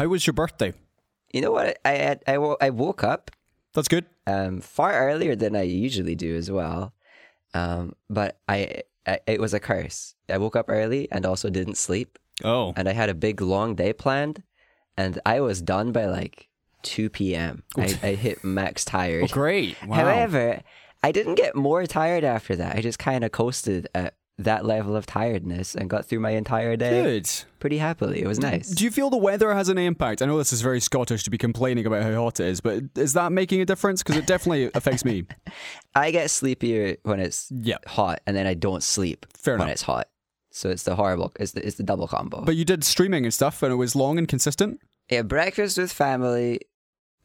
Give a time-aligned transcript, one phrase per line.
[0.00, 0.72] How was your birthday?
[1.30, 1.78] You know what?
[1.84, 3.30] I had, I, I woke up
[3.74, 4.06] That's good.
[4.26, 6.94] um, far earlier than I usually do as well.
[7.52, 10.14] Um, but I, I it was a curse.
[10.30, 12.72] I woke up early and also didn't sleep, Oh.
[12.78, 14.42] and I had a big long day planned,
[14.96, 16.48] and I was done by like
[16.82, 17.64] two p.m.
[17.76, 19.24] I, I hit max tired.
[19.24, 19.76] Oh, great.
[19.86, 19.96] Wow.
[19.96, 20.62] However,
[21.02, 22.74] I didn't get more tired after that.
[22.74, 26.76] I just kind of coasted at that level of tiredness and got through my entire
[26.76, 27.30] day good.
[27.58, 28.22] pretty happily.
[28.22, 28.68] It was nice.
[28.70, 30.22] Do you feel the weather has an impact?
[30.22, 32.82] I know this is very Scottish to be complaining about how hot it is, but
[32.96, 34.02] is that making a difference?
[34.02, 35.24] Because it definitely affects me.
[35.94, 37.78] I get sleepier when it's Yeah.
[37.86, 39.72] hot, and then I don't sleep Fair when enough.
[39.72, 40.08] it's hot.
[40.52, 41.32] So it's the horrible.
[41.38, 42.42] It's the it's the double combo.
[42.44, 44.80] But you did streaming and stuff, and it was long and consistent.
[45.08, 46.60] yeah, breakfast with family,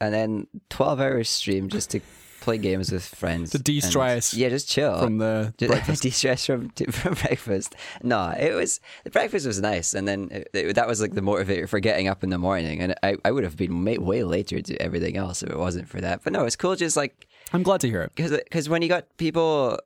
[0.00, 2.00] and then twelve hours stream just to
[2.46, 6.02] play games with friends To and- de-stress Yeah, just chill from the breakfast.
[6.02, 7.74] de-stress from from breakfast.
[8.02, 11.20] No, it was the breakfast was nice, and then it, it- that was like the
[11.32, 12.80] motivator for getting up in the morning.
[12.82, 15.88] And I, I would have been way, way later to everything else if it wasn't
[15.88, 16.16] for that.
[16.24, 16.76] But no, it's cool.
[16.76, 18.12] Just like I'm glad to hear it.
[18.16, 19.78] because when you got people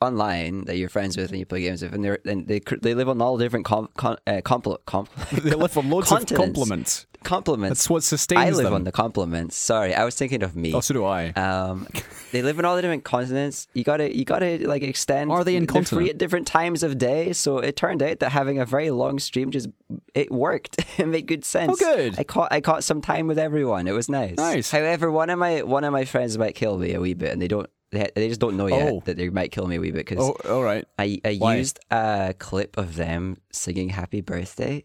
[0.00, 2.94] online that you're friends with and you play games with, and they're and they they
[2.94, 6.36] live on all different com, com, uh, compl- com, They live on loads of continents.
[6.58, 7.06] compliments.
[7.24, 7.78] compliments.
[7.80, 8.74] That's what sustains I live them.
[8.74, 9.56] on the compliments.
[9.56, 10.72] Sorry, I was thinking of me.
[10.72, 11.28] Oh, so do I.
[11.30, 11.86] Um,
[12.32, 13.66] they live in all the different continents.
[13.74, 15.30] You gotta, you gotta like extend.
[15.32, 17.32] Are they They're free at different times of day.
[17.32, 19.68] So it turned out that having a very long stream just
[20.14, 20.76] it worked.
[20.98, 21.72] it made good sense.
[21.72, 22.18] Oh, good.
[22.18, 23.88] I caught, I caught some time with everyone.
[23.88, 24.36] It was nice.
[24.36, 24.70] Nice.
[24.70, 27.42] However, one of my one of my friends might kill me a wee bit, and
[27.42, 27.68] they don't.
[27.90, 29.02] They, they just don't know yet Oh.
[29.06, 30.84] that they might kill me a wee bit because oh, all right.
[30.98, 31.56] I, I Why?
[31.56, 34.84] used a clip of them singing "Happy Birthday"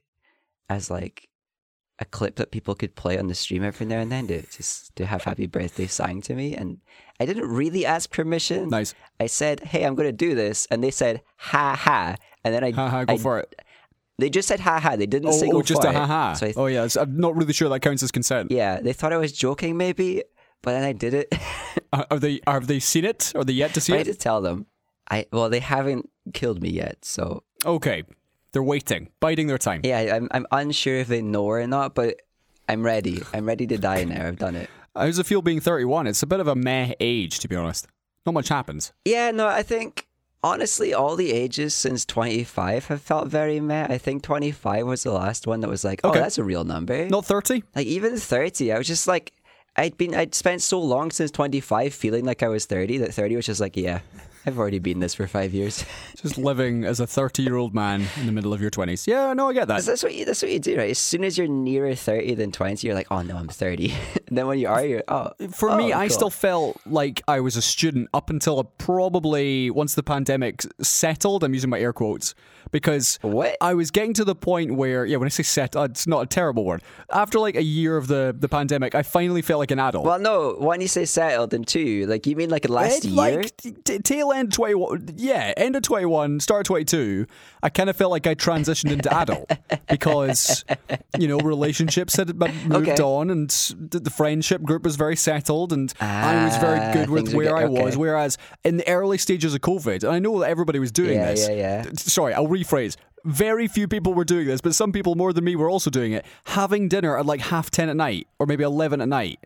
[0.70, 1.28] as like
[2.00, 4.96] a clip that people could play on the stream every now and then to just
[4.96, 6.78] to have "Happy Birthday" sang to me, and
[7.20, 8.70] I didn't really ask permission.
[8.70, 8.94] Nice.
[9.20, 12.64] I said, "Hey, I'm going to do this," and they said, "Ha ha," and then
[12.64, 13.54] I, Ha ha, go I- for it.
[14.20, 16.34] They just said "Ha ha." They didn't Oh, say oh, just for a ha ha.
[16.36, 16.88] So I, oh, yeah.
[17.00, 18.52] I'm not really sure that counts as consent.
[18.52, 20.24] yeah, they thought I was joking, maybe,
[20.64, 21.34] but then I did it.
[21.94, 23.32] Are they have they seen it?
[23.36, 24.00] Are they yet to see I it?
[24.00, 24.66] I had to tell them.
[25.12, 28.04] I well, they haven't killed me yet, so Okay.
[28.52, 29.82] They're waiting, biding their time.
[29.84, 32.22] Yeah, I'm I'm unsure if they know or not, but
[32.70, 33.22] I'm ready.
[33.34, 34.28] I'm ready to die now.
[34.28, 34.70] I've done it.
[34.96, 36.06] How does it feel being 31?
[36.08, 37.88] It's a bit of a meh age, to be honest.
[38.26, 38.94] Not much happens.
[39.06, 40.08] Yeah, no, I think
[40.44, 43.88] honestly, all the ages since 25 have felt very meh.
[43.90, 46.20] I think 25 was the last one that was like, oh, Okay.
[46.20, 47.08] that's a real number.
[47.10, 47.64] Not 30?
[47.76, 49.34] Like even 30, I was just like,
[49.76, 53.36] I'd been, I'd spent so long since 25 feeling like I was 30 that 30
[53.36, 54.02] was just like, yeah,
[54.46, 55.86] I've already been this for five years.
[56.22, 59.08] Just living as a 30 year old man in the middle of your 20s.
[59.08, 59.84] Yeah, no, I get that.
[59.84, 60.92] that's what you, that's what you do, right?
[60.92, 63.92] As soon as you're nearer 30 than 20, you're like, oh no, I'm 30.
[63.92, 63.98] and
[64.38, 65.32] then when you are, you're, oh.
[65.52, 69.96] For me, oh, I still felt like I was a student up until probably once
[69.96, 71.44] the pandemic settled.
[71.44, 72.36] I'm using my air quotes
[72.72, 73.56] because What?
[73.62, 76.24] I was getting to the point where, yeah, when I say set, uh, it's not
[76.24, 76.82] a terrible word.
[77.12, 80.06] After like a year of the, the pandemic, I finally felt like an adult.
[80.06, 80.56] Well, no.
[80.60, 83.16] When you say settled, and two, like you mean like last year?
[83.16, 87.26] Like t- tail end 21, yeah, end of 21, start 22,
[87.62, 89.52] I kind of felt like I transitioned into adult
[89.90, 90.66] because,
[91.18, 92.36] you know, relationships had
[92.68, 93.02] moved Okay.
[93.02, 97.34] on and the friendship group was very settled and I was very Ah, good with
[97.34, 97.98] where I good- was.
[97.98, 101.32] Whereas in the early stages of COVID, and I know that everybody was doing Yeah,
[101.32, 101.48] this.
[101.48, 101.86] yeah, yeah.
[101.96, 102.96] Sorry, I'll rephrase.
[103.26, 106.12] Very few people were doing this, but some people more than me were also doing
[106.12, 106.26] it.
[106.46, 109.40] Having dinner at like half 10 at night or maybe 11 at night.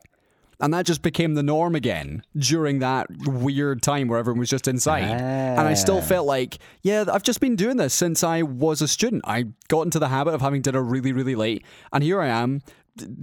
[0.59, 4.67] And that just became the norm again during that weird time where everyone was just
[4.67, 5.03] inside.
[5.03, 6.01] And I still Ah.
[6.01, 9.21] felt like, yeah, I've just been doing this since I was a student.
[9.27, 11.63] I got into the habit of having dinner really, really late.
[11.93, 12.61] And here I am,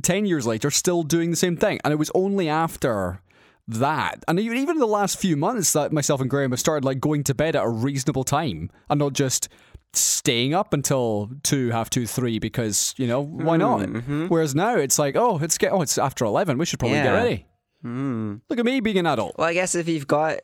[0.03, 1.81] 10 years later, still doing the same thing.
[1.85, 3.21] And it was only after
[3.67, 7.01] that and even in the last few months that myself and Graham have started like
[7.01, 9.49] going to bed at a reasonable time and not just
[10.01, 13.81] staying up until two, half two, three because you know why not?
[13.87, 14.27] Hmm, mm-hmm.
[14.29, 17.05] Whereas now it's like oh it's get oh it's after eleven we should probably get
[17.07, 17.13] Yeah.
[17.15, 17.47] ready.
[17.83, 18.37] Hmm.
[18.49, 19.37] Look at me being an adult.
[19.39, 20.39] Well, I guess if you've got,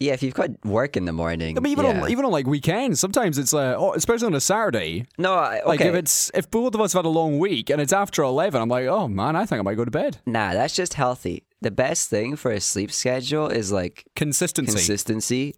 [0.00, 1.58] yeah, if you've got work in the morning.
[1.58, 2.02] I mean, even yeah.
[2.02, 5.04] on even on like weekends, sometimes it's uh, oh, especially on a Saturday.
[5.18, 5.66] no, I- okay.
[5.68, 8.22] Like if it's if both of us have had a long week and it's after
[8.22, 10.18] eleven, I'm like, oh man, I think I might go to bed.
[10.24, 11.44] nah, that's just healthy.
[11.60, 15.56] The best thing for a sleep schedule is like Consistency, consistency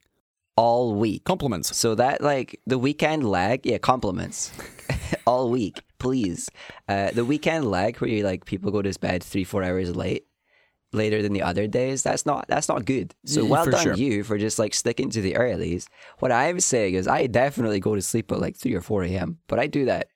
[0.60, 1.24] all week.
[1.24, 1.74] compliments.
[1.74, 4.52] So that like the weekend lag, yeah, compliments
[5.26, 6.50] all week, please.
[6.86, 10.26] Uh, the weekend lag where you like people go to bed three, four hours late,
[10.92, 12.02] later than the other days.
[12.02, 13.14] That's not that's not good.
[13.24, 13.94] So well for done sure.
[13.94, 15.86] you for just like sticking to the earlies.
[16.18, 19.38] What I'm saying is I definitely go to sleep at like three or four a.m.
[19.48, 20.08] But I do that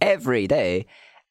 [0.00, 0.86] every day.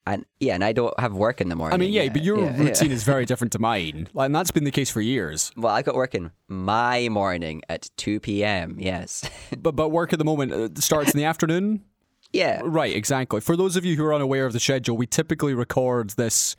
[0.08, 1.76] And yeah, and I don't have work in the morning.
[1.76, 2.64] I mean, yeah, but your yeah, yeah.
[2.64, 5.52] routine is very different to mine, Like, and that's been the case for years.
[5.56, 8.78] Well, I got work in my morning at two p.m.
[8.80, 11.84] Yes, But but work at the moment uh, starts in the afternoon.
[12.34, 12.62] Yeah.
[12.64, 13.42] Right, exactly.
[13.42, 16.56] For those of you who are unaware of the schedule, we typically record this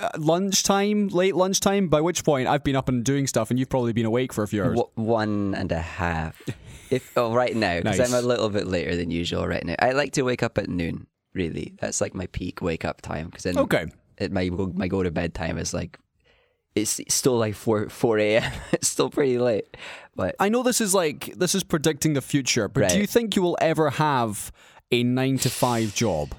[0.00, 3.68] uh, lunchtime, late lunchtime, by which point I've been up and doing stuff and you've
[3.68, 4.76] probably been awake for a few hours.
[4.78, 6.40] W- one and a half.
[6.90, 8.14] If oh, right now because Nice.
[8.14, 9.74] I'm a little bit later than usual right now.
[9.78, 11.06] I like to wake up at noon.
[11.34, 13.26] Really, that's like my peak wake up time.
[13.26, 13.86] Because then Okay.
[14.18, 15.98] it, my my go to bed time is like
[16.74, 18.50] it's still like four four a.m.
[18.72, 19.76] it's still pretty late,
[20.14, 23.36] but I know this is like, this is predicting the future, but do you think
[23.36, 24.52] you will ever have
[24.90, 26.34] a nine to five job?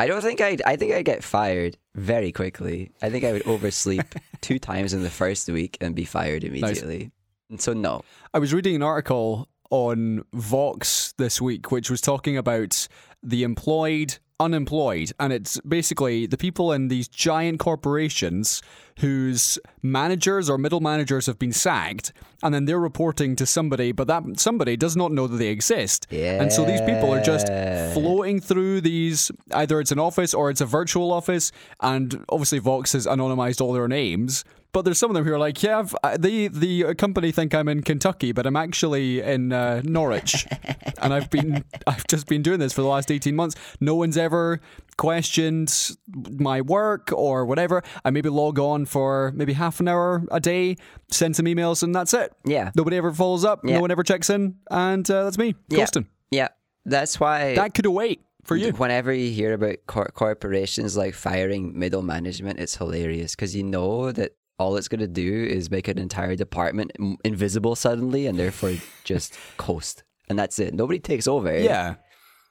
[0.00, 0.56] I don't think I.
[0.64, 2.92] I think I get fired very quickly.
[3.02, 7.10] I think I would oversleep two times in the first week and be fired immediately.
[7.50, 8.02] And so no,
[8.32, 12.86] I was reading an article on Vox this week, which was talking about
[13.24, 18.62] the employed, unemployed, and it's basically the people in these giant corporations
[18.98, 22.12] whose managers or middle managers have been sacked,
[22.42, 26.06] and then they're reporting to somebody, but that somebody does not know that they exist.
[26.10, 26.40] Yeah.
[26.40, 27.46] And so these people are just
[27.94, 32.92] floating through these either it's an office or it's a virtual office, and obviously Vox
[32.92, 34.44] has anonymized all their names.
[34.72, 37.54] But there's some of them who are like, yeah, I've, uh, the the company think
[37.54, 40.46] I'm in Kentucky, but I'm actually in uh, Norwich,
[41.02, 43.56] and I've been I've just been doing this for the last 18 months.
[43.80, 44.60] No one's ever
[44.98, 45.96] questioned
[46.38, 47.82] my work or whatever.
[48.04, 50.76] I maybe log on for maybe half an hour a day,
[51.10, 52.32] send some emails, and that's it.
[52.44, 52.70] Yeah.
[52.76, 53.60] nobody ever follows up.
[53.64, 53.76] Yeah.
[53.76, 55.86] No one ever checks in, and uh, that's me, Yeah.
[56.30, 56.48] yeah,
[56.84, 58.72] that's why That could wait for you.
[58.72, 64.12] Whenever you hear about cor- corporations like firing middle management, it's hilarious because you know
[64.12, 66.92] that all it's going to do is make an entire department
[67.24, 68.74] invisible suddenly and therefore
[69.04, 70.02] just coast.
[70.28, 70.74] And that's it.
[70.74, 71.56] Nobody takes over.
[71.58, 71.94] Yeah.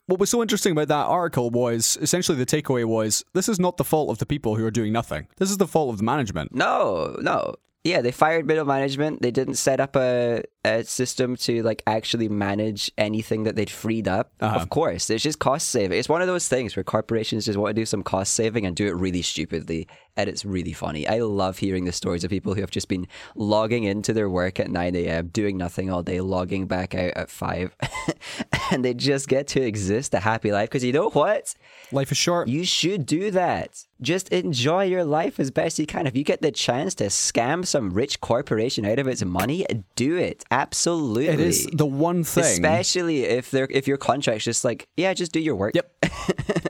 [0.08, 3.76] What was so interesting about that article was essentially the takeaway was this is not
[3.76, 5.28] the fault of the people who are doing nothing.
[5.36, 6.56] This is the fault of the management.
[6.56, 7.56] No, no.
[7.84, 9.22] Yeah, they fired middle management.
[9.22, 14.08] They didn't set up a, a system to like actually manage anything that they'd freed
[14.08, 14.32] up.
[14.42, 14.58] Uh-huh.
[14.60, 15.98] Of course, it's just cost saving.
[15.98, 18.76] It's one of those things where corporations just want to do some cost saving and
[18.76, 19.88] do it really stupidly,
[20.18, 21.08] and it's really funny.
[21.08, 24.60] I love hearing the stories of people who have just been logging into their work
[24.60, 27.76] at nine a.m., doing nothing all day, logging back out at five,
[28.72, 30.70] and they just get to exist a happy life.
[30.70, 31.54] Because you know what?
[31.92, 32.48] Life is short.
[32.48, 33.84] You should do that.
[34.02, 36.08] Just enjoy your life as best you can.
[36.08, 39.66] If you get the chance to scam some rich corporation out of its money,
[39.96, 40.44] do it.
[40.52, 41.28] Absolutely.
[41.28, 42.44] It is the one thing.
[42.44, 45.76] Especially if they're if your contract's just like, yeah, just do your work.
[45.76, 45.92] Yep.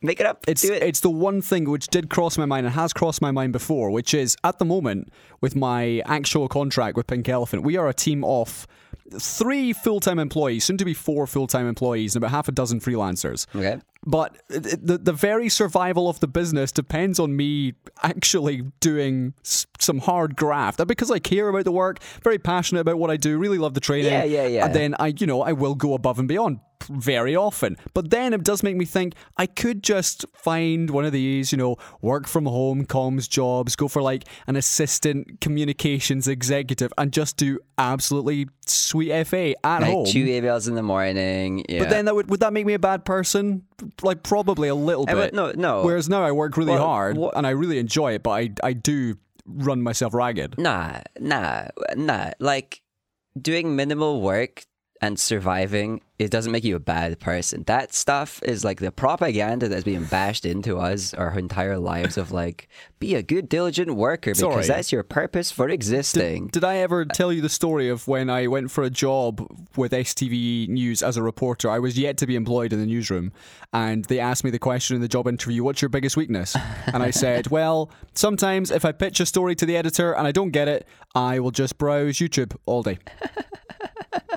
[0.00, 0.44] Make it up.
[0.46, 0.82] It's do it.
[0.82, 3.90] it's the one thing which did cross my mind and has crossed my mind before,
[3.90, 7.94] which is at the moment with my actual contract with Pink Elephant, we are a
[7.94, 8.66] team of
[9.18, 12.52] three full time employees, soon to be four full time employees, and about half a
[12.52, 13.46] dozen freelancers.
[13.56, 13.80] Okay.
[14.06, 19.98] But the the very survival of the business depends on me actually doing s- some
[19.98, 20.86] hard graft.
[20.86, 23.80] Because I care about the work, very passionate about what I do, really love the
[23.80, 24.12] training.
[24.12, 24.66] Yeah, yeah, yeah.
[24.66, 27.76] And then I, you know, I will go above and beyond very often.
[27.94, 31.58] But then it does make me think I could just find one of these, you
[31.58, 37.36] know, work from home comms jobs, go for like an assistant communications executive, and just
[37.36, 40.06] do absolutely sweet FA at Like home.
[40.06, 41.64] two emails in the morning.
[41.68, 41.80] Yeah.
[41.80, 43.62] But then that would would that make me a bad person?
[44.02, 45.16] Like probably a little bit.
[45.16, 45.82] would- no, no.
[45.82, 48.50] Whereas now I work really Well, hard what- and I really enjoy it, but I
[48.62, 49.16] I do
[49.46, 50.58] run myself ragged.
[50.58, 52.30] Nah, nah, nah.
[52.38, 52.82] Like
[53.40, 54.64] doing minimal work
[55.00, 57.62] and surviving, it doesn't make you a bad person.
[57.64, 62.32] That stuff is like the propaganda that's being bashed into us our entire lives of
[62.32, 64.66] like, be a good, diligent worker because Sorry.
[64.66, 66.48] that's your purpose for existing.
[66.48, 69.92] Did I ever tell you the story of when I went for a job with
[69.92, 71.70] STV News as a reporter?
[71.70, 73.32] I was yet to be employed in the newsroom,
[73.72, 77.02] and they asked me the question in the job interview, "What's your biggest weakness?" And
[77.02, 80.50] I said, "Well, sometimes if I pitch a story to the editor and I don't
[80.50, 82.98] get it, I will just browse YouTube all day."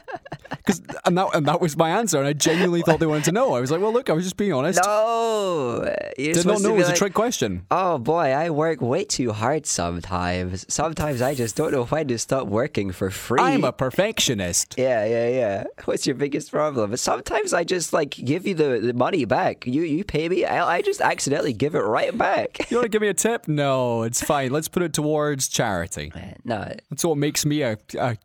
[0.79, 3.31] 'Cause- and that and that was my answer, and I genuinely thought they wanted to
[3.31, 3.53] know.
[3.55, 6.75] I was like, "Well, look, I was just being honest." no, you're Did not know
[6.75, 7.65] it was a trick question.
[7.71, 10.65] Oh boy, I work way too hard sometimes.
[10.67, 13.41] Sometimes I just don't know when to stop working for free.
[13.41, 14.75] I'm a perfectionist.
[14.77, 15.63] Yeah, yeah, yeah.
[15.85, 16.91] What's your biggest problem?
[16.91, 19.65] But Sometimes I just like give you the, the money back.
[19.65, 22.69] You you pay me, I, I just accidentally give it right back.
[22.71, 23.47] You want to give me a tip?
[23.47, 24.51] No, it's fine.
[24.51, 26.11] Let's put it towards charity.
[26.45, 28.17] no, That's what makes me a, a,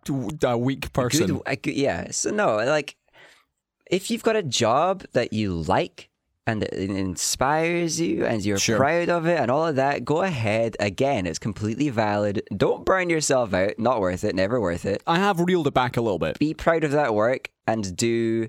[0.44, 1.26] a weak person.
[1.26, 1.56] good, a.
[1.72, 2.10] Yeah.
[2.10, 2.96] So no, like
[3.90, 6.10] if you've got a job that you like
[6.46, 8.76] and it inspires you and you're Sure.
[8.76, 10.76] proud of it and all of that, go ahead.
[10.78, 12.42] Again, it's completely valid.
[12.56, 13.78] Don't burn yourself out.
[13.78, 14.34] Not worth it.
[14.34, 15.02] Never worth it.
[15.06, 16.38] I have reeled it back a little bit.
[16.38, 18.48] be proud of that work and do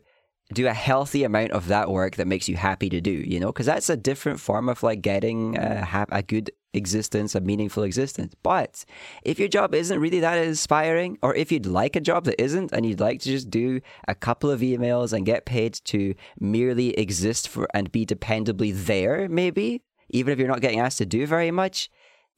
[0.54, 3.48] do a healthy amount of that work that makes you happy to do you know
[3.48, 8.34] because that's a different form of like getting a, a good existence, a meaningful existence.
[8.42, 8.86] But
[9.24, 12.72] if your job isn't really that inspiring, or if you'd like a job that isn't,
[12.72, 16.98] and you'd like to just do a couple of emails and get paid to merely
[16.98, 21.28] exist for and be dependably there, maybe, even if you're not getting asked to do
[21.28, 21.90] very much,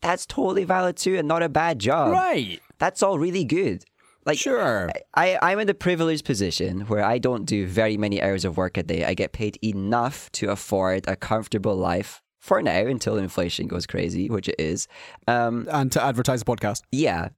[0.02, 2.12] that's totally valid too and not a bad job.
[2.12, 2.60] Right.
[2.78, 3.86] That's all really good.
[4.26, 4.90] Like Sure.
[5.16, 8.78] I, I'm in the privileged position where I don't do very many hours of work
[8.78, 9.04] a day.
[9.06, 14.30] I get paid enough to afford a comfortable life for now until inflation goes crazy,
[14.30, 14.88] which it is.
[15.28, 16.82] Um, And to advertise the podcast.
[16.92, 17.30] yeah.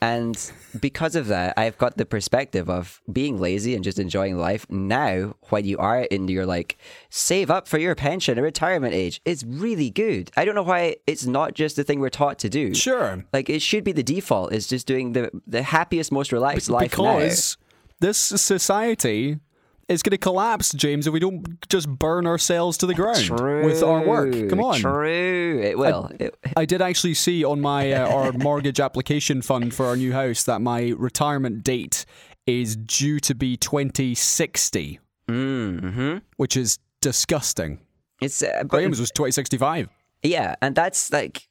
[0.00, 0.38] And
[0.78, 5.34] because of that, I've got the perspective of being lazy and just enjoying life now
[5.48, 6.78] when you are in your like
[7.10, 9.20] save up for your pension or retirement age.
[9.24, 10.30] It's really good.
[10.36, 12.74] I don't know why it's not just the thing we're taught to do.
[12.76, 13.24] Sure.
[13.32, 16.96] Like it should be the default is just doing the the happiest, most relaxed life
[16.96, 17.16] now.
[17.18, 17.56] because
[17.98, 19.40] this society
[19.88, 23.30] is going to collapse, James, if we don't just burn ourselves to the ground
[23.64, 24.32] with our work.
[24.48, 24.80] Come on.
[24.80, 25.60] True.
[25.62, 26.10] It will.
[26.18, 30.12] It- I did actually see on my uh, our mortgage application fund for our new
[30.12, 32.04] house that my retirement date
[32.46, 36.18] is due to be 2060, mm-hmm.
[36.36, 37.80] which is disgusting.
[38.20, 39.88] It's uh, but, Graham's was 2065.
[40.22, 41.48] yeah, and that's like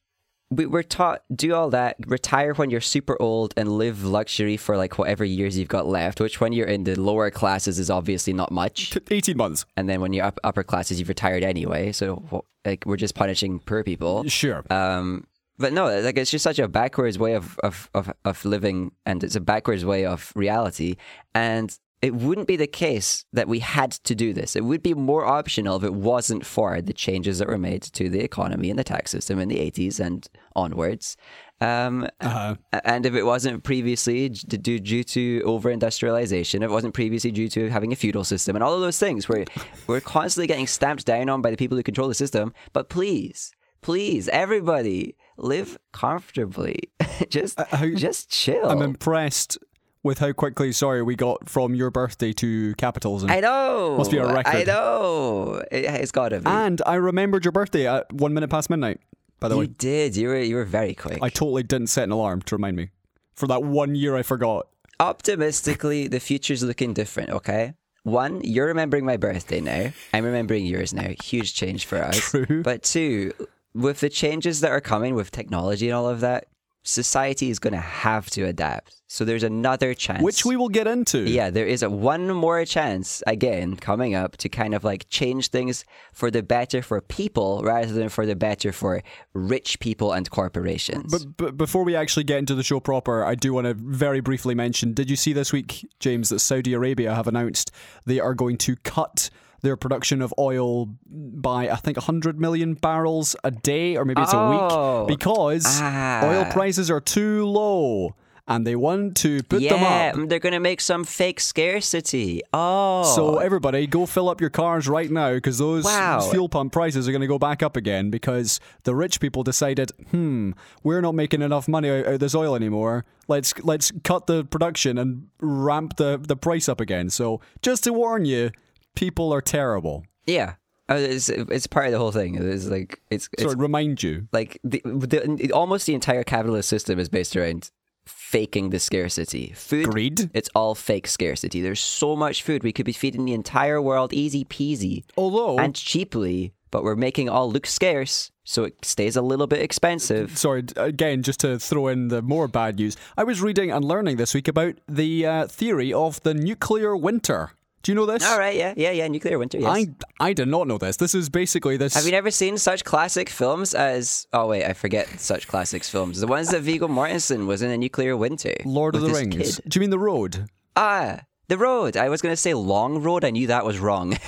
[0.49, 4.77] we, we're taught do all that, retire when you're super old, and live luxury for
[4.77, 6.21] like whatever years you've got left.
[6.21, 9.65] Which when you're in the lower classes is obviously not much, 18 months.
[9.75, 11.91] and then when you're up, upper classes, you've retired anyway.
[11.91, 14.27] So like we're just punishing poor people.
[14.27, 14.63] Sure.
[14.69, 15.25] Um,
[15.57, 19.23] but no, like it's just such a backwards way of, of, of, of living and
[19.23, 20.97] it's a backwards way of reality.
[21.33, 24.55] And it wouldn't be the case that we had to do this.
[24.55, 28.07] It would be more optional if it wasn't for the changes that were made to
[28.09, 31.17] the economy and the tax system in the 80s and onwards.
[31.59, 32.55] Um, Uh-huh.
[32.83, 37.49] and if it wasn't previously d- due, due to over industrialization, it wasn't previously due
[37.49, 39.45] to having a feudal system and all of those things where
[39.87, 42.53] we're constantly getting stamped down on by the people who control the system.
[42.73, 43.51] But please,
[43.81, 46.77] please, everybody, live comfortably.
[47.29, 48.69] just, how- just chill.
[48.69, 49.57] I'm impressed
[50.03, 53.29] with how quickly, sorry, we got from your birthday to capitalism.
[53.29, 53.95] I know.
[53.97, 54.55] Must be a record.
[54.55, 55.63] I know.
[55.71, 56.47] It, has got to be.
[56.47, 58.99] and I remembered your birthday at one minute past midnight,
[59.39, 59.65] by the you way.
[59.65, 60.15] You did.
[60.15, 61.19] You were you were very quick.
[61.21, 62.89] I totally didn't set an alarm to remind me.
[63.35, 64.67] For that one year I forgot.
[64.99, 67.73] optimistically, the future's looking different, okay?
[68.03, 69.91] One, you're remembering my birthday now.
[70.13, 71.09] I'm remembering yours now.
[71.23, 72.17] Huge change for us.
[72.17, 72.63] True.
[72.63, 73.33] But two,
[73.73, 76.47] with the changes that are coming with technology and all of that,
[76.83, 78.96] society is going to have to adapt.
[79.09, 80.21] So there's another chance.
[80.21, 81.19] Which we will get into.
[81.19, 85.47] Yeah, there is a one more chance again coming up to kind of like change
[85.47, 89.01] things for the better for people rather than for the better for
[89.33, 91.09] rich people and corporations.
[91.09, 94.19] But, but before we actually get into the show proper, I do want to very
[94.19, 97.71] briefly mention did you see this week, James, that Saudi Arabia have announced
[98.05, 99.29] they are going to cut
[99.61, 104.33] their production of oil by, I think, 100 million barrels a day, or maybe it's
[104.33, 105.05] a Oh.
[105.07, 106.21] week, because Ah.
[106.25, 108.15] oil prices are too low
[108.47, 110.15] and they want to put them yeah, up.
[110.15, 112.41] mm, they're going to make some fake scarcity.
[112.53, 113.03] Oh.
[113.15, 116.21] So everybody, go fill up your cars right now because those Wow.
[116.31, 119.91] fuel pump prices are going to go back up again because the rich people decided,
[120.11, 120.51] hmm,
[120.83, 123.05] we're not making enough money out of this oil anymore.
[123.27, 127.09] Let's let's cut the production and ramp the the price up again.
[127.09, 128.51] So just to warn you,
[128.95, 130.05] people are terrible.
[130.25, 130.53] yeah.
[130.89, 132.35] Uh, It's, it's part of the whole thing.
[132.35, 134.29] It's like it's, it's Sorry, remind you.
[134.31, 137.71] like the, the almost the entire capitalist system is based around
[138.07, 139.53] faking the scarcity.
[139.55, 140.29] Food Greed.
[140.33, 141.61] It's all fake scarcity.
[141.61, 145.75] There's so much food we could be feeding the entire world easy peasy Although, and
[145.75, 150.37] cheaply, but we're making it all look scarce, so it stays a little bit expensive.
[150.37, 154.17] sorry, again, just to throw in the more bad news, I was reading and learning
[154.17, 157.51] this week about the uh, theory of the nuclear winter.
[157.87, 158.29] Do you know this?
[158.29, 159.07] All right, yeah, yeah, yeah.
[159.07, 159.59] Nuclear winter.
[159.59, 159.69] Yes.
[159.69, 159.87] I
[160.19, 160.97] I did not know this.
[160.97, 161.93] This is basically this.
[161.93, 164.27] Have you never seen such classic films as?
[164.33, 166.19] Oh wait, I forget such classics films.
[166.19, 168.53] The ones that Viggo Mortensen was in a nuclear winter.
[168.65, 169.55] Lord of the Rings.
[169.55, 169.69] kid.
[169.69, 170.49] Do you mean the road?
[170.75, 171.95] Ah, the road.
[171.97, 173.23] I was going to say Long Road.
[173.23, 174.17] I knew that was wrong.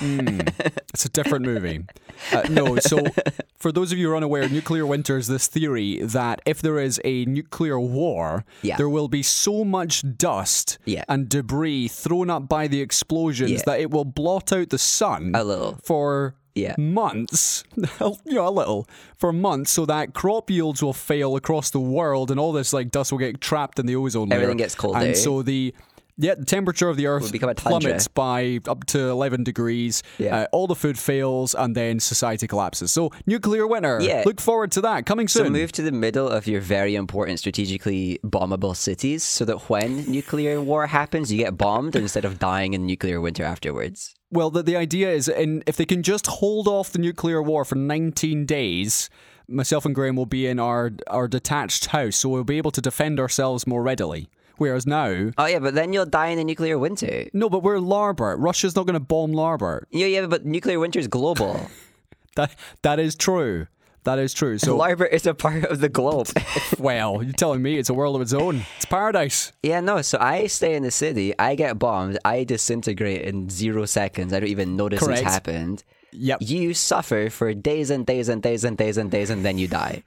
[0.92, 1.84] It's a different movie.
[2.32, 2.98] Uh, no, so
[3.56, 6.80] for those of you who are unaware, nuclear winter is this theory that if there
[6.80, 8.76] is a nuclear war, Yeah.
[8.76, 11.04] there will be so much dust Yeah.
[11.08, 13.62] and debris thrown up by the explosions Yeah.
[13.66, 15.78] that it will blot out the sun A little.
[15.84, 16.74] for Yeah.
[16.76, 17.86] months, you
[18.34, 22.40] know, a little for months, so that crop yields will fail across the world, and
[22.40, 24.40] all this like dust will get trapped in the ozone layer.
[24.40, 24.98] Everything gets colder.
[24.98, 25.72] and so the
[26.20, 27.80] yeah, the temperature of the Earth become a tundra.
[27.80, 30.02] plummets by up to 11 degrees.
[30.18, 30.40] Yeah.
[30.40, 32.92] Uh, all the food fails, and then society collapses.
[32.92, 33.98] So, nuclear winter.
[34.00, 34.22] Yeah.
[34.26, 35.46] Look forward to that coming soon.
[35.46, 40.10] So move to the middle of your very important strategically bombable cities so that when
[40.10, 44.14] nuclear war happens, you get bombed instead of dying in nuclear winter afterwards.
[44.30, 47.64] Well, the, the idea is, in, if they can just hold off the nuclear war
[47.64, 49.10] for 19 days,
[49.48, 52.80] myself and Graham will be in our our detached house, so we'll be able to
[52.80, 54.28] defend ourselves more readily.
[54.60, 57.30] Whereas now, Oh yeah, but then you'll die in a nuclear winter.
[57.32, 58.36] no, but we're Larbert.
[58.38, 59.84] Russia's not going to bomb Larbert.
[59.90, 61.70] Yeah, yeah, but nuclear winter is global.
[62.36, 63.66] That that is true.
[64.04, 64.58] That is true.
[64.58, 66.28] So, Larbert is a part of the globe.
[66.78, 68.62] well, you're telling me it's a world of its own.
[68.76, 69.52] It's paradise.
[69.62, 70.00] yeah, no.
[70.02, 71.32] So I stay in the city.
[71.38, 72.18] I get bombed.
[72.24, 74.32] I disintegrate in zero seconds.
[74.32, 75.22] I don't even notice Correct.
[75.22, 75.82] it's happened.
[76.12, 76.38] Yep.
[76.42, 79.68] You suffer for days and days and days and days and days, and then you
[79.68, 80.02] die.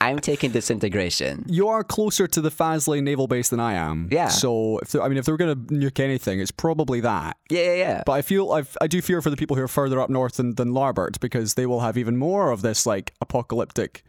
[0.00, 1.44] I'm taking disintegration.
[1.48, 4.08] You are closer to the Faslane naval base than I am.
[4.10, 4.28] Yeah.
[4.28, 7.36] So, if I mean, if they're going to nuke anything, it's probably that.
[7.48, 8.02] Yeah, yeah, yeah.
[8.06, 10.36] But I feel I've, I do fear for the people who are further up north
[10.36, 14.02] than, than Larbert because they will have even more of this like apocalyptic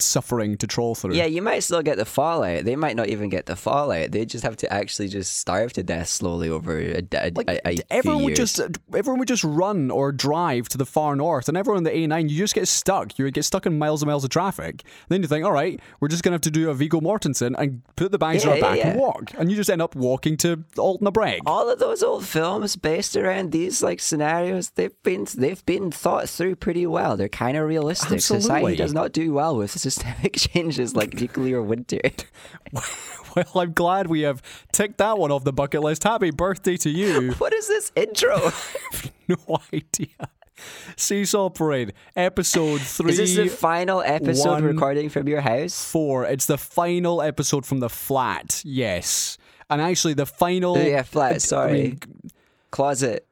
[0.00, 1.14] suffering to troll through.
[1.14, 2.64] Yeah, you might still get the fallout.
[2.64, 4.12] They might not even get the fallout.
[4.12, 7.68] They just have to actually just starve to death slowly over a, a, Like a,
[7.68, 8.54] a everyone would years.
[8.56, 11.84] just uh, everyone would just run or drive to the far north, and everyone on
[11.84, 13.18] the A9 you just get stuck.
[13.18, 14.82] You would get stuck in miles and miles of traffic.
[15.08, 17.82] then you think, all right, we're just gonna have to do a Viggo Mortensen and
[17.96, 19.94] put the bags Yeah, on our yeah, back and walk, and you just end up
[19.96, 21.40] walking to Alton Breg.
[21.46, 26.28] all of those old films based around these like scenarios they've been they've been thought
[26.28, 28.42] through pretty well they're kind of realistic Absolutely.
[28.42, 32.00] society does not do well with systemic changes like nuclear winter
[33.36, 34.42] Well, I'm glad we have
[34.72, 36.02] ticked that one off the bucket list.
[36.04, 37.32] Happy birthday to you.
[37.32, 38.50] what is this intro
[39.28, 40.08] no idea.
[40.96, 43.12] Seesaw Parade, episode three.
[43.12, 46.24] is this the final episode one- recording from your house four.
[46.24, 48.62] It's the final episode from the flat.
[48.64, 49.38] Yes,
[49.70, 50.76] and actually the final.
[50.76, 52.00] Oh, yeah flat I sorry mean,
[52.72, 53.24] closet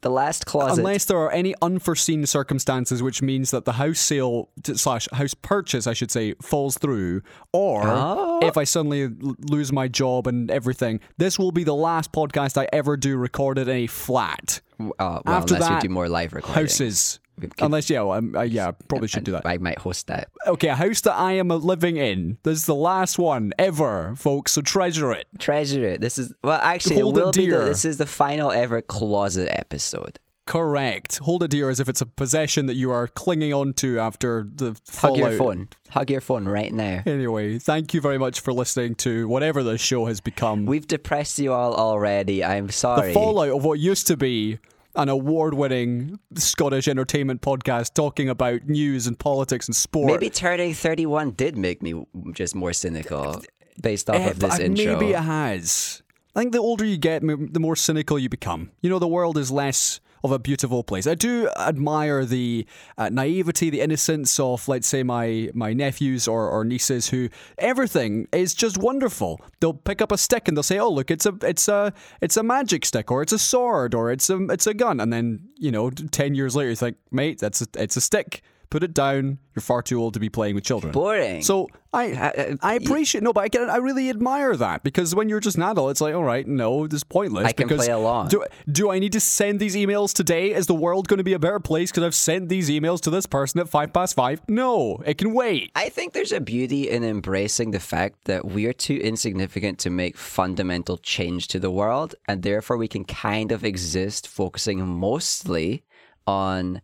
[0.00, 4.48] the last closet unless there are any unforeseen circumstances, which means that the house sale
[4.64, 8.38] slash house purchase, I should say, falls through, or Oh.
[8.42, 12.56] if I suddenly l- lose my job and everything, this will be the last podcast
[12.56, 14.60] I ever do recorded in a flat.
[14.80, 17.18] uh, well After unless that, we do more live recording Houses.
[17.60, 19.46] Unless, yeah, well, uh, yeah, probably should do that.
[19.46, 22.38] I might host that Okay, a house that I am living in.
[22.42, 25.26] This is the last one ever, folks, so treasure it.
[25.38, 28.06] treasure it this is well actually Hold it it will be the, this is the
[28.06, 31.18] final ever closet episode Correct.
[31.18, 34.48] Hold it dear as if it's a possession that you are clinging on to after
[34.50, 35.18] the fallout.
[35.20, 38.94] hug your phone hug your phone right now Anyway, thank you very much for listening
[38.96, 40.64] to whatever this show has become.
[40.64, 42.42] We've depressed you all already.
[42.42, 43.08] I'm sorry.
[43.08, 44.58] the fallout of what used to be
[44.98, 50.08] an award winning Scottish entertainment podcast talking about news and politics and sport.
[50.10, 53.40] Maybe turning 31 did make me just more cynical
[53.80, 54.84] based off Eh, of this intro.
[54.98, 56.02] Maybe it has.
[56.34, 58.70] I think the older you get, the more cynical you become.
[58.82, 61.06] You know, the world is less of a beautiful place.
[61.06, 66.48] I do admire the uh, naivety, the innocence of, let's say, my my nephews or,
[66.48, 67.28] or nieces, who
[67.58, 69.40] everything is just wonderful.
[69.60, 72.36] They'll pick up a stick and they'll say, "Oh, look, it's a it's a it's
[72.36, 75.48] a magic stick, or it's a sword, or it's a it's a gun," and then
[75.56, 78.92] you know, ten years later, you think, "Mate, that's a, it's a stick." Put it
[78.92, 79.38] down.
[79.54, 80.92] You're far too old to be playing with children.
[80.92, 81.42] Boring.
[81.42, 85.30] So I uh, I appreciate no, but I get I really admire that because when
[85.30, 87.46] you're just an adult, it's like all right, no, this is pointless.
[87.46, 88.28] I can because play along.
[88.28, 90.52] Do do I need to send these emails today?
[90.52, 93.10] Is the world going to be a better place because I've sent these emails to
[93.10, 94.42] this person at five past five?
[94.48, 95.72] No, it can wait.
[95.74, 100.18] I think there's a beauty in embracing the fact that we're too insignificant to make
[100.18, 105.84] fundamental change to the world, and therefore we can kind of exist focusing mostly
[106.26, 106.82] on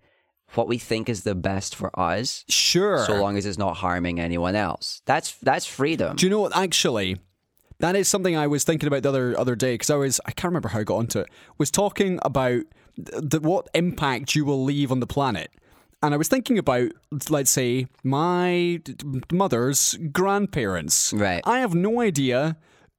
[0.56, 3.04] what we think is the best for us, Sure.
[3.06, 5.02] so long as it's not harming anyone else.
[5.06, 6.16] That's that's freedom.
[6.16, 6.56] Do you know what?
[6.56, 7.18] Actually,
[7.80, 10.30] that is something I was thinking about the other other day because I was I
[10.30, 11.28] can't remember how I got onto it.
[11.58, 12.62] Was talking about
[12.96, 15.50] the, what impact you will leave on the planet,
[16.02, 16.92] and I was thinking about
[17.28, 18.80] let's say my
[19.32, 21.12] mother's grandparents.
[21.12, 21.42] Right.
[21.44, 22.56] I have no idea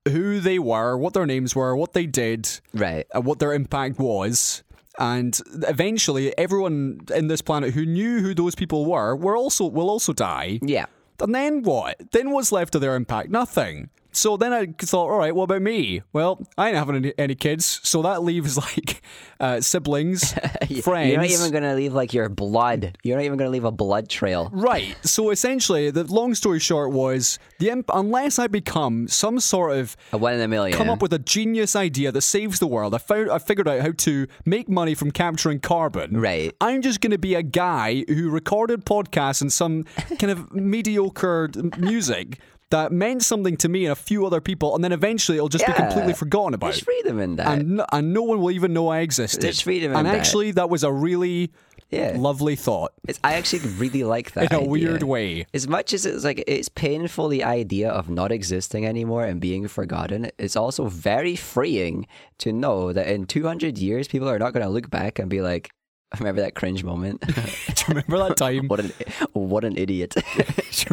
[0.08, 3.08] who they were, what their names were, what they did, Right.
[3.16, 4.64] uh, what their impact was.
[4.98, 9.90] And eventually, everyone in this planet who knew who those people were, were also will
[9.90, 10.60] also die.
[10.62, 10.86] Yeah.
[11.20, 12.12] And then what?
[12.12, 13.30] Then what's left of their impact?
[13.30, 13.90] Nothing.
[14.16, 16.02] So then I thought, all right, what about me?
[16.14, 19.02] Well, I ain't having any, any kids, so that leaves like
[19.40, 20.34] uh, siblings,
[20.84, 21.12] friends.
[21.12, 22.98] You're not even going to leave like your blood.
[23.04, 24.50] You're not even going to leave a blood trail.
[24.54, 24.96] Right.
[25.04, 30.18] So essentially, the long story short was the unless I become some sort of A
[30.18, 30.78] one in a million.
[30.78, 32.96] come up with a genius idea that saves the world.
[32.96, 36.20] I found I figured out how to make money from capturing carbon.
[36.20, 36.56] Right.
[36.62, 39.84] I'm just going to be a guy who recorded podcasts and some
[40.20, 42.40] kind of mediocre music
[42.76, 45.66] that meant something to me and a few other people, and then eventually it'll just
[45.66, 46.68] be completely forgotten about.
[46.68, 47.48] There's freedom in that.
[47.48, 49.42] And no, and no one will even know I existed.
[49.42, 50.16] There's freedom in and that.
[50.16, 51.52] actually, that was a really
[51.92, 52.16] Yeah.
[52.18, 54.44] lovely thought It's, I actually really like that.
[54.52, 54.70] in a idea.
[54.70, 55.46] weird way.
[55.54, 59.68] As much as it's like it's painful the idea of not existing anymore and being
[59.68, 62.08] forgotten, it's also very freeing
[62.40, 65.42] to know that in 200 years people are not going to look back and be
[65.42, 65.70] like,
[66.20, 67.22] Remember that cringe moment?
[67.28, 68.68] Do you remember that time?
[68.68, 68.92] what an
[69.34, 70.16] what an idiot.
[70.16, 70.22] Do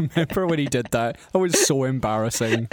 [0.02, 1.18] you remember when he did that?
[1.32, 2.68] That was so embarrassing.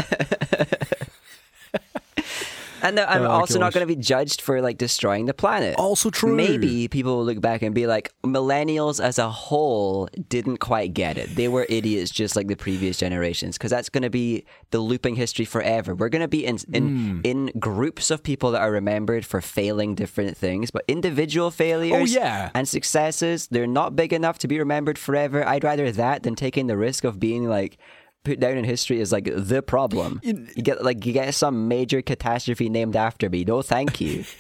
[2.82, 5.76] And I'm Oh, also not going to be judged for like destroying the planet.
[5.78, 6.36] Also true.
[6.36, 11.18] Maybe people will look back and be like, millennials as a whole didn't quite get
[11.18, 11.36] it.
[11.36, 13.58] They were idiots just like the previous generations.
[13.58, 15.94] Because that's going to be the looping history forever.
[15.96, 17.22] We're going to be in in, Hmm.
[17.24, 22.20] in groups of people that are remembered for failing different things, but individual failures Oh,
[22.20, 22.50] yeah.
[22.54, 25.46] and successes, they're not big enough to be remembered forever.
[25.48, 27.78] I'd rather that than taking the risk of being like
[28.24, 30.20] put down in history as like the problem.
[30.24, 33.44] You get like you get some major catastrophe named after me.
[33.44, 34.26] No, thank you.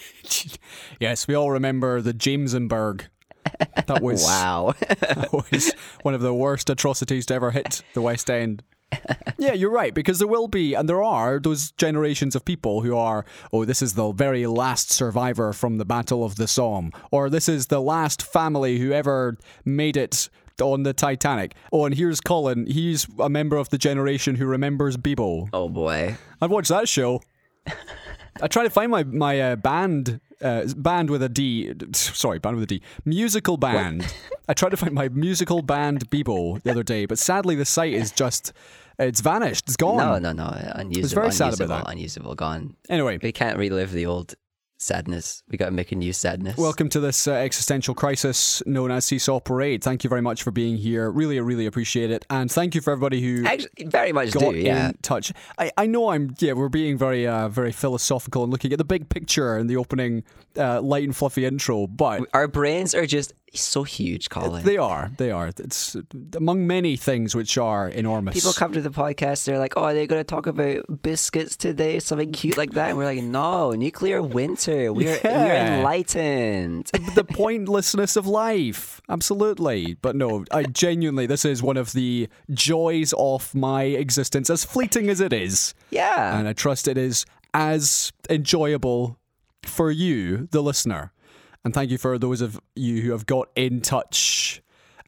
[1.00, 3.06] Yes, we all remember the Jamesenberg.
[3.88, 4.76] That was wow.
[4.90, 8.62] that was one of the worst atrocities to ever hit the West End.
[9.38, 12.96] yeah, you're right, because there will be, and there are, those generations of people who
[12.96, 17.30] are, oh, this is the very last survivor from the Battle of the Somme, or
[17.30, 20.30] this is the last family who ever made it
[20.62, 21.56] on the Titanic.
[21.72, 22.66] Oh, and here's Colin.
[22.66, 25.50] He's a member of the generation who remembers Bebo.
[25.54, 26.16] oh boy.
[26.42, 27.22] I've watched that show.
[28.42, 31.74] I try to find my my uh, band uh, band with a D.
[31.94, 32.82] Sorry, band with a D.
[33.06, 34.06] Musical band.
[34.48, 37.94] I tried to find my musical band Bebo the other day, but sadly the site
[37.94, 38.54] is just
[38.98, 39.66] it's vanished.
[39.68, 39.98] It's gone.
[39.98, 40.50] No, no, no.
[40.76, 41.22] Unusable.
[41.22, 41.92] very sad unusable, about that.
[41.94, 42.36] Unusable.
[42.36, 42.76] Gone.
[42.90, 44.36] Anyway, We can't relive the old
[44.80, 45.44] sadness.
[45.50, 46.58] We got to make a new sadness.
[46.58, 49.84] welcome to this uh, existential crisis known as Seesaw Parade.
[49.84, 51.12] Thank you very much for being here.
[51.12, 54.58] Really, really appreciate it, and thank you for everybody who Actually, very much got do.
[54.58, 54.90] Yeah.
[54.90, 55.34] in touch.
[55.58, 58.86] I, I know I'm yeah we're being very uh, very philosophical and looking at the
[58.86, 60.24] big picture in the opening
[60.58, 64.64] uh, light and fluffy intro, but Our brains are just so huge, Colin.
[64.64, 65.96] they are they are it's
[66.36, 68.36] among many things which are enormous.
[68.36, 71.56] People come to the podcast, they're like, oh, are they're going to talk about biscuits
[71.56, 72.90] today, something cute like that.
[72.90, 74.94] And we're like, no, nuclear winter.
[74.94, 75.46] We're, Yeah.
[75.46, 76.88] we're enlightened.
[77.16, 79.02] the pointlessness of life.
[79.10, 79.96] Absolutely.
[79.96, 85.10] But no, I genuinely, this is one of the joys of my existence, as fleeting
[85.10, 85.74] as it is.
[85.90, 86.38] yeah.
[86.38, 89.18] And I trust it is as enjoyable
[89.64, 91.12] for you, the listener.
[91.64, 94.62] And thank you for those of you who have got in touch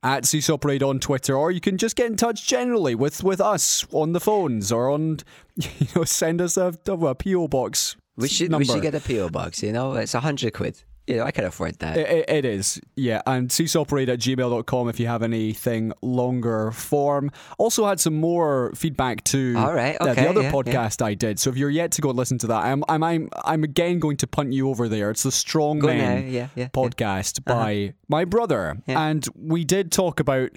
[0.04, 3.40] at Seesaw Parade on Twitter, or you can just get in touch generally with, with
[3.40, 5.20] us on the phones or on,
[5.56, 7.96] you know, send us a, a PO box.
[8.18, 8.64] we should number.
[8.64, 9.64] we should get a PO box.
[9.64, 10.84] You know, it's a hundred quid.
[11.08, 11.98] Know, I can afford that.
[11.98, 13.22] It, it- it is, yeah.
[13.26, 17.32] And seesawparade at gmail.com if you have anything longer form.
[17.58, 21.40] Also had some more feedback to All right, uh, the other yeah, podcast I did.
[21.40, 24.00] So if you're yet to go and listen to that, I'm I'm I'm, I'm again
[24.00, 25.12] going to punt you over there.
[25.12, 26.68] It's the Strong Go Men yeah, yeah, yeah.
[26.70, 28.78] podcast by my brother.
[28.88, 29.08] Yeah.
[29.08, 30.52] And we did talk about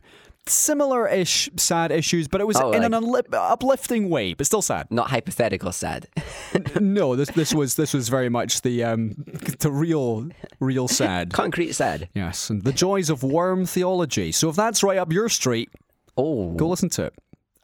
[0.46, 4.46] similar ish sad issues, but it was Oh, in like- an unli- uplifting way, but
[4.46, 4.86] still sad.
[4.90, 6.06] Not hypothetical sad.
[6.80, 9.14] no, this this was this was very much the um
[9.60, 10.28] the real
[10.60, 11.32] real sad.
[11.42, 12.08] Concrete sad.
[12.14, 14.32] Yes, and the joys of worm theology.
[14.32, 15.70] So if that's right up your street,
[16.16, 16.52] Oh.
[16.52, 17.14] go listen to it.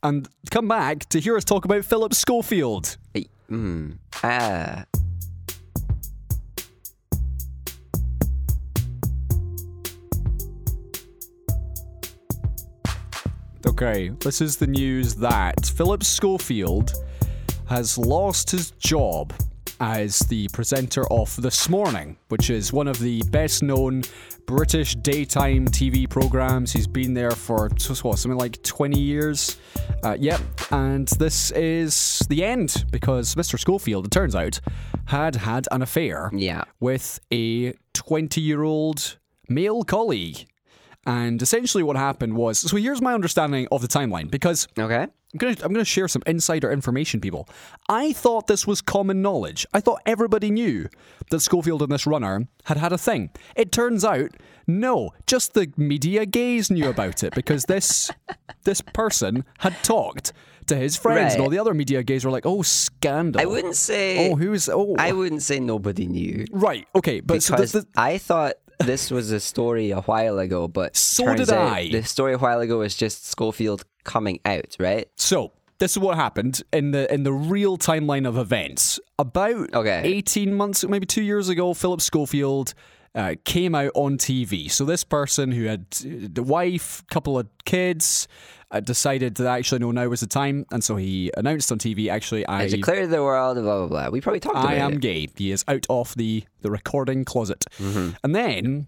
[0.03, 2.97] And come back to hear us talk about Philip Schofield.
[3.51, 3.99] Mm.
[4.23, 4.85] Ah.
[13.83, 16.93] Okay, this is the news that Philip Schofield
[17.67, 19.33] has lost his job
[19.81, 24.03] as the presenter of This Morning, which is one of the best known
[24.45, 26.75] British daytime TV programs.
[26.75, 29.57] He's been there for just what, something like 20 years.
[30.05, 33.59] Uh, yep, and this is the end because Mr.
[33.59, 34.61] Schofield, it turns out,
[35.07, 36.65] had had an affair Yeah.
[36.81, 39.17] with a 20 year old
[39.49, 40.47] male colleague.
[41.11, 45.03] And essentially, what happened was so here's my understanding of the timeline because Okay.
[45.33, 47.49] I'm gonna I'm gonna share some insider information, people.
[47.89, 49.67] I thought this was common knowledge.
[49.75, 50.89] I thought everybody knew
[51.31, 53.31] that Schofield and this runner had had a thing.
[53.57, 54.31] It turns out,
[54.67, 58.11] no, just the media gays knew about it because this
[58.65, 60.33] this person had talked
[60.67, 63.41] to his friends, and all the other media gays were like, "Oh, scandal!
[63.41, 64.31] I wouldn't say.
[64.31, 66.87] Oh, who's oh I wouldn't say nobody knew right?
[66.95, 70.69] Okay, but so because this, this, I thought this was a story a while ago,
[70.69, 71.89] but So did I.
[71.91, 75.09] The story a while ago was just Schofield coming out, right?
[75.17, 79.01] So this is what happened in the in the real timeline of events.
[79.19, 80.03] About Okay.
[80.05, 82.75] eighteen months, maybe two years ago, Philip Schofield
[83.15, 84.71] uh, came out on TV.
[84.71, 88.29] So this person who had uh, the wife, couple of kids,
[88.71, 92.09] uh, decided that actually no, now was the time, and so he announced on TV.
[92.09, 94.09] Actually, I I declared the world, blah blah blah.
[94.11, 95.01] We probably talked about I am it.
[95.01, 95.29] gay.
[95.37, 97.65] He is out of the, the recording closet.
[97.79, 98.11] Mm-hmm.
[98.23, 98.87] And then,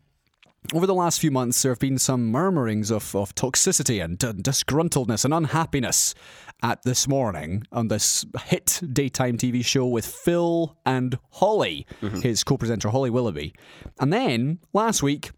[0.72, 4.28] over the last few months, there have been some murmurings of, of toxicity and d-
[4.28, 6.14] disgruntledness and unhappiness
[6.62, 12.20] at this morning on this hit daytime TV show with Phil and Holly, Mm-hmm.
[12.20, 13.52] his co presenter Holly Willoughby.
[14.00, 15.32] And then, last week,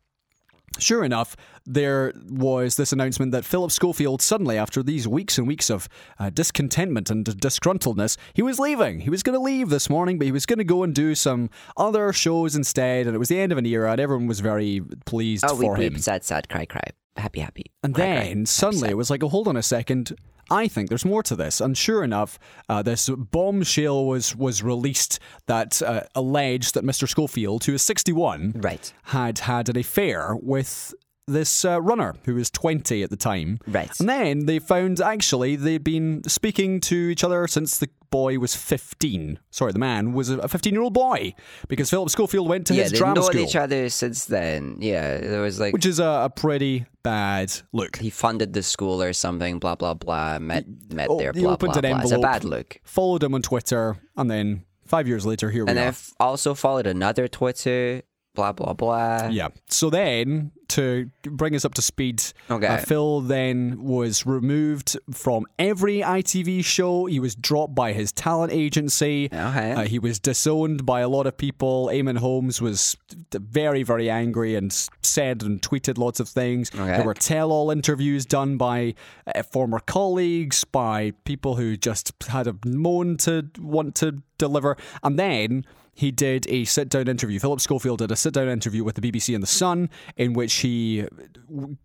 [0.79, 5.71] Sure enough, there was this announcement that Philip Schofield suddenly, after these weeks and weeks
[5.71, 9.01] of uh, discontentment and disgruntledness, he was leaving.
[9.01, 11.15] He was going to leave this morning, but he was going to go and do
[11.15, 13.07] some other shows instead.
[13.07, 15.75] And it was the end of an era, and everyone was very pleased Oh, for
[15.75, 15.93] weep, him.
[15.95, 16.83] weep, sad, sad, cry, cry,
[17.17, 17.67] happy, happy.
[17.83, 18.91] And cry, cry, then happy, suddenly sad.
[18.91, 20.13] it was like, oh, hold on a second.
[20.50, 21.61] I think there's more to this.
[21.61, 27.09] And sure enough, uh, this bombshell was was released that uh, alleged that Mr.
[27.09, 28.92] Schofield, who is 61, Right.
[29.04, 30.94] had had an affair with
[31.27, 33.59] this uh, runner who was 20 at the time.
[33.67, 33.91] Right.
[33.99, 38.55] And then they found actually they'd been speaking to each other since the boy was
[38.55, 39.39] 15.
[39.51, 41.35] Sorry, the man was a 15 year old boy
[41.69, 44.77] because Philip Schofield went to yeah, his they've drama known school, each other since then.
[44.81, 47.97] Yeah, there was like which is a, a pretty bad look.
[47.97, 49.59] he funded the school or something.
[49.59, 50.39] Blah blah blah.
[50.39, 51.33] Met met Oh, there.
[51.33, 52.03] he Blah opened blah an blah.
[52.03, 52.79] It's a bad look.
[52.85, 55.87] Followed him on Twitter, and then five years later, here we And are.
[55.89, 58.03] I've also followed another Twitter.
[58.35, 59.29] Blah blah blah.
[59.31, 59.49] Yeah.
[59.68, 62.20] So then, to bring us up to speed,
[62.51, 62.66] Okay.
[62.66, 67.07] uh, Phil then was removed from every ITV show.
[67.07, 69.27] He was dropped by his talent agency.
[69.33, 69.73] Okay.
[69.73, 71.88] Uh, he was disowned by a lot of people.
[71.92, 72.97] Eamonn Holmes was
[73.33, 76.73] very, very angry and said and tweeted lots of things.
[76.75, 76.85] Okay.
[76.97, 78.94] There were tell all interviews done by
[79.33, 84.77] uh, former colleagues, by people who just had a moan to want to deliver.
[85.05, 87.38] And then he did a sit down interview.
[87.38, 90.54] Philip Schofield did a sit down interview with the BBC and The Sun in which
[90.54, 91.07] he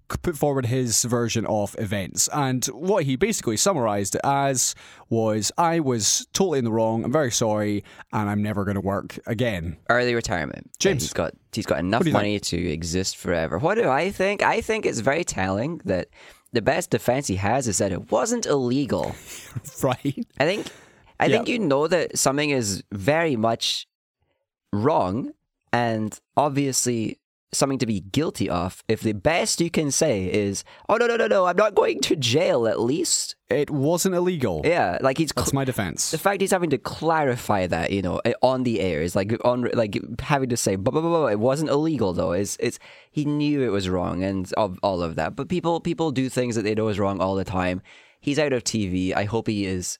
[0.07, 2.27] put forward his version of events.
[2.33, 4.73] And what he basically summarised it as
[5.09, 8.81] was I was totally in the wrong, I'm very sorry, and I'm never going to
[8.81, 9.77] work again.
[9.89, 10.71] Early retirement.
[10.79, 11.03] James.
[11.03, 13.57] He's got he's got enough money to exist forever.
[13.59, 14.41] What do I think?
[14.41, 16.07] I think it's very telling that
[16.51, 19.15] the best defense he has is that it wasn't illegal.
[19.83, 20.25] Right?
[20.39, 20.67] I think
[21.19, 21.37] I Yeah.
[21.37, 23.87] think you know that something is very much
[24.73, 25.31] wrong
[25.71, 27.19] and obviously
[27.51, 31.15] something to be guilty of if the best you can say is, "Oh no no
[31.15, 34.61] no no, I'm not going to jail at least." It wasn't illegal.
[34.63, 36.11] Yeah, like he's That's cl- my defense.
[36.11, 39.33] the fact he's having to clarify that, you know, eh, on the air is like
[39.43, 42.33] on like having to say, blah, blah, blah, blah, it wasn't illegal though.
[42.33, 42.77] It's it's
[43.09, 45.35] he knew it was wrong and of all of that.
[45.35, 47.81] But people people do things that they know is wrong all the time.
[48.21, 49.15] He's out of TV.
[49.15, 49.97] I hope he is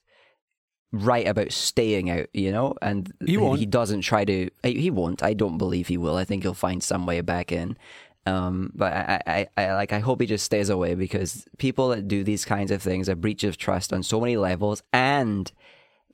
[0.92, 4.50] right about staying out, you know, and He he doesn't try to.
[4.64, 5.24] He won't.
[5.24, 6.16] I don't believe he will.
[6.16, 7.78] I think he'll find some way back in.
[8.26, 9.94] Um, but I, I, I like.
[9.94, 13.16] I hope he just stays away because people that do these kinds of things, a
[13.16, 15.52] breach of trust on so many levels, and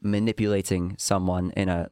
[0.06, 1.89] manipulating someone in a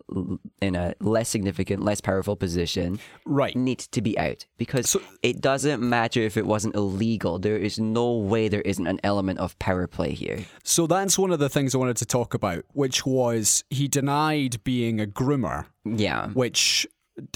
[0.62, 3.56] in a less significant, less powerful position, Right.
[3.56, 7.40] need to be out because So- it doesn't matter if it wasn't illegal.
[7.40, 10.46] There is no way there isn't an element of power play here.
[10.64, 14.64] So that's one of the things I wanted to talk about, which was he denied
[14.64, 16.30] being a groomer, Yeah.
[16.30, 16.88] which.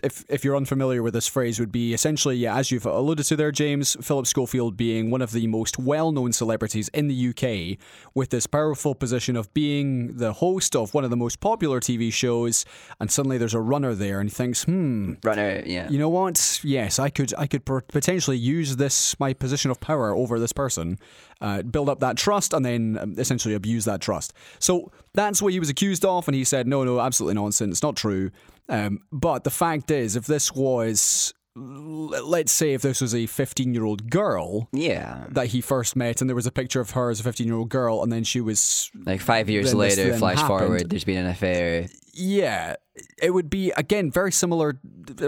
[0.02, 3.36] If, if you're unfamiliar with this phrase, would be essentially, yeah, as you've alluded to
[3.36, 7.78] there, James, Philip Schofield being one of the most well known celebrities in the UK
[8.16, 12.12] with this powerful position of being the host of one of the most popular TV
[12.12, 12.66] shows,
[13.00, 15.88] and suddenly there's a runner there and he thinks, hmm, Runner, yeah.
[15.90, 16.60] you know what?
[16.64, 20.98] Yes, I could I could potentially use this my position of power over this person,
[21.40, 24.34] uh, build up that trust, and then um, essentially abuse that trust.
[24.58, 27.84] So that's what he was accused of, and he said, no, no, absolutely nonsense, it's
[27.84, 28.32] not true.
[28.70, 33.74] Um, but the fact is, if this was, let's say, if this was a 15
[33.74, 35.26] year old girl yeah.
[35.30, 37.56] that he first met, and there was a picture of her as a 15 year
[37.56, 40.60] old girl, and then she was Like five years later, flash happened.
[40.60, 41.88] forward, there's been an affair.
[42.14, 42.76] Yeah,
[43.22, 44.80] it would be again very similar.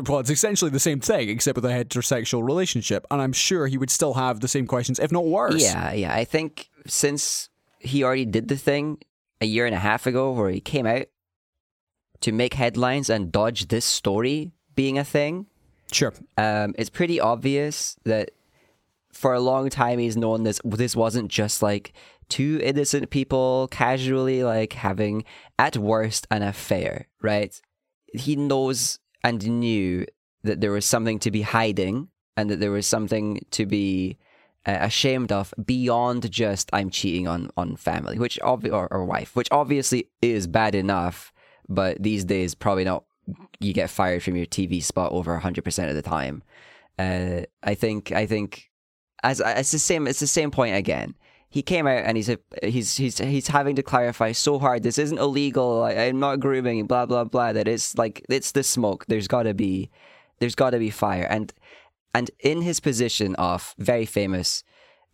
[0.08, 3.78] Well, it's essentially the same thing, except with a heterosexual relationship, and I'm sure he
[3.78, 5.62] would still have the same questions, if not worse.
[5.62, 6.14] Yeah, yeah.
[6.14, 8.98] I think since he already did the thing
[9.40, 11.06] a year and a half ago where he came out
[12.22, 15.48] to make headlines and dodge this story being a thing,
[15.92, 16.14] sure.
[16.38, 18.32] um, it's pretty obvious that
[19.12, 21.94] for a long time he's known this this wasn't just like
[22.30, 25.24] two innocent people casually like having
[25.58, 27.60] at worst an affair, right?
[28.14, 30.06] He knows and knew
[30.44, 34.18] that there was something to be hiding and that there was something to be
[34.66, 39.36] uh, ashamed of beyond just I'm cheating on on family, which obvi- or, or wife,
[39.36, 41.34] which obviously is bad enough,
[41.70, 43.06] but these days probably not.
[43.60, 46.42] You get fired from your TV spot over hundred percent of the time.
[46.98, 48.70] Uh, I think I think
[49.24, 51.16] as it's the same it's the same point again.
[51.52, 54.84] He came out and he's a, he's he's he's having to clarify so hard.
[54.84, 55.84] This isn't illegal.
[55.84, 56.86] I, I'm not grooming.
[56.88, 57.54] Blah blah blah.
[57.54, 59.06] That it's like it's the smoke.
[59.08, 59.90] There's got to be
[60.40, 61.28] there's got to be fire.
[61.30, 61.54] And
[62.14, 64.64] and in his position of very famous,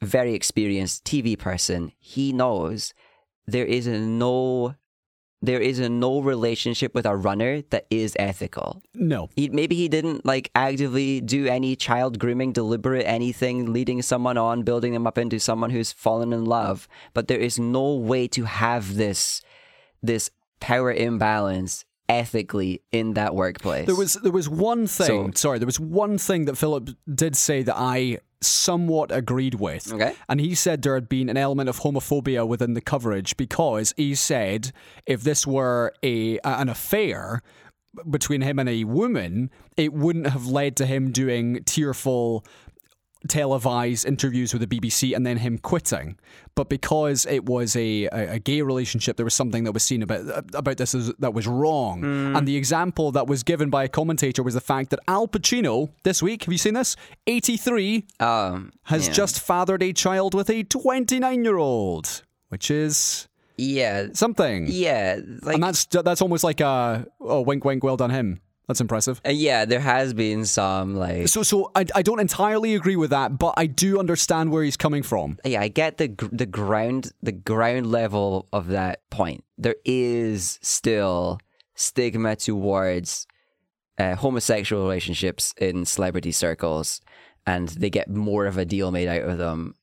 [0.02, 2.94] very experienced TV person, he knows
[3.46, 4.76] there is no
[5.46, 8.82] there is a no relationship with a runner that is ethical.
[8.94, 9.30] No.
[9.36, 14.64] He, maybe he didn't like actively do any child grooming, deliberate anything, leading someone on,
[14.64, 16.88] building them up into someone who's fallen in love.
[17.14, 19.42] But there is no way to have this
[20.02, 20.30] this
[20.60, 23.86] power imbalance ethically in that workplace.
[23.88, 25.08] There was there was one thing.
[25.08, 29.92] So- sorry, there was one thing that Philip did say that I somewhat agreed with.
[29.92, 30.14] Okay.
[30.30, 34.16] And he said there had been an element of homophobia within the coverage because he
[34.16, 34.72] said
[35.06, 37.42] if this were a an affair
[38.10, 42.46] between him and a woman, it wouldn't have led to him doing tearful
[43.28, 46.18] televised interviews with the BBC and then him quitting.
[46.56, 50.02] But because it was a, a, a gay relationship, there was something that was seen
[50.04, 52.04] about about this as, that was wrong.
[52.04, 55.92] And the example that was given by a commentator was the fact that Al Pacino
[56.04, 56.96] this week, have you seen this?
[57.28, 59.14] 83 um, has yeah.
[59.14, 64.68] just fathered a child with a 29 year old, which is yeah, something.
[64.68, 68.42] yeah, like And that's that's almost like a oh wink wink well done him.
[68.68, 69.22] That's impressive.
[69.26, 69.66] uh, yeah.
[69.66, 73.54] There has been some like So so I, I don't entirely agree with that, but
[73.58, 75.38] I do understand where he's coming from.
[75.46, 79.44] yeah, I get the the ground the ground level of that point.
[79.58, 81.40] There is still
[81.76, 83.28] stigma towards
[83.98, 87.02] uh, homosexual relationships in celebrity circles,
[87.46, 89.76] and they get more of a deal made out of them.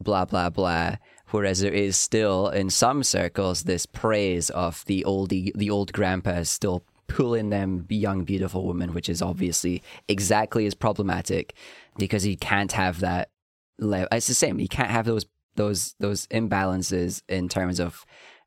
[0.00, 0.96] Blah blah blah.
[1.30, 6.48] Whereas there is still in some circles this praise of the old the old grandpas
[6.50, 11.54] still pulling them young beautiful women, which is obviously exactly as problematic
[11.98, 13.30] because you can't have that
[13.78, 14.58] le- it's the same.
[14.60, 18.04] You can't have those those those imbalances in terms of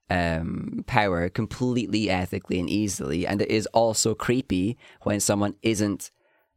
[0.09, 3.25] um, power completely ethically and easily.
[3.27, 6.11] And it is also creepy when someone isn't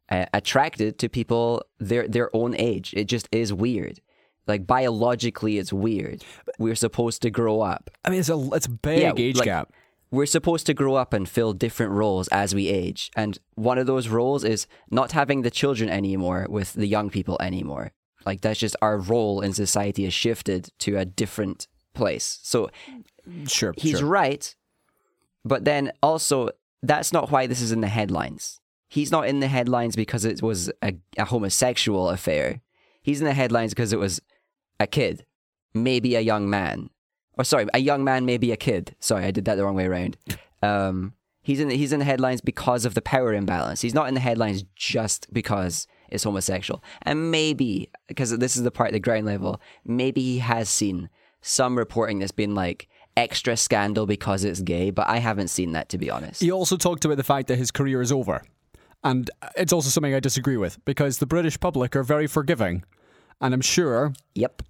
[0.09, 2.93] uh, attracted to people their their own age.
[2.95, 3.99] It just is weird.
[4.45, 6.23] Like biologically, it's weird.
[6.59, 7.89] We're supposed to grow up.
[8.03, 9.71] I mean, it's a it's a big Yeah, age like- gap.
[10.13, 13.09] We're supposed to grow up and fill different roles as we age.
[13.15, 17.35] And one of those roles is not having the children anymore with the young people
[17.41, 17.93] anymore.
[18.23, 22.39] Like that's just our role in society has shifted to a different place.
[22.43, 22.69] So
[23.47, 24.07] Sure, he's sure.
[24.07, 24.55] right.
[25.43, 26.49] But then also,
[26.81, 28.59] that's not why this is in the headlines.
[28.89, 32.61] He's not in the headlines because it was a, a homosexual affair.
[33.01, 34.21] He's in the headlines because it was
[34.79, 35.25] a kid,
[35.73, 36.91] maybe a young man.
[37.37, 38.95] Or sorry, a young man, may be a kid.
[38.99, 40.17] Sorry, I did that the wrong way around.
[40.61, 43.81] Um, he's in he's in the headlines because of the power imbalance.
[43.81, 46.83] He's not in the headlines just because it's homosexual.
[47.01, 51.09] And maybe because this is the part at the ground level, maybe he has seen
[51.41, 55.89] some reporting that's been like extra scandal because it's gay, but I haven't seen that
[55.89, 56.41] to be honest.
[56.41, 58.43] He also talked about the fact that his career is over.
[59.03, 62.83] And it's also something I disagree with because the British public are very forgiving.
[63.41, 64.63] And I'm sure Yep.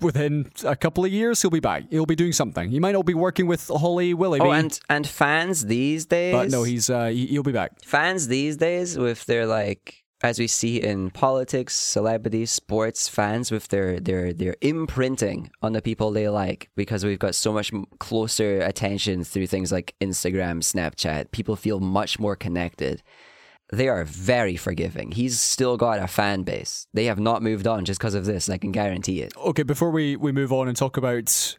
[0.00, 1.84] Within a couple of years he'll be back.
[1.90, 2.70] He'll be doing something.
[2.70, 6.50] He might not be working with Holly Willoughby, Oh, and and fans these days, but
[6.50, 7.72] no, he's uh, he- he'll be back.
[7.84, 13.68] fans these days with their like as we see in politics, celebrities, sports fans with
[13.68, 18.60] their their their imprinting on the people they like because we've got so much closer
[18.60, 21.30] attention through things like Instagram, Snapchat.
[21.30, 23.02] People feel much more connected.
[23.74, 25.12] They are very forgiving.
[25.12, 26.86] He's still got a fan base.
[26.92, 28.48] They have not moved on just because of this.
[28.48, 29.36] I can guarantee it.
[29.36, 31.56] Okay, before we, we move on and talk about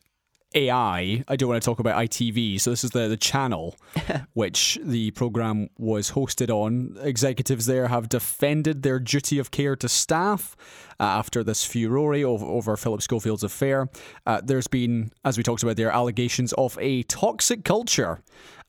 [0.56, 2.60] AI, I do want to talk about ITV.
[2.62, 3.76] So this is the the channel
[4.34, 6.98] which the program was hosted on.
[7.02, 10.56] Executives there have defended their duty of care to staff
[11.00, 13.90] after this furore over, over Philip Schofield's affair.
[14.26, 18.22] Uh, there's been, as we talked about there, allegations of a toxic culture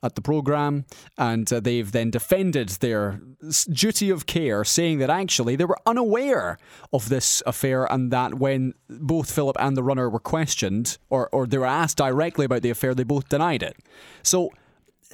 [0.03, 0.85] at the program,
[1.17, 3.19] and uh, they've then defended their
[3.69, 6.57] duty of care, saying that actually they were unaware
[6.93, 11.47] of this affair, and that when both Philip and the runner were questioned, or or
[11.47, 13.75] they were asked directly about the affair, they both denied it.
[14.23, 14.51] So.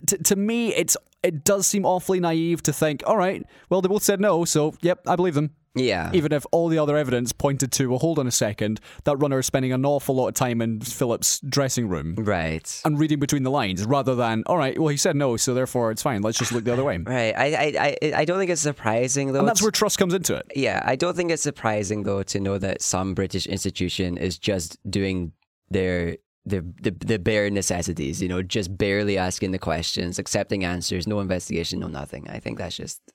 [0.07, 3.87] T- to me, it's it does seem awfully naive to think, all right, well they
[3.87, 5.51] both said no, so yep, I believe them.
[5.75, 6.11] Yeah.
[6.13, 9.39] Even if all the other evidence pointed to, well, hold on a second, that runner
[9.39, 12.81] is spending an awful lot of time in Philip's dressing room right.
[12.85, 15.91] and reading between the lines rather than, all right, well, he said no, so therefore
[15.91, 16.21] it's fine.
[16.21, 16.93] Let's just look the other way.
[17.13, 17.35] Right.
[17.35, 19.39] I, I I I don't think it's surprising though.
[19.39, 20.45] And that's where trust comes into it.
[20.55, 24.77] Yeah, I don't think it's surprising though to know that some British institution is just
[24.89, 25.31] doing
[25.69, 31.07] their the, the the bare necessities, you know, just barely asking the questions, accepting answers,
[31.07, 32.29] no investigation, no nothing.
[32.29, 33.12] I think that's just I don't know.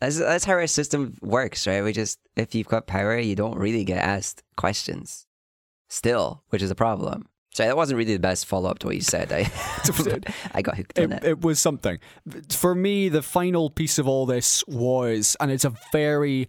[0.00, 1.82] That's that's how our system works, right?
[1.82, 5.26] We just if you've got power, you don't really get asked questions.
[5.88, 7.28] Still, which is a problem.
[7.58, 9.32] Sorry, that wasn't really the best follow up to what you said.
[9.32, 9.40] I
[10.54, 11.28] I got hooked on it, it.
[11.30, 11.98] it was something.
[12.50, 16.48] For me, the final piece of all this was, and it's a very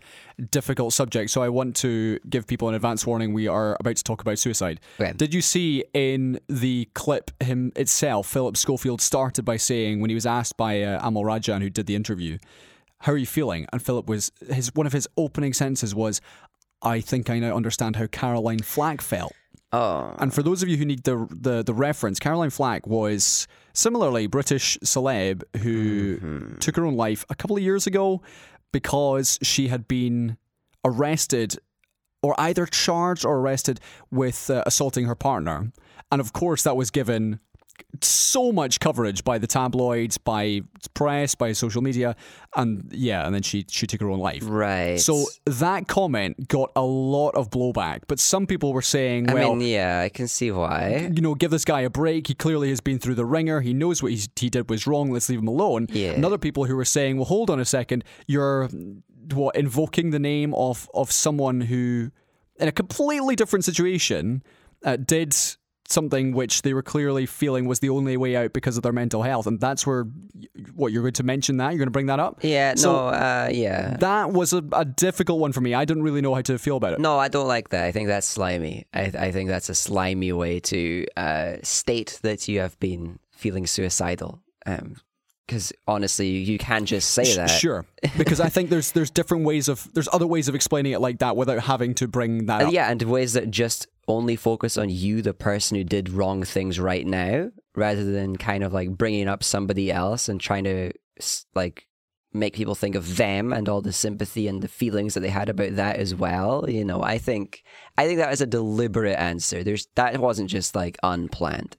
[0.51, 3.33] difficult subject, so I want to give people an advance warning.
[3.33, 4.81] We are about to talk about suicide.
[4.99, 5.13] Okay.
[5.13, 10.15] Did you see in the clip him itself, Philip Schofield started by saying, when he
[10.15, 12.37] was asked by uh, Amol Rajan, who did the interview,
[12.99, 13.65] how are you feeling?
[13.71, 16.21] And Philip was, his one of his opening sentences was,
[16.81, 19.33] I think I now understand how Caroline Flack felt.
[19.71, 23.47] Oh, And for those of you who need the the, the reference, Caroline Flack was
[23.73, 28.21] similarly British celeb who took her own life a couple of years ago
[28.71, 30.37] because she had been
[30.83, 31.59] arrested
[32.23, 33.79] or either charged or arrested
[34.11, 35.71] with uh, assaulting her partner.
[36.11, 37.39] And of course, that was given
[38.01, 40.61] so much coverage by the tabloids, by
[40.93, 42.15] press, by social media,
[42.55, 44.43] and yeah, and then she she took her own life.
[44.45, 44.99] right.
[44.99, 49.55] So that comment got a lot of blowback, but some people were saying, I well,
[49.55, 51.09] mean, yeah, I can see why.
[51.13, 52.27] you know, give this guy a break.
[52.27, 53.61] He clearly has been through the ringer.
[53.61, 55.11] He knows what he did was wrong.
[55.11, 55.87] Let's leave him alone.
[55.89, 56.11] Yeah.
[56.11, 58.03] And other people who were saying, well, hold on a second.
[58.27, 58.69] You're
[59.33, 62.11] what invoking the name of of someone who,
[62.55, 64.43] in a completely different situation,
[64.83, 65.35] uh, did
[65.89, 69.23] something which they were clearly feeling was the only way out because of their mental
[69.23, 69.47] health.
[69.47, 70.05] And that's where,
[70.75, 72.39] what you're going to mention that you're going to bring that up.
[72.43, 73.97] Yeah, So- no, uh, yeah.
[73.99, 75.73] That was a, a difficult one for me.
[75.73, 76.99] I didn't really know how to feel about it.
[76.99, 77.85] No, I don't like that.
[77.85, 78.85] I think that's slimy.
[78.93, 83.65] I, I think that's a slimy way to uh, state that you have been feeling
[83.67, 84.41] suicidal.
[85.47, 87.47] Because honestly, you can't just say that.
[87.47, 87.83] Sure,
[88.19, 91.19] because I think there's there's different ways of there's other ways of explaining it like
[91.19, 92.73] that without having to bring that Uh, up.
[92.73, 96.79] yeah, and ways that just only focus on you, the person who did wrong things
[96.79, 100.91] right now, rather than kind of like bringing up somebody else and trying to
[101.55, 101.87] like
[102.31, 105.49] make people think of them and all the sympathy and the feelings that they had
[105.49, 106.69] about that as well.
[106.69, 107.63] You know, I think
[107.97, 109.63] I think that was a deliberate answer.
[109.63, 111.77] There's that wasn't just like unplanned.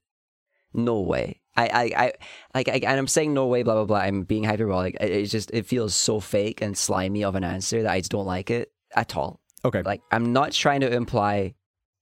[0.73, 1.41] No way.
[1.57, 2.13] I, I, I
[2.55, 3.99] like, I, and I'm saying no way, blah blah blah.
[3.99, 4.97] I'm being hyperbolic.
[5.01, 8.13] It, it's just it feels so fake and slimy of an answer that I just
[8.13, 9.83] don't like it at all Okay.
[9.83, 11.55] like I'm not trying to imply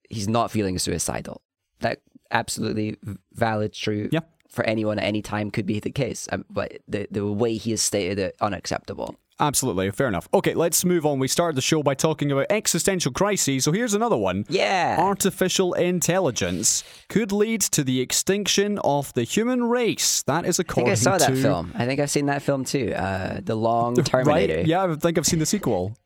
[0.09, 1.43] he's not feeling suicidal.
[1.81, 2.01] That
[2.31, 2.97] absolutely
[3.33, 4.09] valid, true.
[4.13, 4.21] Yeah.
[4.49, 7.71] For anyone at any time could be the case, um, but the the way he
[7.73, 9.15] has stated it unacceptable.
[9.41, 10.29] Absolutely, fair enough.
[10.35, 11.21] Okay, let's move on.
[11.21, 14.45] We started the show by talking about existential crises, so here's another one.
[14.49, 14.97] Yeah.
[14.99, 20.23] Artificial intelligence could lead to the extinction of the human race.
[20.23, 20.93] That is according to.
[20.93, 21.73] I think I saw that film.
[21.77, 22.93] I think I've seen that film too.
[22.95, 24.57] Uh, the Long Terminator.
[24.57, 24.67] Right?
[24.67, 25.97] Yeah, I think I've seen the sequel.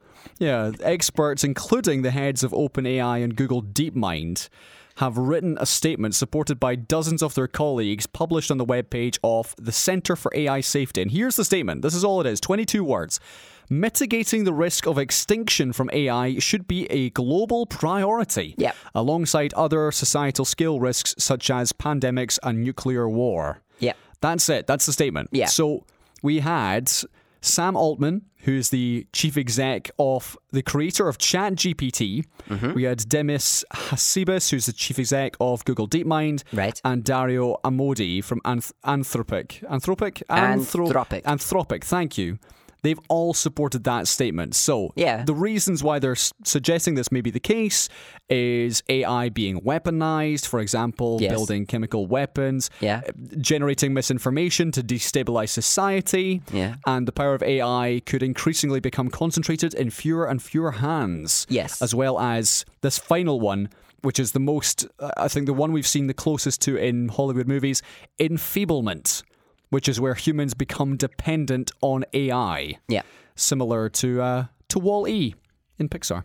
[0.43, 4.49] Yeah, experts, including the heads of OpenAI and Google DeepMind,
[4.97, 9.55] have written a statement supported by dozens of their colleagues published on the webpage of
[9.57, 11.01] the Center for AI Safety.
[11.01, 13.21] And here's the statement this is all it is 22 words.
[13.71, 18.75] Mitigating the risk of extinction from AI should be a global priority, Yep.
[18.97, 23.63] alongside other societal scale risks such as pandemics and nuclear war.
[23.79, 23.93] Yeah.
[24.21, 24.67] That's it.
[24.67, 25.29] That's the statement.
[25.31, 25.47] Yeah.
[25.47, 25.85] So
[26.21, 26.91] we had
[27.43, 32.25] Sam Altman, who's the chief exec of the creator of ChatGPT.
[32.49, 32.73] Mm-hmm.
[32.73, 36.45] We had Demis Hassabis, who's the chief exec of Google DeepMind.
[36.53, 36.81] Right.
[36.85, 39.63] And Dario Amodei from Anth- Anthropic.
[39.69, 40.23] Anthropic?
[40.31, 41.23] Anthro- Anthropic.
[41.25, 41.85] Anthropic.
[41.85, 42.39] Thank you.
[42.83, 44.55] They've all supported that statement.
[44.57, 45.25] So, Yeah.
[45.25, 47.89] the reasons why they're s- suggesting this may be the case
[48.29, 51.31] is AI being weaponized, for example, Yes.
[51.31, 53.03] building chemical weapons, Yeah.
[53.41, 56.75] generating misinformation to destabilize society, Yeah.
[56.85, 61.47] and the power of AI could increasingly become concentrated in fewer and fewer hands.
[61.49, 61.81] Yes.
[61.81, 63.69] As well as this final one,
[64.03, 67.09] which is the most, uh, I think, the one we've seen the closest to in
[67.11, 67.81] Hollywood movies
[68.19, 69.23] enfeeblement,
[69.73, 73.03] which is where humans become dependent on AI, Yeah.
[73.37, 75.35] similar to, uh, to Wall E
[75.79, 76.25] in Pixar.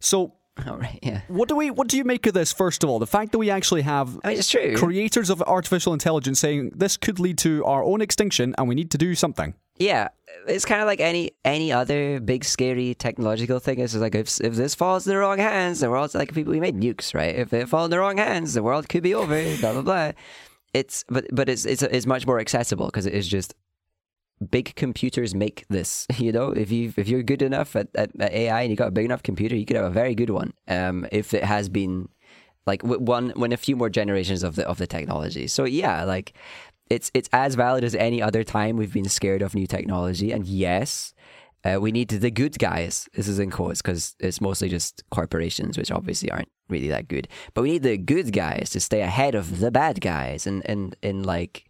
[0.00, 0.32] So,
[0.68, 1.00] All right.
[1.02, 1.22] Yeah.
[1.26, 3.00] what do we what do you make of this first of all?
[3.00, 4.76] The fact that we actually have I mean, it's true.
[4.76, 8.90] creators of artificial intelligence saying this could lead to our own extinction and we need
[8.92, 9.54] to do something.
[9.80, 10.08] Yeah,
[10.46, 13.80] it's kind of like any any other big scary technological thing.
[13.80, 16.60] It's like if if this falls in the wrong hands, the world's like people we
[16.60, 17.34] made nukes, right?
[17.34, 19.42] If it falls in the wrong hands, the world could be over.
[19.60, 20.12] Blah blah blah.
[20.74, 23.54] It's but but it's it's it's much more accessible because it is just
[24.50, 26.06] big computers make this.
[26.18, 28.88] You know, if you if you're good enough at, at, at AI and you got
[28.88, 30.52] a big enough computer, you could have a very good one.
[30.68, 32.08] Um, if it has been
[32.66, 35.46] like one when a few more generations of the of the technology.
[35.46, 36.34] So yeah, like
[36.90, 40.32] it's it's as valid as any other time we've been scared of new technology.
[40.32, 41.13] And yes,
[41.64, 43.08] uh, we need the good guys.
[43.14, 47.26] This is in quotes because it's mostly just corporations, which obviously aren't really that good.
[47.54, 50.94] But we need the good guys to stay ahead of the bad guys, and and
[51.02, 51.68] in like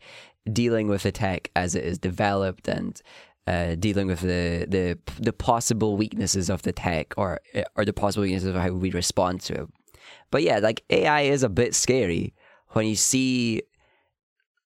[0.53, 3.01] dealing with the tech as it is developed and.
[3.47, 7.38] Uh, dealing with the, the the possible weaknesses of the tech or
[7.76, 9.68] or the possible weaknesses of how we respond to it.
[10.30, 12.32] but yeah, like AI is a bit scary
[12.68, 13.61] when you see,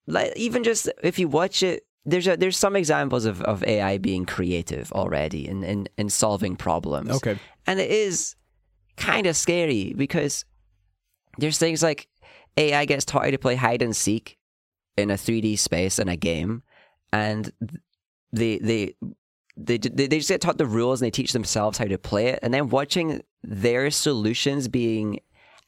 [0.09, 1.87] like even just if you watch it.
[2.07, 6.55] There's a, there's some examples of, of AI being creative already in, in, in solving
[6.55, 7.11] problems.
[7.11, 7.39] Okay.
[7.67, 8.37] And it is
[8.97, 10.45] kind of scary because
[11.39, 12.09] there's things like
[12.57, 14.39] AI gets taught how to play hide and seek
[14.97, 16.63] in a 3D space in a game,
[17.13, 17.51] and
[18.33, 18.95] they they
[19.57, 22.29] they they they just get taught the rules and they teach themselves how to play
[22.29, 25.21] it, and then watching their solutions being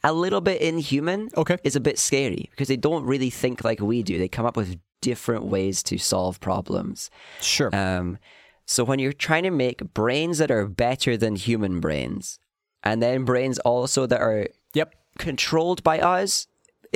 [0.06, 1.58] a little bit inhuman Okay.
[1.64, 4.18] is a bit scary because they don't really think like we do.
[4.18, 7.10] They come up with different ways to solve problems.
[7.40, 7.74] Sure.
[7.74, 8.18] Um,
[8.66, 12.38] so when you're trying to make brains that are better than human brains,
[12.82, 14.94] and then brains also that are yep.
[15.18, 16.46] controlled by us,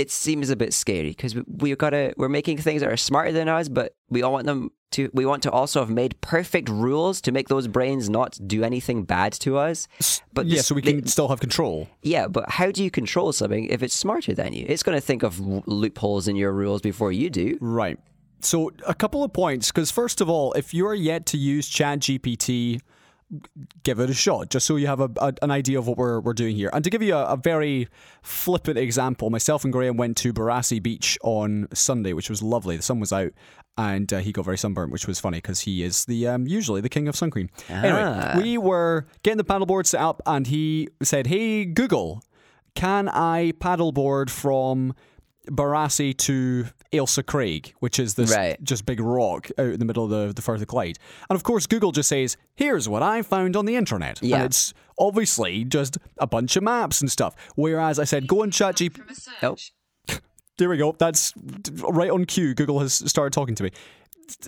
[0.01, 2.97] it seems a bit scary because we, we've got to we're making things that are
[2.97, 5.11] smarter than us, but we all want them to.
[5.13, 9.05] We want to also have made perfect rules to make those brains not do anything
[9.05, 9.87] bad to us.
[10.33, 11.89] But yeah, this- so we they- can still have control.
[12.03, 14.65] yeah, but how do you control something if it's smarter than you?
[14.69, 17.59] It's going to think of loopholes in your rules before you do.
[17.61, 17.99] Right.
[18.43, 22.81] So a couple of points, because first of all, if you're yet to use ChatGPT,
[23.85, 26.21] give it a shot, just so you have a, a- an idea of what we're,
[26.21, 26.71] we're doing here.
[26.73, 27.89] And to give you a, a very
[28.23, 32.77] flippant example, myself and Graham went to Barassie Beach on Sunday, which was lovely.
[32.77, 33.33] The sun was out.
[33.79, 36.81] And uh, he got very sunburnt, which was funny because he is the um, usually
[36.83, 37.49] the king of sun cream.
[37.71, 38.35] Anyway, Ah.
[38.37, 42.23] we were getting the paddleboard set up, and he said, "Hey Google,
[42.75, 44.95] can I paddleboard from
[45.49, 48.63] Barassie to Ailsa Craig, which is this Right.
[48.63, 50.99] just big rock out in the middle of the, the Firth of Clyde.
[51.29, 54.19] And of course, Google just says, here's what I found on the internet.
[54.23, 54.37] Yeah.
[54.37, 57.35] And it's obviously just a bunch of maps and stuff.
[57.57, 58.93] Whereas I said, go on ChatGPT.
[58.97, 59.35] From a search.
[59.43, 59.59] Nope.
[60.59, 60.95] There we go.
[60.99, 61.33] That's
[61.89, 62.53] right on cue.
[62.55, 63.71] Google has started talking to me.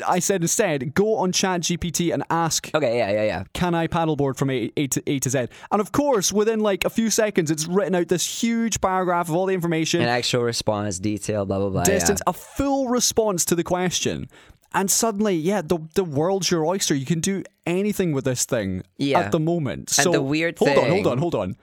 [0.07, 3.45] I said instead, go on ChatGPT and ask Okay, yeah, yeah, yeah.
[3.55, 5.47] can I paddleboard from A, a, to, a to Z?
[5.71, 9.35] And of course, within like a few seconds, it's written out this huge paragraph of
[9.35, 11.85] all the information An actual response, detail, blah blah blah.
[11.85, 12.31] distance, yeah.
[12.31, 14.29] a full response to the question.
[14.75, 16.95] And suddenly, yeah, the the world's your oyster.
[16.95, 19.21] You can do anything with this thing Yeah.
[19.21, 19.91] at the moment.
[19.91, 21.57] So the weird hold on, hold on, hold on.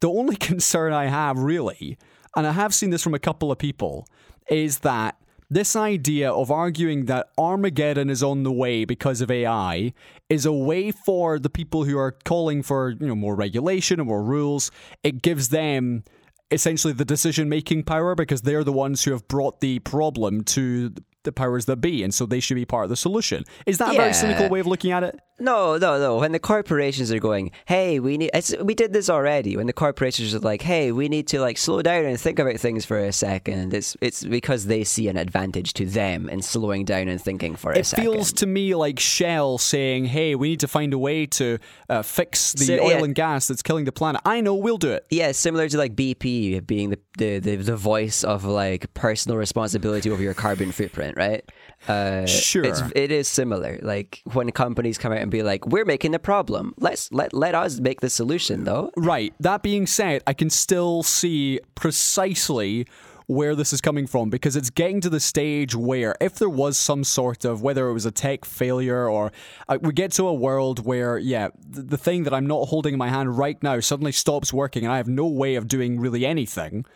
[0.00, 1.98] The only concern I have really,
[2.36, 4.06] and I have seen this from a couple of people,
[4.48, 5.16] is that
[5.50, 9.92] this idea of arguing that Armageddon is on the way because of AI
[10.28, 14.08] is a way for the people who are calling for you know more regulation and
[14.08, 14.70] more rules.
[15.02, 16.04] It gives them
[16.50, 20.92] essentially the decision making power because they're the ones who have brought the problem to
[21.28, 23.44] the powers that be, and so they should be part of the solution.
[23.66, 25.20] Is that a very cynical way of looking at it?
[25.40, 26.16] No, no, no.
[26.16, 28.30] When the corporations are going, hey, we need.
[28.34, 29.56] It's, we did this already.
[29.56, 32.58] When the corporations are like, hey, we need to like slow down and think about
[32.58, 33.72] things for a second.
[33.72, 37.70] It's it's because they see an advantage to them in slowing down and thinking for
[37.70, 38.04] a second.
[38.04, 41.58] It feels to me like Shell saying, "Hey, we need to find a way to
[41.88, 43.04] uh, fix the So, oil yeah.
[43.04, 45.06] and gas that's killing the planet." I know, we'll do it.
[45.08, 50.10] yeah, similar to like BP being the, the, the, the voice of like personal responsibility
[50.10, 51.44] over your carbon footprint, right?
[51.86, 52.64] Uh, Sure.
[52.64, 53.78] it's, it is similar.
[53.82, 56.74] Like when companies come out and be like, "We're making the problem.
[56.78, 59.34] Let's let let us make the solution, though." Right.
[59.40, 62.86] That being said, I can still see precisely
[63.26, 66.78] where this is coming from because it's getting to the stage where if there was
[66.78, 69.30] some sort of whether it was a tech failure or
[69.68, 72.94] uh, we get to a world where yeah the, the thing that I'm not holding
[72.94, 76.00] in my hand right now suddenly stops working and I have no way of doing
[76.00, 76.86] really anything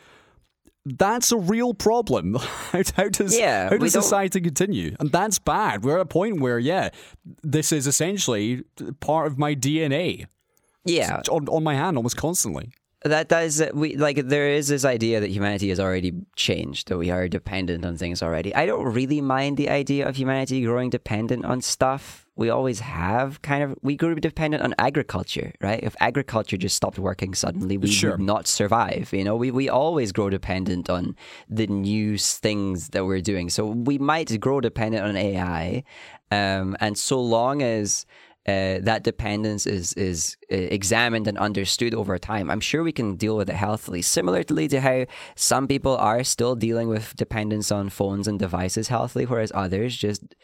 [0.84, 2.34] that's a real problem.
[2.72, 4.96] How, how does Yeah, how does don't- society continue?
[4.98, 5.84] And that's bad.
[5.84, 6.90] We're at a point where yeah
[7.42, 8.62] this is essentially
[9.00, 10.26] part of my DNA
[10.84, 12.72] Yeah, It's on, on my hand almost constantly.
[13.04, 16.98] That does uh, we like there is this idea that humanity has already changed that
[16.98, 18.54] we are dependent on things already.
[18.54, 23.42] I don't really mind the idea of humanity growing dependent on stuff we always have
[23.42, 27.88] kind of we grew dependent on agriculture right if agriculture just stopped working suddenly we
[27.88, 28.12] Sure.
[28.12, 31.14] would not survive you know we, we always grow dependent on
[31.48, 35.84] the new things that we're doing so we might grow dependent on ai
[36.30, 38.06] um, and so long as
[38.48, 42.50] uh, that dependence is is uh, examined and understood over time.
[42.50, 45.04] I'm sure we can deal with it healthily, similarly to how
[45.36, 50.34] some people are still dealing with dependence on phones and devices healthily, whereas others just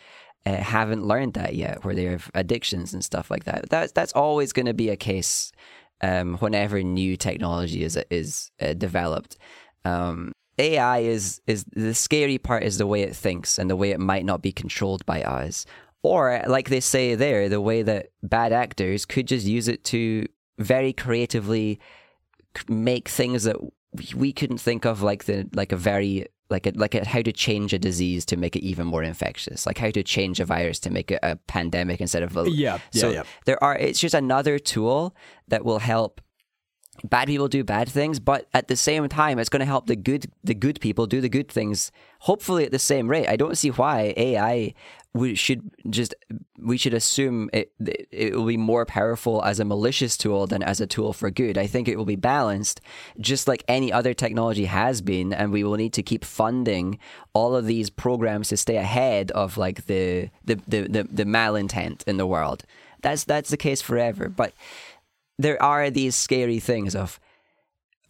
[0.49, 3.68] uh, haven't learned that yet, where they have addictions and stuff like that.
[3.68, 5.53] That's that's always going to be a case
[6.01, 9.36] um, whenever new technology is is uh, developed.
[9.84, 13.90] Um, AI is is the scary part is the way it thinks and the way
[13.90, 15.66] it might not be controlled by us.
[16.03, 20.26] Or like they say there, the way that bad actors could just use it to
[20.59, 21.78] very creatively
[22.68, 23.57] make things that
[24.14, 27.32] we couldn't think of, like the like a very like a, like a, how to
[27.32, 30.78] change a disease to make it even more infectious, like how to change a virus
[30.80, 33.22] to make it a pandemic instead of a yeah yeah so yeah.
[33.44, 35.14] there are it's just another tool
[35.49, 36.20] that will help
[37.05, 39.96] bad people do bad things, but at the same time, it's going to help the
[39.96, 41.92] good the good people do the good things.
[42.20, 43.28] Hopefully, at the same rate.
[43.28, 44.74] I don't see why AI
[45.14, 46.14] we should just
[46.59, 47.72] we should assume it
[48.11, 51.57] it will be more powerful as a malicious tool than as a tool for good.
[51.57, 52.80] I think it will be balanced,
[53.18, 56.99] just like any other technology has been, and we will need to keep funding
[57.32, 62.05] all of these programs to stay ahead of like the the the the, the malintent
[62.07, 62.64] in the world.
[63.03, 64.53] That's that's the case forever, but
[65.39, 67.20] there are these scary things of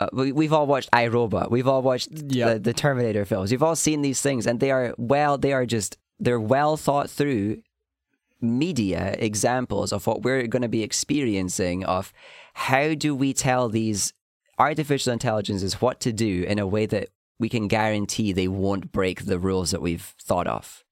[0.01, 1.51] uh, we, we've all watched iRobot.
[1.51, 2.53] We've all watched Yep.
[2.55, 3.51] the, the Terminator films.
[3.51, 7.11] You've all seen these things, and they are well, they are just they're well thought
[7.11, 7.63] through
[8.41, 11.85] media examples of what we're going to be experiencing.
[11.85, 12.13] Of
[12.55, 14.13] how do we tell these
[14.59, 17.09] artificial intelligences what to do in a way that
[17.41, 20.85] we can guarantee they won't break the rules that we've thought of,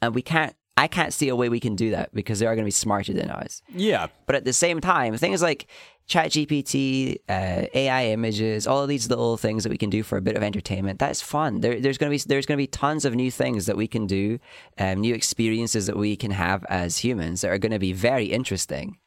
[0.00, 0.56] and we can't.
[0.76, 2.70] I can't see a way we can do that because they are going to be
[2.70, 3.62] smarter than us.
[3.74, 4.08] Yeah.
[4.26, 5.68] But at the same time, things like
[6.08, 10.22] ChatGPT, uh, AI images, all of these little things that we can do for a
[10.22, 11.60] bit of entertainment, that's fun.
[11.60, 13.88] There, there's going to be there's going to be tons of new things that we
[13.88, 14.38] can do,
[14.78, 18.26] um, new experiences that we can have as humans that are going to be very
[18.26, 18.98] interesting.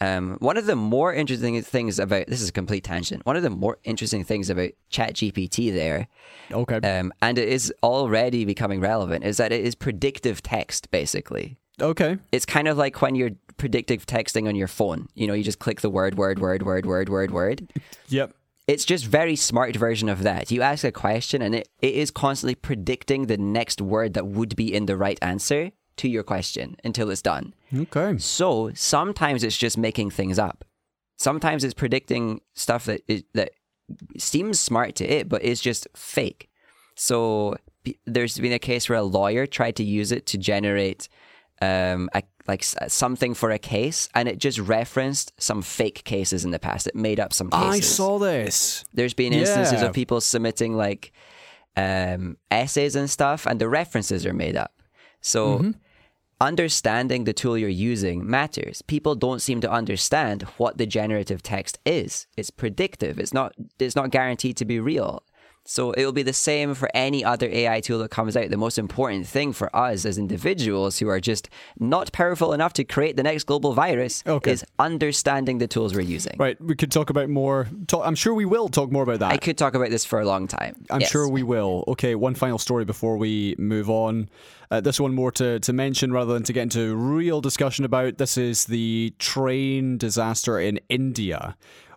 [0.00, 3.24] Um, one of the more interesting things about this is a complete tangent.
[3.24, 6.08] One of the more interesting things about ChatGPT there
[6.52, 6.76] Okay.
[6.98, 11.56] um, and it is already becoming relevant, is that it is predictive text, basically.
[11.80, 12.18] okay.
[12.32, 15.08] It's kind of like when you're predictive texting on your phone.
[15.14, 17.72] You know, you just click the word, word, word, word, word, word, word.
[18.08, 18.34] Yep.
[18.68, 20.50] It's just very smart version of that.
[20.50, 24.56] You ask a question and it, it is constantly predicting the next word that would
[24.56, 27.54] be in the right answer to your question until it's done.
[27.74, 28.18] Okay.
[28.18, 30.64] So sometimes it's just making things up.
[31.18, 33.50] Sometimes it's predicting stuff that is, that
[34.18, 36.48] seems smart to it, but is just fake.
[36.94, 41.08] So p- there's been a case where a lawyer tried to use it to generate
[41.62, 46.44] um, a, like s- something for a case, and it just referenced some fake cases
[46.44, 46.86] in the past.
[46.86, 47.66] It made up some cases.
[47.70, 48.84] I saw this.
[48.92, 49.86] There's been instances Yeah.
[49.88, 51.12] of people submitting like
[51.76, 54.72] um, essays and stuff, and the references are made up.
[55.22, 55.70] So Mm-hmm.
[56.40, 58.82] Understanding the tool you're using matters.
[58.82, 62.26] People don't seem to understand what the generative text is.
[62.36, 63.18] It's predictive.
[63.18, 63.54] It's not.
[63.78, 65.22] It's not guaranteed to be real.
[65.68, 68.48] So it will be the same for any other AI tool that comes out.
[68.50, 71.48] The most important thing for us as individuals who are just
[71.80, 74.52] not powerful enough to create the next global virus Okay.
[74.52, 76.36] is understanding the tools we're using.
[76.38, 76.56] Right.
[76.60, 77.68] We could talk about more.
[77.88, 79.32] Talk, I'm sure we will talk more about that.
[79.32, 80.76] I could talk about this for a long time.
[80.88, 81.10] I'm Yes.
[81.10, 81.84] sure we will.
[81.88, 84.28] Okay, one final story before we move on.
[84.70, 88.18] Uh, this one more to, to mention rather than to get into real discussion about.
[88.18, 91.56] This is the train disaster in India,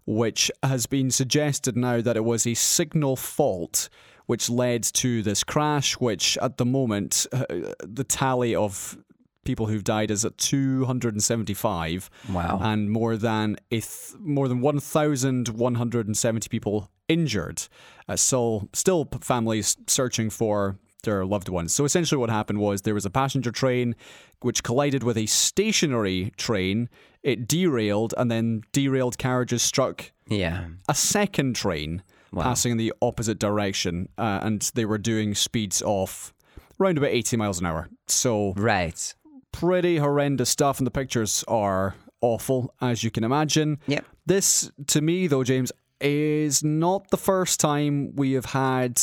[0.09, 3.89] which has been suggested now that it was a signal fault
[4.25, 7.45] which led to this crash, which at the moment, uh,
[7.79, 8.97] the tally of
[9.45, 12.57] people who've died is at 275 Wow.
[12.61, 17.67] and more than a th- more than 1,170 people injured.
[18.07, 21.73] Uh, so still families searching for their loved ones.
[21.73, 23.95] So essentially, what happened was there was a passenger train
[24.41, 26.89] which collided with a stationary train.
[27.23, 30.65] It derailed, and then derailed carriages struck Yeah.
[30.87, 32.03] a second train
[32.33, 36.33] passing in the opposite direction, uh, and they were doing speeds of
[36.79, 37.89] around about 80 miles an hour.
[38.07, 39.13] So Right.
[39.51, 43.79] pretty horrendous stuff, and the pictures are awful, as you can imagine.
[43.87, 44.05] Yep.
[44.25, 49.01] This, to me, though, James, is not the first time we have had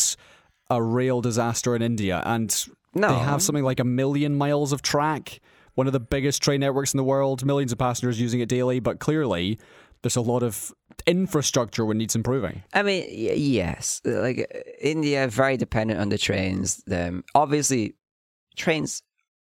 [0.70, 3.08] a rail disaster in India, and No.
[3.08, 5.40] they have something like a million miles of track.
[5.76, 8.80] One of the biggest train networks in the world, millions of passengers using it daily,
[8.80, 9.58] but clearly
[10.02, 10.72] there's a lot of
[11.06, 12.62] infrastructure that needs improving.
[12.72, 14.00] I mean, yes.
[14.04, 14.50] Like
[14.80, 16.82] India, very dependent on the trains.
[16.90, 17.94] Um, obviously,
[18.56, 19.02] trains,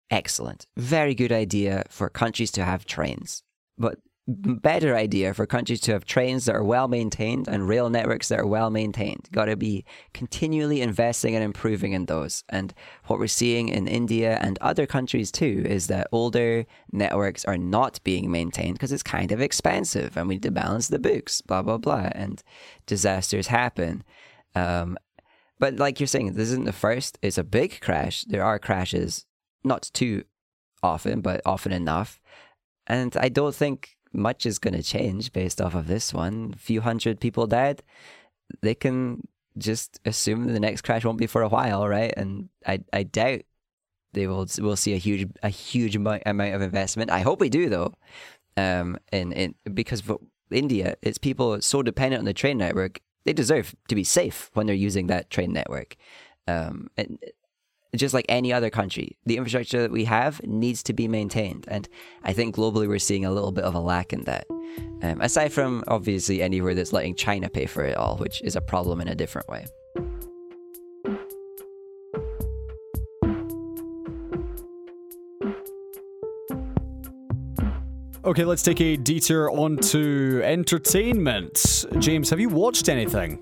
[0.09, 0.65] excellent.
[0.77, 3.43] Very good idea for countries to have trains.
[3.77, 8.29] But better idea for countries to have trains that are well maintained and rail networks
[8.29, 9.29] that are well maintained.
[9.31, 12.43] Got to be continually investing and improving in those.
[12.49, 12.73] And
[13.05, 18.03] what we're seeing in India and other countries too is that older networks are not
[18.03, 21.61] being maintained because it's kind of expensive and we need to balance the books, blah,
[21.61, 22.09] blah, blah.
[22.13, 22.41] And
[22.87, 24.03] disasters happen.
[24.55, 24.97] Um,
[25.59, 27.19] but like you're saying, this isn't the first.
[27.21, 28.23] It's a big crash.
[28.23, 29.25] There are crashes,
[29.63, 30.23] not too
[30.81, 32.19] often, but often enough.
[32.87, 36.53] And I don't think much is going to change based off of this one.
[36.55, 37.83] A few hundred people dead.
[38.61, 42.13] They can just assume the next crash won't be for a while, right?
[42.15, 43.41] And I, I doubt
[44.13, 47.11] they will will see a huge a huge amount, of investment.
[47.11, 47.93] I hope we do though.
[48.57, 50.01] Um, in in because
[50.51, 53.01] India, it's people so dependent on the train network.
[53.25, 55.95] They deserve to be safe when they're using that train network.
[56.47, 57.19] Um, and
[57.99, 59.17] just like any other country.
[59.25, 61.65] The infrastructure that we have needs to be maintained.
[61.67, 61.87] And
[62.23, 64.47] I think globally we're seeing a little bit of a lack in that.
[65.01, 68.61] Um, aside from obviously anywhere that's letting China pay for it all, which is a
[68.61, 69.65] problem in a different way.
[78.25, 81.85] Okay, let's take a detour onto entertainment.
[81.99, 83.39] James, have you watched anything?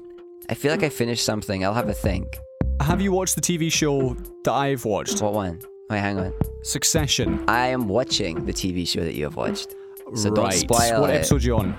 [0.49, 1.64] I feel like I finished something.
[1.64, 2.38] I'll have a think.
[2.82, 5.21] Have you watched the TV show that I've watched?
[5.21, 5.61] What one?
[5.89, 6.34] Wait, hang on.
[6.63, 7.43] Succession.
[7.47, 9.76] I am watching the TV show that you have watched.
[10.15, 10.36] So right.
[10.36, 11.15] don't spoil what it.
[11.15, 11.78] episode are you on?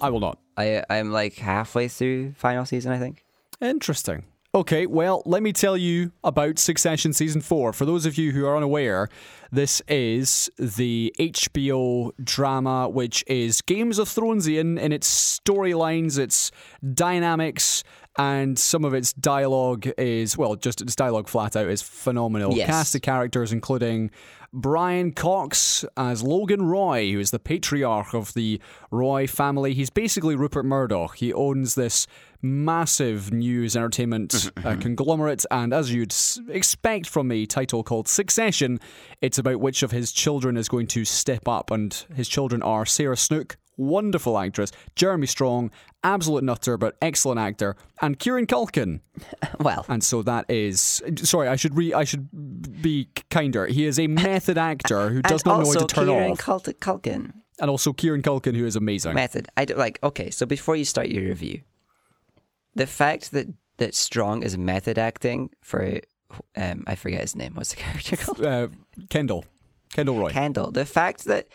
[0.00, 0.38] I will not.
[0.56, 3.24] I I'm like halfway through final season, I think.
[3.60, 4.24] Interesting.
[4.54, 7.72] Okay, well, let me tell you about Succession Season 4.
[7.72, 9.08] For those of you who are unaware,
[9.50, 16.50] this is the HBO drama which is Games of Thronesian in its storylines, its
[16.92, 17.82] dynamics,
[18.18, 22.54] and some of its dialogue is, well, just its dialogue flat out is phenomenal.
[22.54, 22.66] Yes.
[22.66, 24.10] Cast of characters including
[24.52, 28.60] Brian Cox as Logan Roy, who is the patriarch of the
[28.90, 29.72] Roy family.
[29.72, 31.16] He's basically Rupert Murdoch.
[31.16, 32.06] He owns this
[32.42, 36.14] massive news entertainment uh, conglomerate, and as you'd
[36.50, 38.78] expect from a title called Succession,
[39.22, 42.84] it's about which of his children is going to step up, and his children are
[42.84, 43.56] Sarah Snook.
[43.82, 45.70] Wonderful actress, Jeremy Strong,
[46.04, 49.00] absolute nutter but excellent actor, and Kieran Culkin.
[49.60, 53.66] Well, And so that is sorry, I should re I should be kinder.
[53.66, 56.80] He is a method actor who does not know when to turn Kieran off, Cult-
[56.80, 59.14] Culkin and also Kieran Culkin, who is amazing.
[59.14, 59.48] method.
[59.56, 60.30] I do, like okay.
[60.30, 61.60] So before you start your review,
[62.74, 66.00] the fact that that Strong is method acting for
[66.56, 67.54] um I forget his name.
[67.54, 68.42] What's the character called?
[68.44, 68.68] Uh,
[69.10, 69.44] Kendall,
[69.92, 70.30] Kendall Roy.
[70.30, 70.70] Kendall.
[70.70, 71.48] The fact that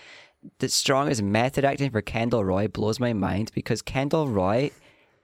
[0.60, 4.72] that Strong is method acting for Kendall Roy blows my mind because Kendall Roy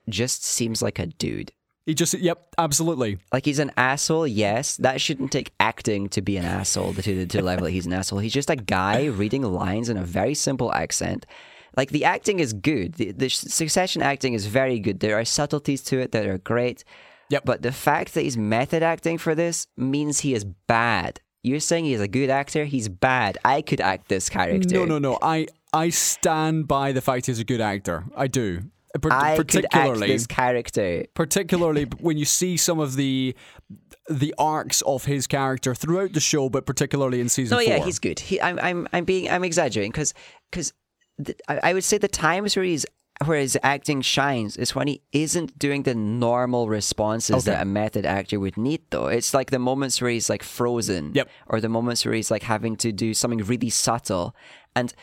[0.09, 1.51] just seems like a dude.
[1.85, 3.17] He just yep, absolutely.
[3.33, 4.77] Like he's an asshole, yes.
[4.77, 8.19] That shouldn't take acting to be an asshole to the level that he's an asshole.
[8.19, 11.25] He's just a guy reading lines in a very simple accent.
[11.75, 12.93] Like the acting is good.
[12.93, 15.01] The, the succession acting is very good.
[15.01, 16.85] There are subtleties to it that are great.
[17.29, 17.43] Yep.
[17.45, 21.19] But the fact that he's method acting for this means he is bad.
[21.43, 22.63] You're saying he's a good actor?
[22.65, 23.37] He's bad.
[23.43, 24.75] I could act this character.
[24.75, 25.19] No, no, no.
[25.21, 28.05] I I stand by the fact he's a good actor.
[28.15, 28.63] I do.
[28.95, 31.05] I could act particularly, this character.
[31.15, 33.35] particularly when you see some of the
[34.09, 37.73] the arcs of his character throughout the show, but particularly in season No, four.
[37.73, 38.19] yeah, he's good.
[38.19, 40.13] He, I'm, I'm, I'm being, I'm exaggerating because,
[40.51, 40.73] because,
[41.47, 42.85] I, I would say the times where he's,
[43.25, 47.51] where his acting shines is when he isn't doing the normal responses Okay.
[47.51, 48.81] that a method actor would need.
[48.89, 51.29] Though it's like the moments where he's like frozen, Yep.
[51.47, 54.35] or the moments where he's like having to do something really subtle,
[54.75, 54.93] and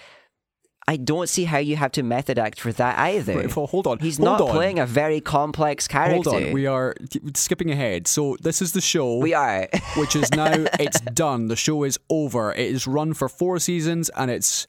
[0.88, 3.36] I don't see how you have to method act for that either.
[3.36, 4.00] Right, well, hold on.
[4.00, 4.50] He's hold not on.
[4.50, 6.30] playing a very complex character.
[6.30, 6.96] Hold on, we are
[7.36, 8.08] skipping ahead.
[8.08, 9.18] So this is the show.
[9.18, 9.68] we are.
[9.96, 11.46] which is now it's done.
[11.46, 12.52] The show is over.
[12.52, 14.66] It is run for four seasons and it's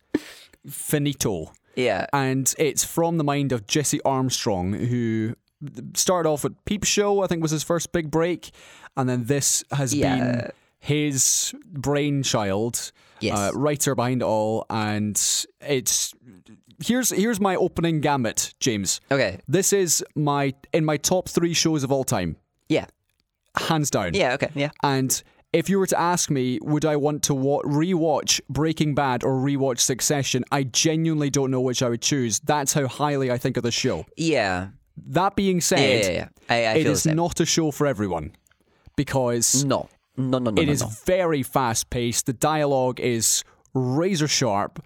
[0.69, 1.53] finito.
[1.75, 2.05] Yeah.
[2.13, 5.35] And it's from the mind of Jesse Armstrong, who
[5.95, 8.51] started off with Peep Show, I think was his first big break,
[8.97, 10.15] and then this has Yeah.
[10.17, 12.91] been his brainchild.
[13.19, 13.37] Yes.
[13.37, 15.15] Uh, writer behind it all, and
[15.61, 16.13] it's
[16.83, 18.99] here's here's my opening gambit, James.
[19.11, 19.37] Okay.
[19.47, 22.87] This is my in my top three shows of all time, Yeah.
[23.55, 24.15] hands down.
[24.15, 24.33] Yeah.
[24.33, 24.49] Okay.
[24.55, 24.71] Yeah.
[24.81, 25.21] And
[25.53, 29.33] if you were to ask me, would I want to wa- rewatch Breaking Bad or
[29.33, 32.39] rewatch Succession, I genuinely don't know which I would choose.
[32.39, 34.05] That's how highly I think of the show.
[34.15, 34.69] Yeah.
[35.07, 36.11] That being said, Yeah.
[36.11, 36.27] yeah.
[36.49, 38.35] I, I it is not a show for everyone
[38.95, 39.89] because No.
[40.17, 40.37] No.
[40.39, 40.51] No.
[40.51, 40.61] No.
[40.61, 40.89] it no, is no.
[41.05, 42.25] very fast paced.
[42.27, 43.43] The dialogue is
[43.73, 44.85] razor sharp.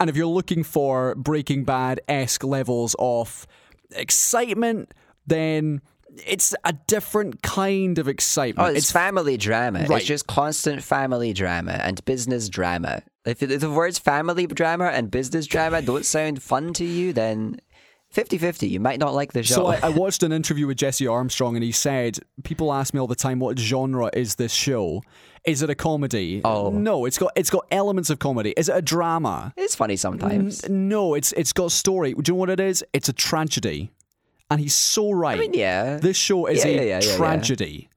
[0.00, 3.46] And if you're looking for Breaking Bad esque levels of
[3.92, 4.92] excitement,
[5.26, 5.80] then
[6.26, 8.68] it's a different kind of excitement.
[8.68, 9.86] Oh, it's, family drama.
[9.88, 9.98] Right.
[9.98, 13.02] It's just constant family drama and business drama.
[13.24, 17.60] If, if the words family drama and business drama don't sound fun to you, then
[18.10, 19.54] 50 50, you might not like the show.
[19.54, 23.00] So I, I watched an interview with Jesse Armstrong, and he said, "People ask me
[23.00, 25.02] all the time, what genre is this show?
[25.44, 26.40] Is it a comedy?
[26.44, 26.70] Oh.
[26.70, 28.54] no, it's got it's got elements of comedy.
[28.56, 29.52] Is it a drama?
[29.56, 30.62] it's funny sometimes.
[30.64, 32.14] N- No, it's it's got story.
[32.14, 32.84] Do you know what it is?
[32.92, 33.90] It's a tragedy,
[34.50, 35.36] and he's so right.
[35.36, 35.96] I mean, yeah.
[35.98, 37.88] This show is Yeah, a yeah, yeah, tragedy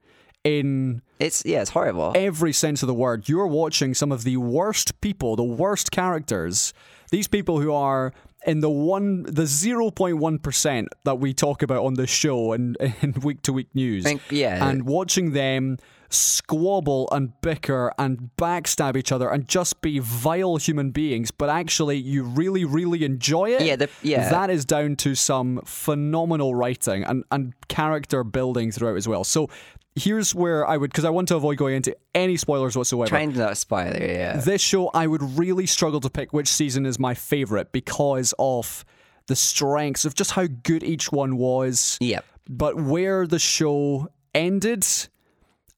[0.43, 2.13] in It's, yeah, it's horrible.
[2.15, 3.27] every sense of the word.
[3.27, 6.73] You're watching some of the worst people, the worst characters.
[7.11, 8.13] These people who are
[8.45, 12.53] in the one, the zero point one percent that we talk about on this show
[12.53, 14.03] and in week to week news.
[14.03, 14.67] Think- yeah.
[14.69, 15.77] and watching them
[16.09, 21.97] squabble and bicker and backstab each other and just be vile human beings, but actually
[21.97, 23.61] you really, really enjoy it.
[23.61, 24.29] Yeah, the- yeah.
[24.29, 29.23] That is down to some phenomenal writing and, and character building throughout as well.
[29.23, 29.49] So
[29.97, 33.09] here's where I would because I want to avoid going into any spoilers whatsoever.
[33.09, 34.37] Trying to not spoiler, yeah.
[34.37, 38.85] This show, I would really struggle to pick which season is my favorite because of
[39.27, 41.97] the strengths of just how good each one was.
[41.99, 42.25] Yep.
[42.49, 44.85] But where the show ended,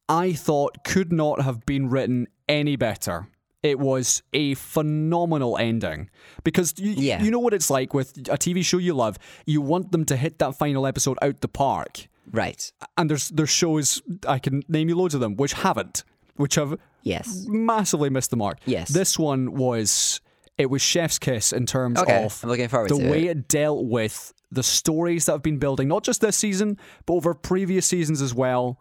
[0.07, 3.27] I thought could not have been written any better.
[3.61, 6.09] It was a phenomenal ending
[6.43, 7.21] because you, Yeah.
[7.21, 9.17] you know what it's like with a TV show you love.
[9.45, 12.71] You want them to hit that final episode out the park, Right.
[12.97, 16.03] and there's there's shows I can name you loads of them which haven't,
[16.35, 17.45] which have Yes.
[17.47, 18.57] massively missed the mark.
[18.65, 18.89] Yes.
[18.89, 20.21] This one was
[20.57, 22.23] it was chef's kiss in terms Okay.
[22.25, 23.37] of I'm looking forward the way it.
[23.37, 27.33] it dealt with the stories that have been building, not just this season, but over
[27.33, 28.79] previous seasons as well,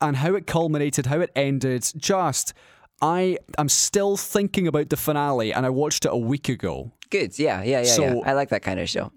[0.00, 1.90] and how it culminated, how it ended.
[1.96, 2.52] Just
[3.00, 6.92] I am still thinking about the finale and I watched it a week ago.
[7.10, 7.38] Good.
[7.38, 8.20] Yeah, yeah, yeah, So- yeah.
[8.26, 9.10] I like that kind of show.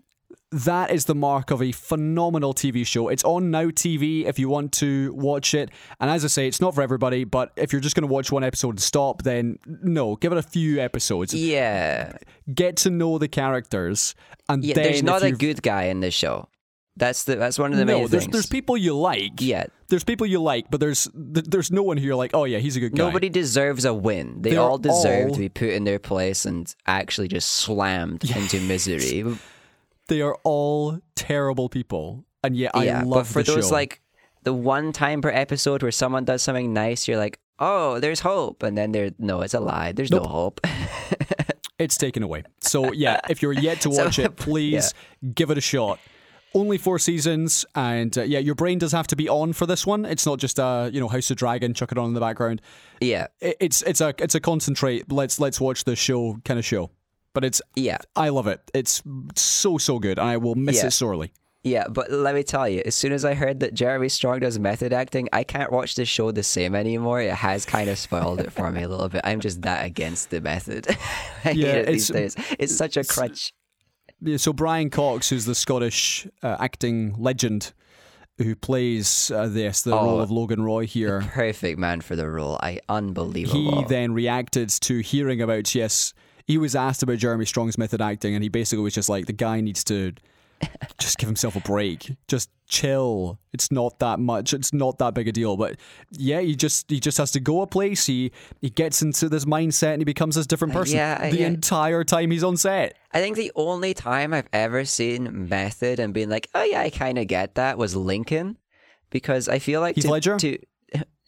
[0.52, 3.10] That is the mark of a phenomenal TV show.
[3.10, 5.70] It's on Now TV if you want to watch it.
[6.00, 8.32] And as I say, it's not for everybody, but if you're just going to watch
[8.32, 11.34] one episode and stop, then no, give it a few episodes.
[11.34, 12.14] Yeah.
[12.54, 14.16] Get to know the characters.
[14.48, 16.48] And Yeah, then there's not a good guy in this show.
[16.96, 18.32] That's the that's one of the no, main there's, things.
[18.34, 19.34] there's people you like.
[19.40, 19.66] Yeah.
[19.90, 22.76] There's people you like, but there's there's no one who you're like, oh yeah, he's
[22.76, 23.06] a good guy.
[23.06, 24.42] Nobody deserves a win.
[24.42, 28.24] They They're all deserve all- to be put in their place and actually just slammed
[28.36, 29.26] into misery.
[30.08, 32.26] They are all terrible people.
[32.44, 33.74] And yet I yeah, love but for those show.
[33.74, 34.02] like
[34.44, 38.64] the one time per episode where someone does something nice, you're like, oh, there's hope,
[38.64, 39.92] and then there, no, it's a lie.
[39.92, 40.62] There's no hope.
[41.80, 42.44] it's taken away.
[42.62, 44.94] So yeah, if you're yet to So- watch it, please
[45.36, 46.00] give it a shot.
[46.54, 49.86] Only four seasons, and uh, yeah, your brain does have to be on for this
[49.86, 50.06] one.
[50.06, 52.62] It's not just a you know House of Dragon, chuck it on in the background.
[53.02, 55.12] yeah, It, it's it's a it's a concentrate.
[55.12, 56.90] Let's let's watch the show kind of show.
[57.38, 58.60] But it's yeah, I love it.
[58.74, 59.04] It's
[59.36, 60.88] so so good, I will miss Yeah.
[60.88, 61.32] it sorely.
[61.64, 61.86] yeah.
[61.88, 64.92] But let me tell you, as soon as I heard that Jeremy Strong does method
[64.92, 67.22] acting, I can't watch this show the same anymore.
[67.22, 69.22] It has kind of spoiled it for me a little bit.
[69.24, 70.88] I'm just that against the method.
[70.90, 70.94] I
[71.50, 72.56] hate Yeah, it these it's- days.
[72.58, 73.54] It's such a crutch.
[74.20, 77.72] Yeah, so Brian Cox, who's the Scottish uh, acting legend,
[78.40, 80.20] who plays uh, this the role Oh.
[80.22, 81.22] of Logan Roy here.
[81.22, 82.58] Perfect man for the role.
[82.64, 83.82] I unbelievable.
[83.84, 86.16] he then reacted to hearing about yes
[86.48, 89.34] he was asked about jeremy strong's method acting and he basically was just like the
[89.34, 90.14] guy needs to
[90.98, 92.16] just give himself a break.
[92.28, 93.40] Just chill.
[93.54, 94.54] It's not that much.
[94.54, 95.58] It's not that big a deal.
[95.58, 95.78] But
[96.12, 98.06] yeah he just he just has to go a place.
[98.06, 98.32] He
[98.62, 101.48] he gets into this mindset and he becomes this different uh, person yeah, the yeah.
[101.48, 102.96] entire time he's on set.
[103.12, 106.90] I think the only time I've ever seen Method and being like, oh yeah, I
[106.90, 108.58] kind of get that was Lincoln,
[109.10, 110.38] because I feel like Heath to, Ledger?
[110.38, 110.60] to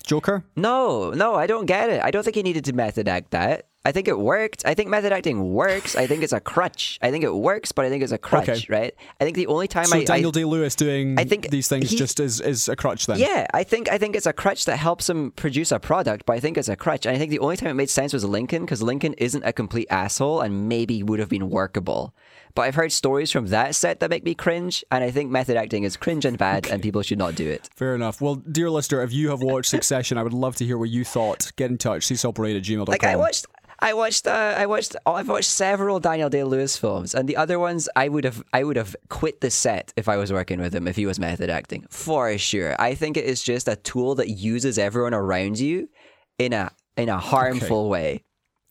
[0.05, 2.01] joker no, no, I don't get it.
[2.03, 3.65] I don't think he needed to method act that.
[3.85, 4.65] I think it worked.
[4.65, 5.95] I think method acting works.
[5.95, 6.99] I think it's a crutch.
[7.01, 8.65] I think it works, but I think it's a crutch, Okay.
[8.69, 8.93] right?
[9.21, 11.89] I think the only time so I, daniel I day-lewis doing I think these things
[11.91, 14.65] he- just is is a crutch then yeah, I think I think it's a crutch
[14.65, 17.05] that helps him produce a product, but I think it's a crutch.
[17.05, 19.53] And I think the only time it made sense was Lincoln because Lincoln isn't a
[19.53, 22.13] complete asshole and maybe would have been workable.
[22.55, 25.57] But I've heard stories from that set that make me cringe, and I think method
[25.57, 27.69] acting is cringe and bad, and people should not do it.
[27.75, 28.21] Fair enough.
[28.21, 31.03] Well, dear listener, if you have watched Succession, I would love to hear what you
[31.03, 31.51] thought.
[31.55, 32.85] Get in touch, seesawparade at gmail.com.
[32.85, 33.45] Like I watched,
[33.79, 37.37] I watched, uh, I watched, oh, I've watched several Daniel Day Lewis films, and the
[37.37, 40.59] other ones I would have, I would have quit the set if I was working
[40.59, 42.75] with him if he was method acting for sure.
[42.79, 45.89] I think it is just a tool that uses everyone around you
[46.37, 48.23] in a in a harmful way.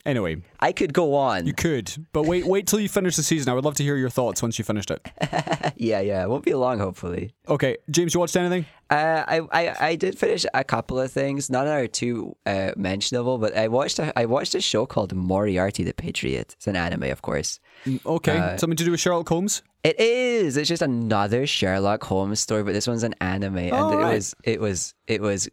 [0.09, 1.47] Anyway, I could go on.
[1.47, 3.51] you could, but wait, wait till you finish the season.
[3.51, 5.07] I would love to hear your thoughts once you finished it.
[5.77, 7.35] yeah, yeah, it won't be long, hopefully.
[7.47, 8.65] Okay, James, you watched anything?
[8.89, 11.51] Uh, I, I, I did finish a couple of things.
[11.51, 15.85] None are too uh, mentionable, but I watched a, I watched a show called Moriarty
[15.85, 16.55] the Patriot.
[16.57, 17.61] It's an anime, of course.
[18.07, 19.63] Okay, Uh, something to do with Sherlock Holmes.
[19.85, 20.57] It is.
[20.57, 24.15] It's just another Sherlock Holmes story, but this one's an anime, and Oh, it right.
[24.15, 25.49] was it was it was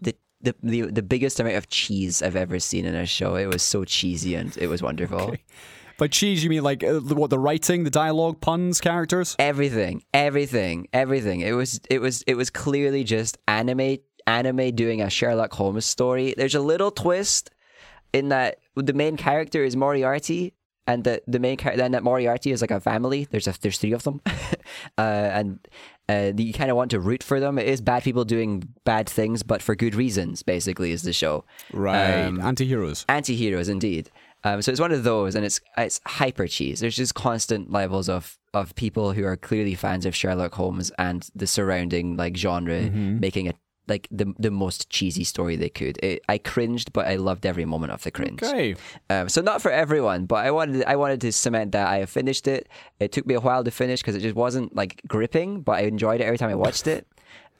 [0.00, 0.14] the,
[0.44, 3.36] the the the biggest amount of cheese I've ever seen in a show.
[3.36, 5.34] It was so cheesy and it was wonderful.
[5.96, 9.36] By cheese, you mean like uh, the- what the writing, the dialogue, puns, characters?
[9.38, 11.40] Everything, everything, everything.
[11.40, 16.34] It was it was it was clearly just anime anime doing a Sherlock Holmes story.
[16.36, 17.50] There's a little twist
[18.12, 20.54] in that the main character is Moriarty,
[20.88, 23.28] and the the main character then that Moriarty is like a family.
[23.30, 24.20] There's a there's three of them,
[24.98, 25.60] uh, and
[26.08, 27.58] uh, you kind of want to root for them.
[27.58, 30.42] It is bad people doing bad things, but for good reasons.
[30.42, 33.04] Basically, is the show Right, Um, anti-heroes.
[33.08, 34.10] anti-heroes indeed
[34.46, 38.10] um, so it's one of those and it's it's hyper cheese there's just constant levels
[38.10, 42.74] of of people who are clearly fans of sherlock holmes and the surrounding like genre
[42.82, 43.20] Mm-hmm.
[43.20, 43.56] making it
[43.88, 45.98] like the the most cheesy story they could.
[46.02, 48.42] It, i cringed but i loved every moment of the cringe.
[48.42, 48.76] Okay,
[49.10, 52.10] um, so not for everyone but i wanted i wanted to cement that i have
[52.10, 52.68] finished it.
[53.00, 55.80] It took me a while to finish because it just wasn't like gripping but i
[55.80, 57.06] enjoyed it every time i watched it.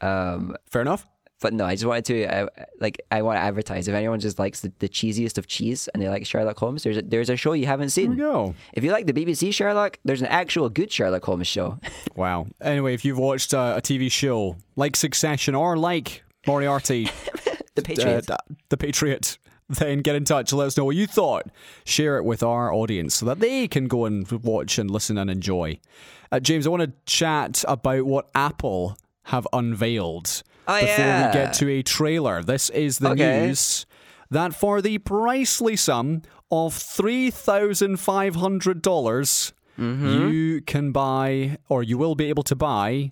[0.00, 1.06] Um, fair enough.
[1.40, 2.46] But no, I just wanted to uh,
[2.80, 3.86] like I want to advertise.
[3.88, 6.96] If anyone just likes the, the cheesiest of cheese and they like Sherlock Holmes, there's
[6.96, 8.16] a, there's a show you haven't seen.
[8.16, 8.54] go.
[8.72, 11.78] If you like the BBC Sherlock, there's an actual good Sherlock Holmes show.
[12.16, 12.46] Wow.
[12.60, 17.10] Anyway, if you've watched uh, a TV show like Succession or like Moriarty,
[17.74, 18.36] the uh,
[18.68, 19.36] The Patriot,
[19.68, 20.52] then get in touch.
[20.52, 21.48] Let us know what you thought.
[21.84, 25.28] Share it with our audience so that they can go and watch and listen and
[25.28, 25.80] enjoy.
[26.30, 31.26] Uh, James, I want to chat about what Apple have unveiled Oh, before yeah.
[31.28, 32.42] we get to a trailer.
[32.42, 33.46] This is the Okay.
[33.46, 33.86] news
[34.30, 40.28] that for the pricely sum of $3,500, dollars Mm-hmm.
[40.30, 43.10] you can buy, or you will be able to buy,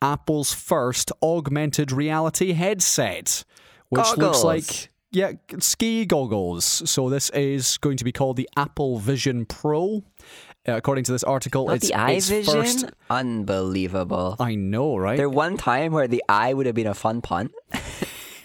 [0.00, 3.44] Apple's first augmented reality headset,
[3.90, 6.64] which looks like yeah ski goggles.
[6.90, 10.02] So this is going to be called the Apple Vision Pro.
[10.68, 12.52] Uh, according to this article, Not it's the eye its vision?
[12.52, 12.84] first.
[13.08, 14.36] Unbelievable.
[14.38, 15.16] I know, right?
[15.16, 17.50] There one time where the eye would have been a fun pun.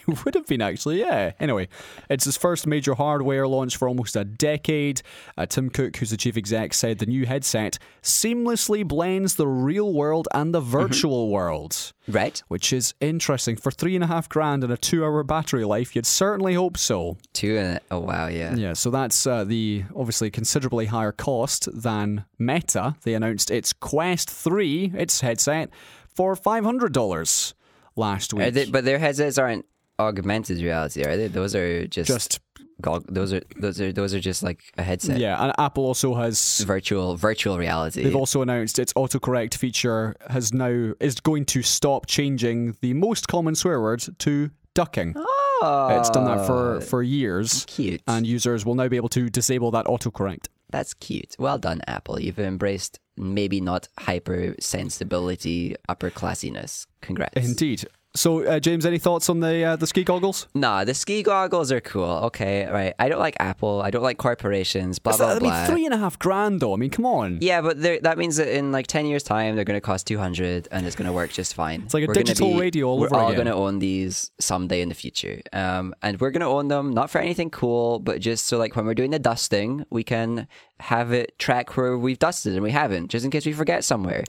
[0.25, 1.31] Would have been actually, yeah.
[1.39, 1.67] Anyway,
[2.09, 5.01] it's his first major hardware launch for almost a decade.
[5.37, 9.93] Uh, Tim Cook, who's the chief exec, said the new headset seamlessly blends the real
[9.93, 12.41] world and the virtual world, Right?
[12.47, 13.55] which is interesting.
[13.55, 17.17] For three and a half grand and a two-hour battery life, you'd certainly hope so.
[17.33, 18.55] Two and oh wow, yeah.
[18.55, 22.95] Yeah, so that's uh, the obviously considerably higher cost than Meta.
[23.03, 25.69] They announced its Quest 3, its headset,
[26.07, 27.53] for $500
[27.95, 28.53] last week.
[28.53, 29.65] They, but their headsets aren't
[29.99, 31.27] augmented reality, are they?
[31.27, 32.39] Those are just, Just
[32.81, 35.19] gog- those are those are those are just like a headset.
[35.19, 38.03] yeah, and Apple also has Virtual virtual reality.
[38.03, 43.27] They've also announced its autocorrect feature has now is going to stop changing the most
[43.27, 45.13] common swear word to ducking.
[45.15, 46.79] oh, It's done that for ah.
[46.79, 48.01] for years, cute.
[48.07, 50.47] and users will now be able to disable that autocorrect.
[50.71, 51.35] That's cute.
[51.37, 52.19] Well done, Apple.
[52.19, 56.87] You've embraced maybe not hypersensibility, upper classiness.
[57.01, 57.33] Congrats.
[57.35, 57.85] Indeed.
[58.15, 60.47] So, uh, James, any thoughts on the uh, the ski goggles?
[60.53, 62.29] Nah, the ski goggles are cool.
[62.29, 62.93] Okay, right.
[62.99, 63.81] I don't like Apple.
[63.81, 64.99] I don't like corporations.
[64.99, 65.49] Blah blah I blah.
[65.49, 66.73] mean, three and a half grand though.
[66.73, 67.39] I mean, come on.
[67.41, 70.19] Yeah, but that means that in like ten years' time, they're going to cost two
[70.19, 71.81] hundred, and it's going to work just fine.
[71.81, 74.89] It's like a digital radio all we're over all going to own these someday in
[74.89, 78.45] the future, um, and we're going to own them not for anything cool, but just
[78.45, 80.47] so like when we're doing the dusting, we can
[80.79, 84.23] have it track where we've dusted and we haven't, just in case we forget somewhere.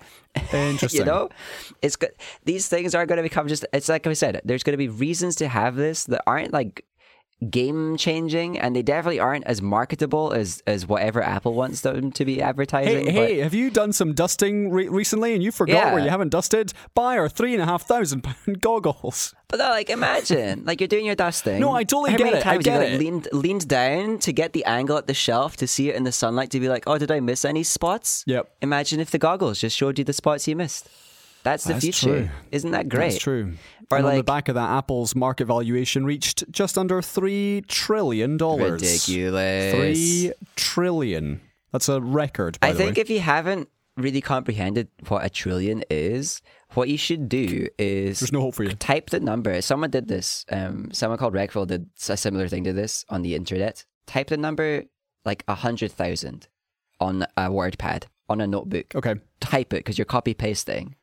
[0.52, 1.00] Interesting.
[1.00, 1.30] you know,
[1.82, 2.12] it's good.
[2.44, 3.64] These things are going to become just.
[3.72, 4.40] It's like I said.
[4.44, 6.84] There's going to be reasons to have this that aren't like
[7.44, 12.24] game changing, and they definitely aren't as marketable as as whatever Apple wants them to
[12.24, 13.06] be advertising.
[13.06, 16.30] Hey, hey, have you done some dusting re- recently and you forgot where you haven't
[16.30, 16.72] dusted?
[16.94, 19.34] Buy our three and a half thousand pound goggles.
[19.48, 21.60] But no, like imagine, like you're doing your dusting.
[21.60, 22.98] No, I totally How get many it, I get you like it.
[22.98, 26.12] leaned leaned down to get the angle at the shelf to see it in the
[26.12, 28.24] sunlight to be like, oh, did I miss any spots?
[28.26, 28.50] Yep.
[28.62, 30.88] Imagine if the goggles just showed you the spots you missed.
[31.44, 32.06] That's the That's future.
[32.06, 32.28] true.
[32.50, 33.10] Isn't that great?
[33.10, 33.52] That's true.
[33.90, 38.36] Or and on the back of that, Apple's market valuation reached just under three trillion
[38.36, 38.80] dollars.
[38.82, 39.74] Ridiculous.
[39.74, 41.40] Three trillion.
[41.70, 42.58] That's a record.
[42.60, 43.02] By I think way.
[43.02, 46.40] if you haven't really comprehended what a trillion is,
[46.72, 48.70] what you should do is there's no hope for you.
[48.74, 49.60] type the number.
[49.60, 50.44] Someone did this.
[50.50, 53.84] Um, someone called Reckville did a similar thing to this on the internet.
[54.06, 54.84] Type the number
[55.24, 56.48] like a hundred thousand
[57.00, 58.94] on a word pad on a notebook.
[58.94, 59.16] Okay.
[59.40, 60.96] Type it because you're copy pasting,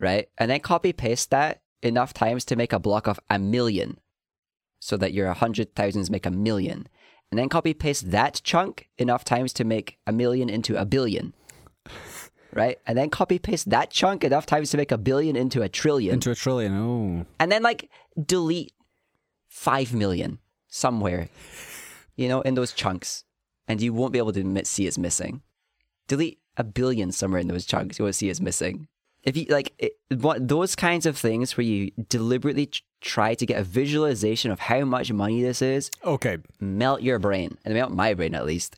[0.00, 0.28] right?
[0.38, 3.98] And then copy paste that enough times to make a block of a million,
[4.80, 6.88] so that your hundred thousands make a million.
[7.30, 11.32] And then copy paste that chunk enough times to make a million into a billion.
[12.52, 12.80] Right?
[12.84, 16.14] And then copy paste that chunk enough times to make a billion into a trillion
[16.14, 16.72] Into a trillion.
[16.74, 17.26] Oh.
[17.38, 17.88] and then like
[18.26, 18.72] delete
[19.50, 21.28] 5 million somewhere
[22.16, 23.22] you know in those chunks
[23.68, 25.42] and you won't be able to see it's missing
[26.08, 28.88] delete a billion somewhere in those chunks you won't see it's missing
[29.22, 33.46] if you like it, what those kinds of things where you deliberately ch- try to
[33.46, 36.38] get a visualization of how much money this is Okay.
[36.60, 38.76] melt your brain and melt my brain at least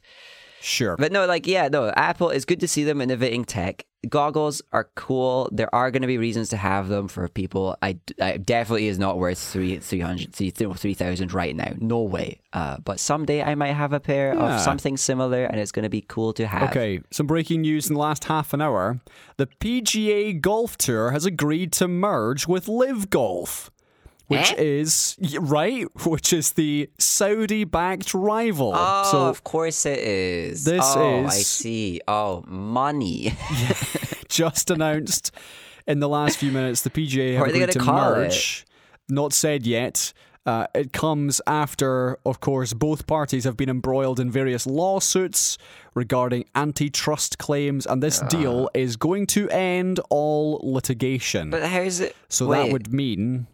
[0.62, 0.96] Sure.
[0.96, 3.84] but no, like, yeah, no, Apple, it's good to see them innovating tech.
[4.08, 5.48] Goggles are cool.
[5.52, 7.76] There are going to be reasons to have them for people.
[7.82, 11.72] I, I definitely is not worth three, 300, 3,000 right now.
[11.78, 12.40] No way.
[12.52, 14.56] Uh, but someday I might have a pair Yeah.
[14.56, 16.70] of something similar and it's going to be cool to have.
[16.70, 19.00] Okay, some breaking news in the last half an hour.
[19.36, 23.70] The PGA Golf Tour has agreed to merge with LIV Golf,
[24.32, 24.56] which Eh?
[24.58, 28.72] is right, which is the Saudi-backed rival.
[28.74, 30.64] Oh, so of course it is.
[30.64, 32.00] This oh, I see.
[32.08, 33.34] Oh, money.
[34.28, 35.30] just announced
[35.86, 38.64] in the last few minutes the PGA have agreed to merge.
[39.08, 40.12] Not said yet.
[40.44, 45.56] Uh, it comes after, of course, both parties have been embroiled in various lawsuits
[45.94, 51.50] regarding antitrust claims, and this deal is going to end all litigation.
[51.50, 52.16] but how's it?
[52.28, 53.46] so wait, that would mean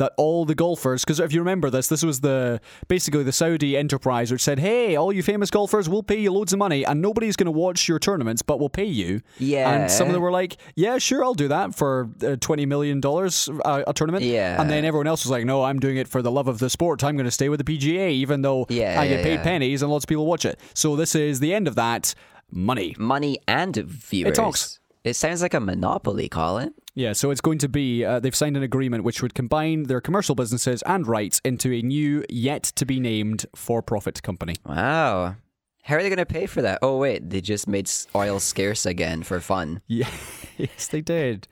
[0.00, 3.76] that all the golfers, because if you remember this, this was the basically the Saudi
[3.76, 7.00] enterprise which said, "Hey, all you famous golfers, we'll pay you loads of money, and
[7.00, 9.70] nobody's going to watch your tournaments, but we'll pay you." Yeah.
[9.70, 13.00] And some of them were like, "Yeah, sure, I'll do that for uh, twenty million
[13.00, 14.60] dollars uh, a tournament." Yeah.
[14.60, 16.68] And then everyone else was like, "No, I'm doing it for the love of the
[16.68, 17.04] sport.
[17.04, 19.42] I'm going to stay with the PGA, even though Yeah, I get yeah, paid yeah.
[19.44, 22.14] pennies and lots of people watch it." So this is the end of that
[22.50, 22.96] money.
[22.98, 24.32] Money and viewers.
[24.32, 24.80] It talks.
[25.02, 26.74] It sounds like a monopoly, Colin.
[26.94, 30.00] Yeah, so it's going to be, uh, they've signed an agreement which would combine their
[30.00, 34.56] commercial businesses and rights into a new, yet to be named for profit company.
[34.66, 35.36] Wow.
[35.82, 36.80] How are they going to pay for that?
[36.82, 39.80] Oh, wait, they just made oil scarce again for fun.
[39.86, 40.10] Yeah,
[40.58, 41.46] yes, they did.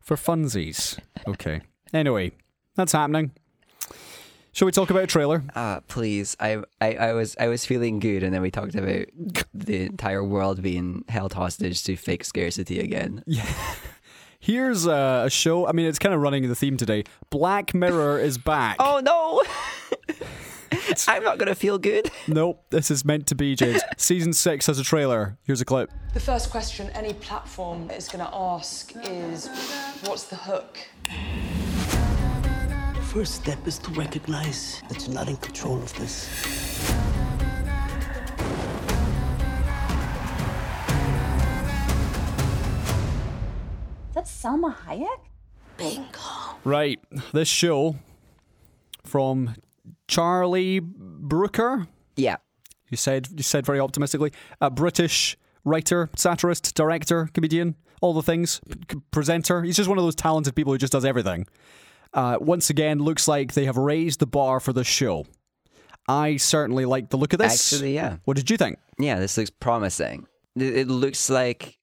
[0.00, 0.98] For funsies.
[1.26, 1.62] Okay.
[1.92, 2.32] Anyway,
[2.74, 3.32] that's happening.
[4.52, 5.42] Shall we talk about a trailer?
[5.56, 6.36] Ah, please.
[6.38, 9.06] I, I, I was I was feeling good, and then we talked about
[9.54, 13.24] the entire world being held hostage to fake scarcity again.
[14.42, 15.68] Here's uh, a show.
[15.68, 17.04] I mean, it's kind of running the theme today.
[17.30, 18.74] Black Mirror is back.
[18.80, 19.40] Oh no!
[21.06, 22.10] I'm not gonna feel good.
[22.26, 23.82] Nope, this is meant to be, James.
[23.96, 25.38] Season 6 has a trailer.
[25.44, 25.92] Here's a clip.
[26.12, 29.46] The first question any platform is going to ask is
[30.06, 30.76] what's the hook?
[31.04, 36.28] The first step is to recognize that you're not in control of this.
[44.22, 45.08] That's Salma Hayek?
[45.76, 46.06] Bingo.
[46.62, 47.00] Right,
[47.32, 47.96] this show
[49.02, 49.56] from
[50.06, 51.88] Charlie Brooker.
[52.14, 52.36] Yeah.
[52.88, 54.32] You said you said very optimistically.
[54.60, 59.64] A British writer, satirist, director, comedian, all the things, p- presenter.
[59.64, 61.48] He's just one of those talented people who just does everything.
[62.14, 65.26] Uh, once again, looks like they have raised the bar for the show.
[66.06, 67.72] I certainly like the look of this.
[67.72, 68.18] Actually, yeah.
[68.24, 68.78] What did you think?
[69.00, 70.28] Yeah, this looks promising.
[70.54, 71.80] It it looks like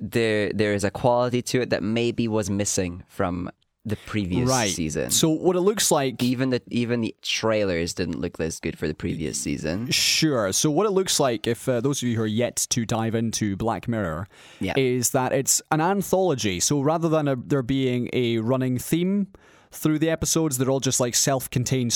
[0.00, 3.50] there there is a quality to it that maybe was missing from
[3.86, 4.70] the previous right.
[4.70, 5.10] season.
[5.10, 8.88] So what it looks like even the even the trailers didn't look this good for
[8.88, 9.90] the previous season.
[9.90, 10.52] Sure.
[10.52, 13.14] So, what it looks like, if uh, those of you who are yet to dive
[13.14, 14.26] into Black Mirror,
[14.60, 14.72] Yeah.
[14.76, 16.60] is that it's an anthology.
[16.60, 19.26] So, rather than a, there being a running theme
[19.70, 21.92] through the episodes, they're all just like self contained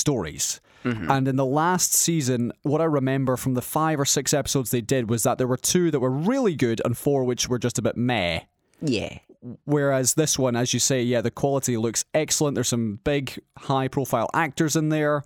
[0.79, 1.09] stories.
[1.09, 4.81] And in the last season, what I remember from the five or six episodes they
[4.81, 7.77] did was that there were two that were really good and four which were just
[7.77, 8.41] a bit meh.
[8.81, 9.19] Yeah.
[9.65, 12.55] Whereas this one, as you say, yeah, the quality looks excellent.
[12.55, 15.23] There's some big, high profile actors in there.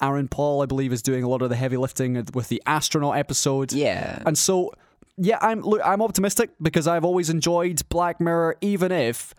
[0.00, 3.16] Aaron Paul, I believe, is doing a lot of the heavy lifting with the astronaut
[3.16, 3.72] episode.
[3.72, 4.22] Yeah.
[4.24, 4.72] And so,
[5.16, 9.34] yeah, I'm look, I'm optimistic because I've always enjoyed Black Mirror, even if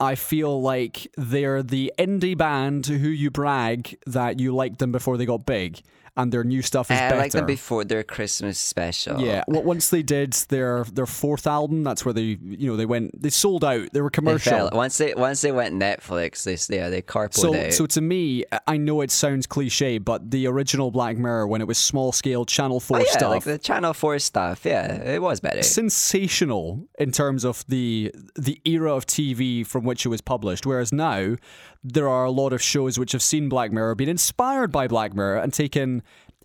[0.00, 4.92] I feel like they're the indie band to who you brag that you liked them
[4.92, 5.80] before they got big,
[6.16, 7.16] and their new stuff is I better.
[7.20, 9.20] like them before their Christmas special.
[9.20, 12.86] Yeah, well, once they did their their fourth album, that's where they you know they
[12.86, 13.92] went they sold out.
[13.92, 14.52] They were commercial.
[14.52, 14.70] fell.
[14.72, 17.72] Once they once they went Netflix, they yeah they carpooled So, out.
[17.72, 21.66] so to me, I know it sounds cliche, but the original Black Mirror, when it
[21.66, 24.64] was small scale Channel Four oh, yeah, stuff, like the Channel Four stuff.
[24.64, 25.62] Yeah, it was better.
[25.62, 30.64] sensational in terms of the the era of TV from which it was published.
[30.66, 31.36] Whereas now,
[31.82, 35.12] there are a lot of shows which have seen Black Mirror, been inspired by Black
[35.14, 36.02] Mirror, and taken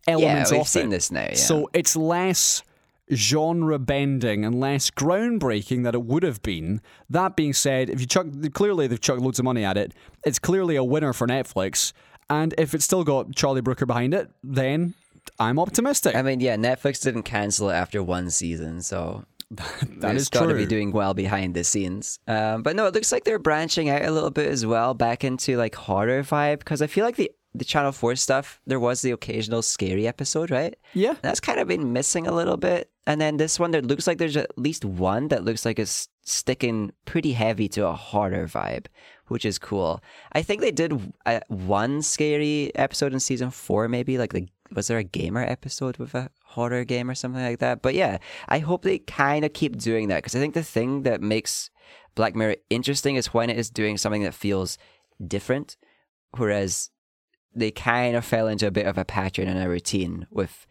[0.10, 0.90] elements we've off seen it.
[0.90, 1.36] this now, yeah.
[1.36, 2.64] So it's less
[3.14, 6.82] genre bending and less groundbreaking that it would have been.
[7.10, 9.94] That being said, if you chuck clearly they've chucked loads of money at it,
[10.26, 11.94] it's clearly a winner for Netflix.
[12.30, 14.94] And if it's still got Charlie Brooker behind it, then
[15.40, 16.16] I'm optimistic.
[16.16, 20.46] I mean, yeah, Netflix didn't cancel it after one season, so that it's is got
[20.46, 22.20] to be doing well behind the scenes.
[22.28, 25.24] Um, but no, it looks like they're branching out a little bit as well, back
[25.24, 26.60] into like horror vibe.
[26.60, 30.52] Because I feel like the the Channel Four stuff, there was the occasional scary episode,
[30.52, 30.76] right?
[30.94, 31.16] Yeah.
[31.22, 32.92] that's kind of been missing a little bit.
[33.08, 36.10] And then this one, there looks like there's at least one that looks like it's
[36.24, 38.86] sticking pretty heavy to a horror vibe,
[39.28, 40.04] which is cool.
[40.34, 44.88] I think they did uh, one scary episode in season four, maybe like the was
[44.88, 47.82] there a gamer episode with a horror game or something like that?
[47.82, 51.02] But yeah, I hope they kind of keep doing that because I think the thing
[51.04, 51.72] that makes
[52.14, 54.78] Black Mirror interesting is when it is doing something that feels
[55.26, 55.78] different,
[56.38, 56.92] whereas
[57.56, 60.66] they kind of fell into a bit of a pattern and a routine with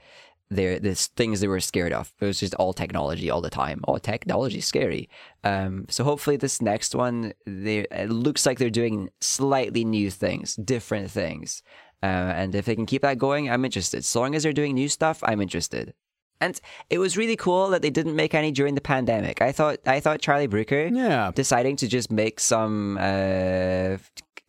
[0.50, 2.12] their the things they were scared of.
[2.20, 3.82] It was just all technology all the time.
[3.86, 5.08] Oh, technology scary.
[5.44, 10.54] Um, so hopefully this next one, they it looks like they're doing slightly new things,
[10.56, 11.62] different things.
[12.02, 14.04] Uh, and if they can keep that going, I'm interested.
[14.04, 15.92] So long as they're doing new stuff, I'm interested.
[16.40, 19.42] And it was really cool that they didn't make any during the pandemic.
[19.42, 21.32] I thought I thought Charlie Brooker Yeah.
[21.34, 23.96] deciding to just make some uh,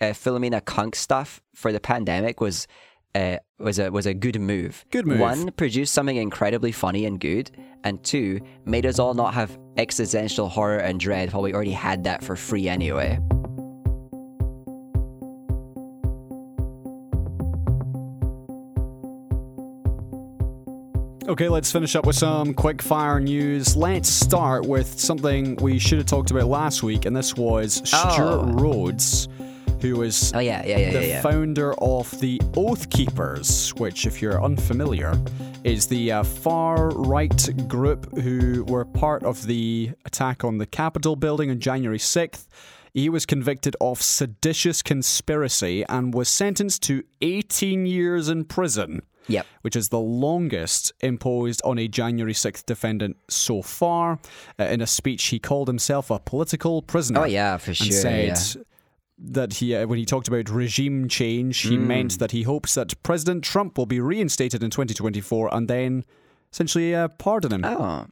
[0.01, 2.67] uh, Philomena Cunk stuff for the pandemic was
[3.15, 4.85] uh, was a was a good move.
[4.91, 5.19] Good move.
[5.19, 7.51] One produced something incredibly funny and good,
[7.83, 12.03] and two made us all not have existential horror and dread while we already had
[12.03, 13.19] that for free anyway.
[21.27, 23.75] Okay, let's finish up with some quick fire news.
[23.75, 28.19] Let's start with something we should have talked about last week, and this was Stewart
[28.19, 28.51] oh.
[28.53, 29.27] Rhodes
[29.81, 31.07] who was Oh yeah, yeah, yeah, the yeah.
[31.07, 31.21] yeah.
[31.21, 35.19] founder of the Oath Keepers, which, if you're unfamiliar,
[35.63, 41.15] is the uh, far right group who were part of the attack on the Capitol
[41.15, 42.47] building on January 6th.
[42.93, 49.01] He was convicted of seditious conspiracy and was sentenced to 18 years in prison.
[49.27, 49.45] Yep.
[49.61, 54.17] Which is the longest imposed on a January 6th defendant so far.
[54.59, 57.85] Uh, in a speech, he called himself a political prisoner Oh yeah, for sure.
[57.85, 58.27] and said
[58.57, 58.63] yeah.
[59.21, 61.87] That he, uh, when he talked about regime change, he Hmm.
[61.87, 66.05] meant that he hopes that President Trump will be reinstated in 2024 and then
[66.53, 67.65] essentially uh, pardon him.
[67.65, 68.05] Oh.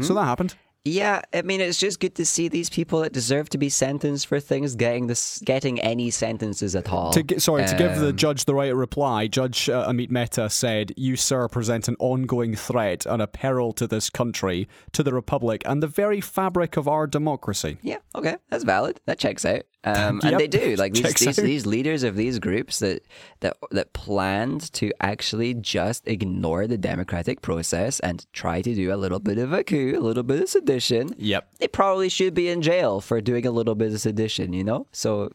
[0.00, 0.54] So that happened.
[0.86, 4.26] Yeah, I mean, it's just good to see these people that deserve to be sentenced
[4.26, 7.10] for things getting this, getting any sentences at all.
[7.14, 10.92] To sorry, to give the Um, judge the right reply, Judge uh, Amit Mehta said,
[10.98, 15.62] "You, sir, present an ongoing threat and a peril to this country, to the republic,
[15.64, 19.00] and the very fabric of our democracy." Yeah, okay, that's valid.
[19.06, 19.62] That checks out.
[19.84, 23.02] Um, and they do like these these, these leaders of these groups that
[23.40, 28.96] that that planned to actually just ignore the democratic process and try to do a
[28.96, 31.14] little bit of a coup, a little bit of sedition.
[31.18, 31.48] Yep.
[31.58, 34.86] They probably should be in jail for doing a little bit of sedition, you know.
[34.92, 35.30] So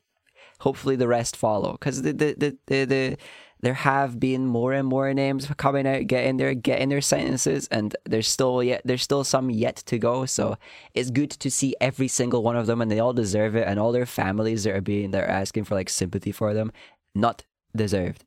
[0.59, 3.17] hopefully the rest follow because the the, the the the
[3.61, 7.95] there have been more and more names coming out getting their getting their sentences and
[8.05, 10.25] there's still yet there's still some yet to go.
[10.25, 10.57] So
[10.93, 13.79] it's good to see every single one of them and they all deserve it and
[13.79, 16.71] all their families that are being they're asking for like sympathy for them
[17.13, 17.43] not
[17.75, 18.25] deserved.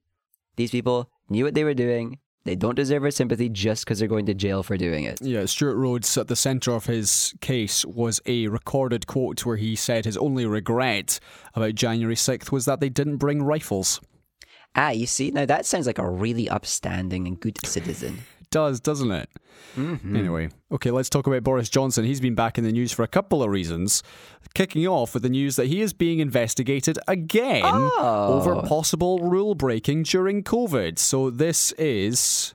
[0.56, 2.18] These people knew what they were doing.
[2.44, 5.22] They don't deserve our sympathy just because they're going to jail for doing it.
[5.22, 9.76] Yeah, Stewart Rhodes at the centre of his case was a recorded quote where he
[9.76, 11.20] said his only regret
[11.54, 14.00] about January 6th was that they didn't bring rifles.
[14.76, 18.80] Ah you see now that sounds like a really upstanding and good citizen It does,
[18.80, 19.28] doesn't it?
[19.76, 22.04] Anyway, okay, let's talk about Boris Johnson.
[22.04, 24.02] He's been back in the news for a couple of reasons.
[24.52, 30.02] Kicking off with the news that he is being investigated again over possible rule breaking
[30.02, 30.98] during COVID.
[30.98, 32.54] So this is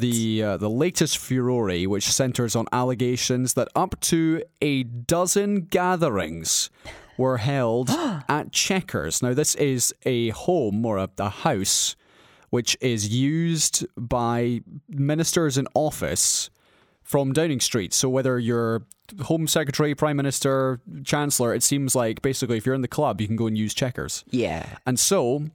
[0.00, 6.70] the uh, the latest furore, which centres on allegations that up to a dozen gatherings
[7.18, 7.90] were held
[8.28, 9.22] at Chequers.
[9.22, 11.96] Now, this is a home or a, a house
[12.50, 16.48] which is used by ministers in office
[17.02, 17.92] from Downing Street.
[17.92, 18.86] So whether you're
[19.22, 23.26] Home Secretary, Prime Minister, Chancellor, it seems like basically if you're in the club, you
[23.26, 24.24] can go and use Chequers.
[24.30, 25.46] yeah And so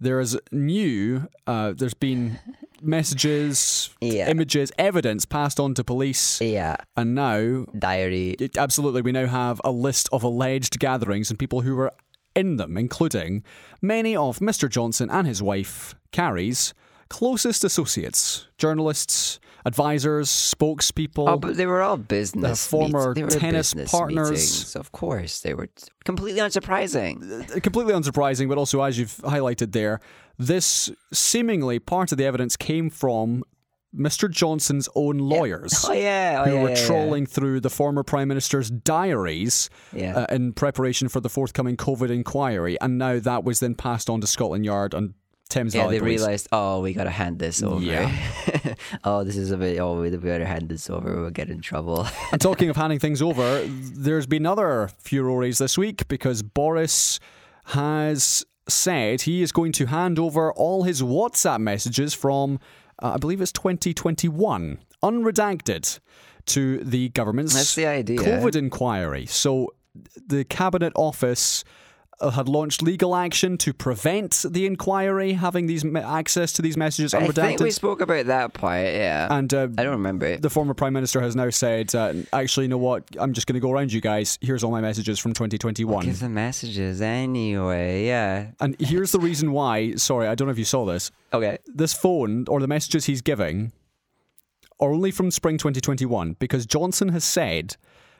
[0.00, 2.38] there is new, uh, there's been
[2.86, 4.28] messages, Yeah.
[4.28, 6.40] images, evidence passed on to police.
[6.40, 11.38] yeah And now, diary it, absolutely, we now have a list of alleged gatherings and
[11.38, 11.92] people who were
[12.34, 13.42] in them, including
[13.80, 14.68] many of Mr.
[14.68, 16.74] Johnson and his wife, Carrie's,
[17.08, 21.28] closest associates, journalists, advisors, spokespeople.
[21.28, 22.66] Oh, but they were all business.
[22.66, 24.30] former meet- they were tennis business partners.
[24.30, 24.76] meetings.
[24.76, 25.68] Of course, they were
[26.04, 27.62] completely unsurprising.
[27.62, 30.00] completely unsurprising, but also, as you've highlighted there,
[30.38, 33.44] this seemingly part of the evidence came from
[33.96, 34.28] Mr.
[34.28, 35.84] Johnson's own lawyers.
[35.88, 36.86] Oh yeah, oh, Who yeah, were yeah, yeah.
[36.86, 40.16] trolling through the former Prime Minister's diaries Yeah.
[40.28, 44.20] uh, in preparation for the forthcoming COVID inquiry, and now that was then passed on
[44.20, 45.14] to Scotland Yard and
[45.54, 46.20] Thames Yeah, Valley they Police.
[46.20, 47.80] realized, oh, we gotta hand this over.
[47.82, 48.12] Yeah.
[49.04, 49.78] oh, this is a bit.
[49.78, 51.20] Oh, we better hand this over.
[51.20, 52.06] We'll get in trouble.
[52.32, 57.20] And talking of handing things over, there's been other furores this week because Boris
[57.66, 62.58] has said he is going to hand over all his WhatsApp messages from,
[63.02, 66.00] uh, I believe it's 2021, unredacted,
[66.46, 68.18] to the government's That's the idea.
[68.18, 69.26] COVID inquiry.
[69.26, 69.72] So
[70.26, 71.64] the Cabinet Office
[72.20, 77.12] had launched legal action to prevent the inquiry having these me- access to these messages
[77.14, 77.34] I unredacted.
[77.34, 78.86] think we spoke about that part.
[78.86, 80.42] Yeah, and uh, I don't remember it.
[80.42, 83.04] the former prime minister has now said, uh, actually, you know what?
[83.18, 84.38] I'm just going to go around you guys.
[84.40, 86.04] Here's all my messages from 2021.
[86.04, 88.06] Give the messages anyway.
[88.06, 88.52] Yeah.
[88.60, 89.94] And here's the reason why.
[89.96, 91.10] Sorry, I don't know if you saw this.
[91.32, 91.58] Okay.
[91.66, 93.72] This phone or the messages he's giving
[94.80, 97.76] are only from spring 2021 because Johnson has said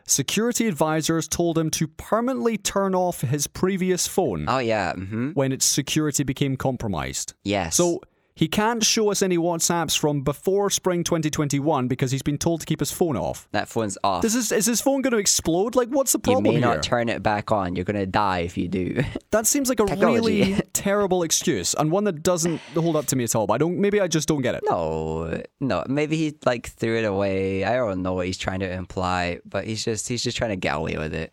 [0.07, 4.93] security advisors told him to permanently turn off his previous phone Oh yeah.
[4.95, 5.31] Mm-hmm.
[5.31, 7.35] when its security became compromised.
[7.45, 7.77] Yes.
[7.77, 8.01] So
[8.37, 12.67] he can't show us any WhatsApps from before spring 2021 because he's been told to
[12.67, 13.49] keep his phone off.
[13.53, 14.23] that phone's off.
[14.23, 15.77] Does his, is his phone going to explode?
[15.77, 16.45] Like, what's the problem?
[16.47, 16.75] you may here?
[16.75, 17.77] not turn it back on.
[17.77, 19.03] You're gonna die if you do.
[19.31, 20.43] that seems like a Technology.
[20.43, 23.47] really terrible excuse and one that doesn't hold up to me at all.
[23.47, 23.79] But I don't.
[23.79, 24.63] Maybe I just don't get it.
[24.69, 25.85] No, no.
[25.89, 27.65] Maybe he like threw it away.
[27.65, 30.57] I don't know what he's trying to imply, but he's just he's just trying to
[30.57, 31.33] get away with it.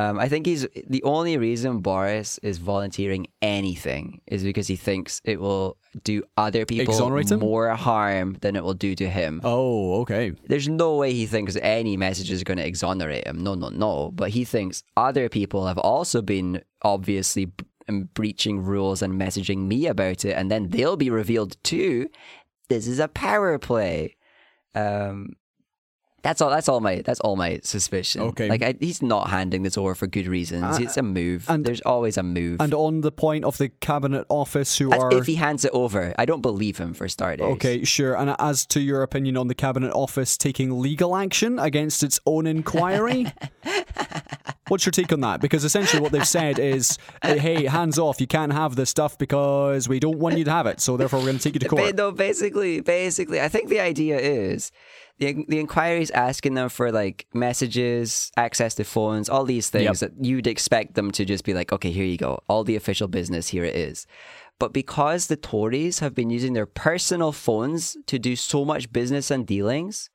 [0.00, 5.20] Um, I think he's the only reason Boris is volunteering anything is because he thinks
[5.24, 7.40] it will do other people Exonerate him?
[7.40, 9.42] more harm than it will do to him.
[9.44, 10.32] Oh, okay.
[10.46, 13.44] There's no way he thinks any message is going to exonerate him.
[13.44, 14.10] No, no, no.
[14.14, 17.52] But he thinks other people have also been obviously
[17.86, 22.08] um, breaching rules and messaging me about it, and then they'll be revealed too.
[22.70, 24.16] This is a power play.
[24.74, 25.34] Um,
[26.22, 26.50] that's all.
[26.50, 27.02] That's all my.
[27.04, 28.20] That's all my suspicion.
[28.22, 28.48] Okay.
[28.48, 30.64] Like I, he's not handing this over for good reasons.
[30.64, 31.46] Uh, it's a move.
[31.48, 32.60] and- There's always a move.
[32.60, 36.14] And on the point of the cabinet office, who are if he hands it over.
[36.18, 37.46] I don't believe him for starters.
[37.56, 38.16] Okay, sure.
[38.16, 42.46] And as to your opinion on the Cabinet Office taking legal action against its own
[42.46, 43.26] inquiry,
[44.70, 45.40] what's your take on that?
[45.40, 49.18] Because essentially what they've said is, eh, hey, hands off, you can't have this stuff
[49.18, 51.60] because we don't want you to have it, so therefore we're going to take you
[51.60, 51.94] to court.
[51.96, 54.70] no, basically, basically, I think the idea is
[55.18, 60.00] the the inquiry is asking them for like messages, access to phones, all these things
[60.02, 60.12] Yep.
[60.16, 63.08] that you'd expect them to just be like, okay, here you go, all the official
[63.08, 64.06] business, here it is.
[64.58, 69.30] But because the Tories have been using their personal phones to do so much business
[69.30, 70.10] and dealings,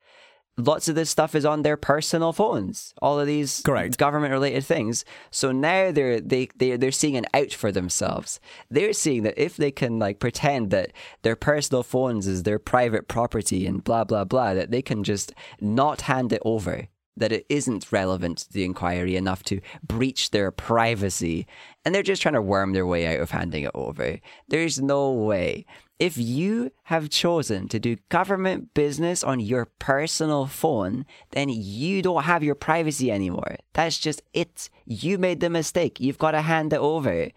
[0.58, 2.94] lots of this stuff is on their personal phones.
[3.02, 3.98] All of these Correct.
[3.98, 5.06] government related things.
[5.32, 8.40] So now they're they they they're seeing an out for themselves.
[8.70, 10.92] They're seeing that if they can like pretend that
[11.24, 15.34] their personal phones is their private property and blah blah blah, that they can just
[15.60, 16.88] not hand it over.
[17.18, 21.48] That it isn't relevant to the inquiry enough to breach their privacy,
[21.86, 24.20] and they're just trying to worm their way out of handing it over.
[24.50, 25.66] There's no way.
[25.98, 32.24] If you have chosen to do government business on your personal phone, then you don't
[32.24, 33.56] have your privacy anymore.
[33.74, 34.70] That's just it.
[34.86, 36.02] You made the mistake.
[36.02, 37.30] You've got to hand it over.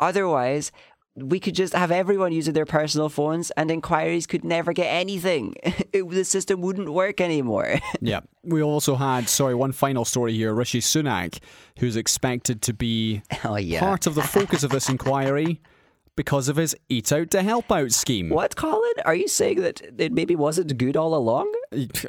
[0.00, 0.72] Otherwise,
[1.16, 5.54] we could just have everyone using their personal phones and inquiries could never get anything.
[5.94, 7.78] It, the system wouldn't work anymore.
[8.00, 8.20] Yeah.
[8.42, 11.38] We also had, sorry, one final story here Rishi Sunak,
[11.78, 13.78] who's expected to be Oh, yeah.
[13.78, 15.60] part of the focus of this inquiry
[16.16, 18.28] because of his Eat Out to Help Out scheme.
[18.28, 18.92] what, Colin?
[19.04, 21.52] Are you saying that it maybe wasn't good all along?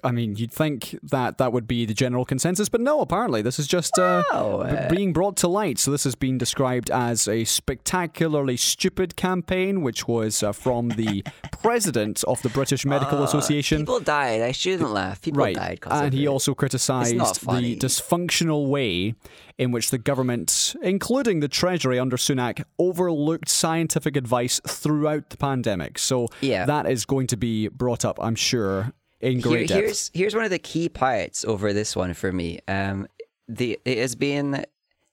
[0.04, 3.42] I mean, you'd think that that would be the general consensus, but no, apparently.
[3.42, 4.68] This is just uh, Wow.
[4.90, 5.80] b- being brought to light.
[5.80, 11.24] So, this has been described as a spectacularly stupid campaign, which was uh, from the
[11.64, 13.80] president of the British Medical Association.
[13.80, 14.42] People died.
[14.42, 15.22] I shouldn't laugh.
[15.22, 15.56] People Right.
[15.56, 15.80] died.
[15.90, 16.28] And he it.
[16.28, 19.16] also criticised the dysfunctional way
[19.58, 25.98] in which the government, including the Treasury under Sunak, overlooked scientific advice throughout the pandemic.
[25.98, 26.66] So Yeah.
[26.66, 28.92] that is going to be brought up, I'm sure,
[29.22, 29.80] in Here- great depth.
[29.80, 32.60] here's here's one of the key parts over this one for me.
[32.68, 33.08] Um,
[33.48, 34.66] the it has been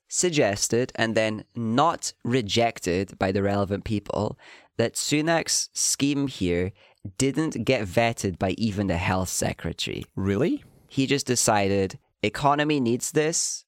[0.09, 4.39] suggested and then not rejected by the relevant people
[4.77, 6.73] that Sunak's scheme here
[7.19, 10.05] didn't get vetted by even the health secretary.
[10.15, 10.63] Really?
[10.89, 13.65] He just decided economy needs this.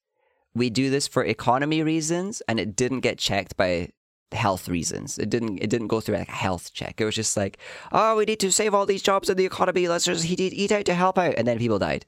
[0.54, 3.90] We do this for economy reasons, and it didn't get checked by
[4.32, 5.18] health reasons.
[5.18, 5.58] It didn't.
[5.58, 7.00] It didn't go through like a health check.
[7.00, 7.58] It was just like,
[7.92, 9.88] oh, we need to save all these jobs in the economy.
[9.88, 12.06] Let's just eat, eat out to help out, and then people died.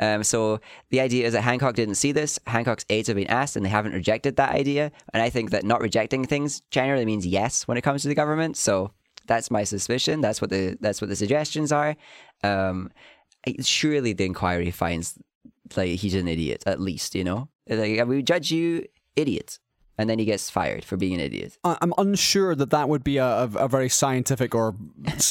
[0.00, 0.60] Um, so
[0.90, 2.38] the idea is that Hancock didn't see this.
[2.46, 4.92] Hancock's aides have been asked, and they haven't rejected that idea.
[5.12, 8.14] And I think that not rejecting things generally means yes when it comes to the
[8.14, 8.56] government.
[8.56, 8.92] So
[9.26, 10.20] that's my suspicion.
[10.20, 11.96] That's what the that's what the suggestions are.
[12.44, 12.90] Um,
[13.60, 15.18] surely the inquiry finds
[15.76, 17.14] like he's an idiot at least.
[17.14, 18.86] You know, like we judge you
[19.16, 19.58] idiot,
[19.98, 21.58] and then he gets fired for being an idiot.
[21.64, 24.76] I'm unsure that that would be a, a, a very scientific or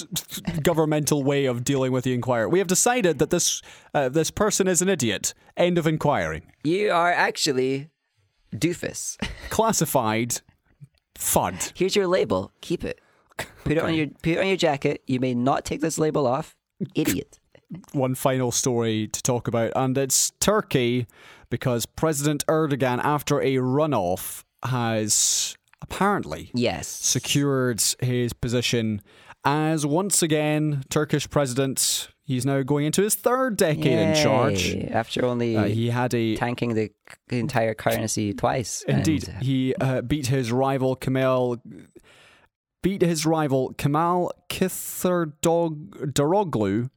[0.61, 2.47] governmental way of dealing with the inquiry.
[2.47, 3.61] We have decided that this
[3.93, 5.33] uh, this person is an idiot.
[5.55, 6.43] End of inquiry.
[6.63, 7.89] You are actually
[8.53, 9.17] doofus.
[9.49, 10.41] Classified.
[11.15, 11.71] Fud.
[11.75, 12.51] Here's your label.
[12.61, 13.01] Keep it.
[13.63, 15.01] Put it on your put it on your jacket.
[15.07, 16.55] You may not take this label off.
[16.93, 17.39] Idiot.
[17.91, 21.07] One final story to talk about, and it's Turkey
[21.49, 26.87] because President Erdogan, after a runoff, has apparently Yes.
[26.87, 29.01] secured his position
[29.45, 32.09] as once again Turkish president.
[32.25, 34.75] He's now going into his third decade in charge.
[34.91, 36.89] After only Uh, he had a tanking the
[37.29, 38.83] entire currency twice.
[38.87, 41.57] Indeed, and- he uh, beat his rival Kemal.
[42.83, 46.89] Beat his rival Kemal Kılıçdaroğlu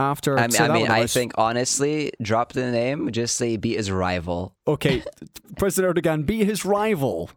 [0.00, 0.38] after.
[0.38, 3.12] I mean, so I, mean, I think honestly, drop the name.
[3.12, 4.56] Just say beat his rival.
[4.66, 5.02] Okay,
[5.58, 7.30] President Erdogan beat his rival.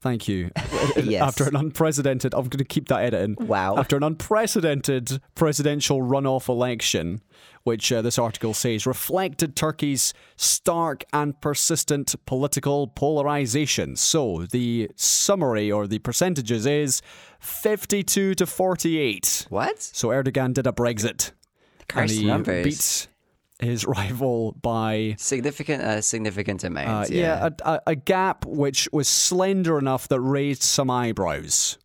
[0.00, 0.50] Thank you.
[0.96, 1.22] Yes.
[1.22, 3.46] After an unprecedented, I'm going to keep that edit in.
[3.46, 3.76] Wow.
[3.76, 7.20] After an unprecedented presidential runoff election,
[7.62, 13.96] which uh, this article says reflected Turkey's stark and persistent political polarization.
[13.96, 17.00] So the summary or the percentages is
[17.40, 19.46] 52 to 48.
[19.50, 19.80] What?
[19.80, 21.32] So Erdogan did a Brexit.
[21.88, 22.64] Cursed and he numbers.
[23.58, 27.10] beat his rival by Significant, uh, significant uh, amount.
[27.10, 31.78] yeah, a, a, a gap which was slender enough that raised some eyebrows.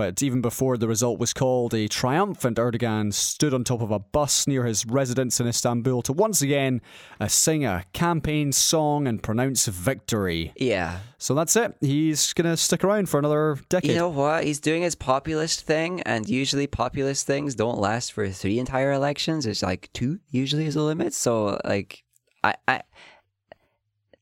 [0.00, 3.98] But even before the result was called, a triumphant Erdogan stood on top of a
[3.98, 6.80] bus near his residence in Istanbul to once again
[7.20, 10.54] uh, sing a campaign song and pronounce victory.
[10.56, 11.00] yeah.
[11.18, 11.74] So that's it.
[11.82, 13.90] He's going to stick around for another decade.
[13.90, 14.44] You know what?
[14.44, 19.44] He's doing his populist thing, and usually populist things don't last for three entire elections.
[19.44, 21.12] It's like two usually is the limit.
[21.12, 22.04] So like,
[22.42, 22.80] I, I,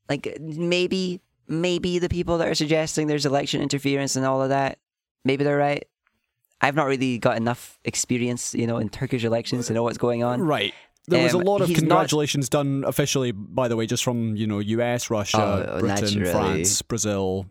[0.09, 4.81] like maybe, maybe the people that are suggesting there's election interference and all of that,
[5.25, 5.87] maybe they're right.
[6.61, 10.25] I've not really got enough experience, you know, in Turkish elections to know what's going
[10.25, 10.43] on.
[10.43, 10.75] Right.
[11.07, 14.05] There was a Um, lot of he's not- congratulations done officially, by the way, just
[14.05, 15.39] from you know US, Russia,
[15.73, 16.31] Oh, Britain, naturally.
[16.33, 17.47] France, Brazil,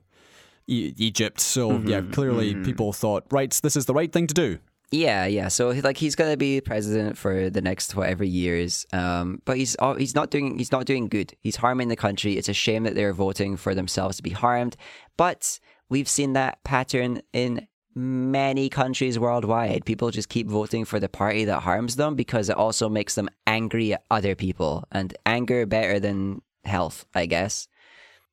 [0.67, 1.39] e- Egypt.
[1.39, 4.59] So Mm-hmm, yeah, clearly people thought, right, this is the right thing to do.
[4.91, 5.47] Yeah, yeah.
[5.49, 8.85] So like he's gonna be president for the next whatever years.
[8.93, 11.33] Um, but he's al- he's not doing he's not doing good.
[11.41, 12.37] He's harming the country.
[12.37, 14.77] It's a shame that they're voting for themselves to be harmed.
[15.17, 19.85] But we've seen that pattern in many countries worldwide.
[19.85, 23.29] People just keep voting for the party that harms them because it also makes them
[23.47, 27.67] angry at other people, and anger better than health, I guess.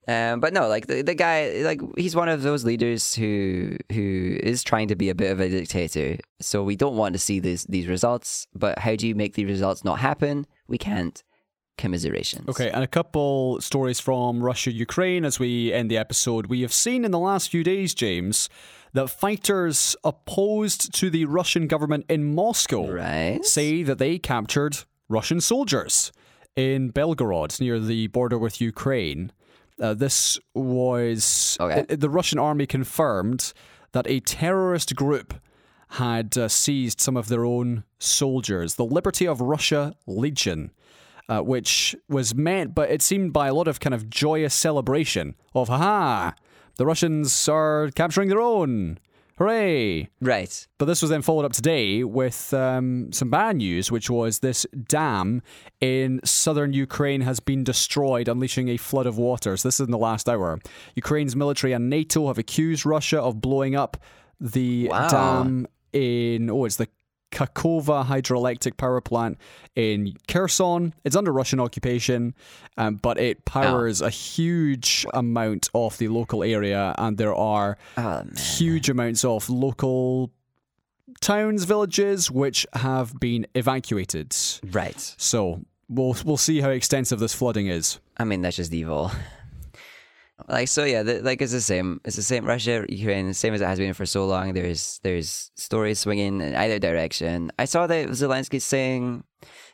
[0.07, 4.37] Um, but no, like the, the guy, like he's one of those leaders who who
[4.43, 6.19] is trying to be a bit of a dictator.
[6.41, 8.47] So we don't want to see these these results.
[8.55, 10.47] But how do you make these results not happen?
[10.69, 11.23] We can't.
[11.77, 12.49] Commiserations.
[12.49, 16.47] Okay, and a couple stories from Russia, Ukraine as we end the episode.
[16.47, 18.49] We have seen in the last few days, James,
[18.93, 23.45] that fighters opposed to the Russian government in Moscow Right.
[23.45, 24.79] say that they captured
[25.09, 26.13] Russian soldiers
[26.55, 29.33] in Belgorod near the border with Ukraine.
[29.83, 31.85] Uh, this was Okay.
[31.91, 33.53] uh, the Russian army confirmed
[33.91, 35.35] that a terrorist group
[35.91, 40.71] had uh, seized some of their own soldiers, the Liberty of Russia Legion,
[41.29, 45.35] uh, which was meant, but it seemed by a lot of kind of joyous celebration
[45.55, 46.33] of, haha,
[46.77, 48.99] the Russians are capturing their own.
[49.37, 50.09] Hooray!
[50.21, 50.67] Right.
[50.79, 54.65] But this was then followed up today with um, some bad news, which was this
[54.87, 55.43] dam
[55.81, 59.57] in southern Ukraine has been destroyed, unleashing a flood of water.
[59.57, 60.61] So this is in the last hour.
[60.95, 63.97] Ukraine's military and NATO have accused Russia of blowing up
[64.41, 65.09] the Wow.
[65.09, 66.89] dam in, oh, it's the
[67.35, 69.39] Kakhovka hydroelectric power plant
[69.75, 70.95] in Kherson.
[71.05, 72.35] It's under Russian occupation,
[72.77, 78.23] um, but it powers a huge amount of the local area, and there are Oh
[78.37, 80.31] huge amounts of local
[81.21, 84.35] towns, villages, which have been evacuated.
[84.71, 85.15] Right.
[85.19, 87.99] So we'll we'll see how extensive this flooding is.
[88.17, 89.11] I mean, that's just evil.
[90.49, 91.03] Like so, yeah.
[91.03, 92.01] The, like it's the same.
[92.05, 92.45] It's the same.
[92.45, 94.53] Russia, Ukraine, the same as it has been for so long.
[94.53, 97.51] There's there's stories swinging in either direction.
[97.59, 99.25] I saw that Zelensky saying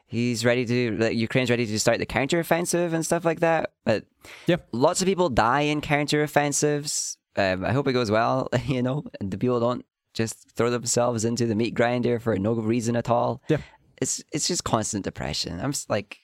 [0.06, 3.72] he's ready to like Ukraine's ready to start the counteroffensive and stuff like that.
[3.84, 4.04] But
[4.46, 4.56] Yeah.
[4.72, 7.16] lots of people die in counteroffensives.
[7.36, 8.48] Um, I hope it goes well.
[8.66, 9.84] You know, and the people don't
[10.14, 13.42] just throw themselves into the meat grinder for no reason at all.
[13.48, 13.58] Yeah.
[14.00, 15.60] It's it's just constant depression.
[15.60, 16.19] I'm just like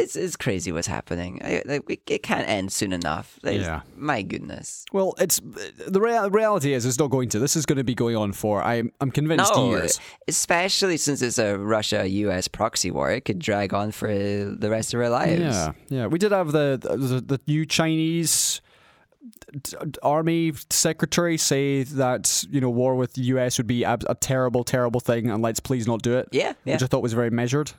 [0.00, 1.40] it's it's crazy what's happening.
[1.44, 3.38] I, like, it can't end soon enough.
[3.42, 3.82] Yeah.
[3.96, 4.84] My goodness.
[4.92, 5.40] Well, it's
[5.86, 7.38] the rea- reality is it's not going to.
[7.38, 10.00] This is going to be going on for I'm I'm convinced No, years.
[10.28, 12.48] especially since it's a Russia-U.S.
[12.48, 15.40] proxy war, it could drag on for the rest of our lives.
[15.40, 16.06] Yeah, yeah.
[16.06, 18.60] We did have the the, the new Chinese
[20.02, 24.64] army secretary say that you know war with the US would be ab- a terrible,
[24.64, 26.28] terrible thing, and let's please not do it.
[26.32, 26.74] Yeah, yeah.
[26.74, 27.72] Which I thought was very measured.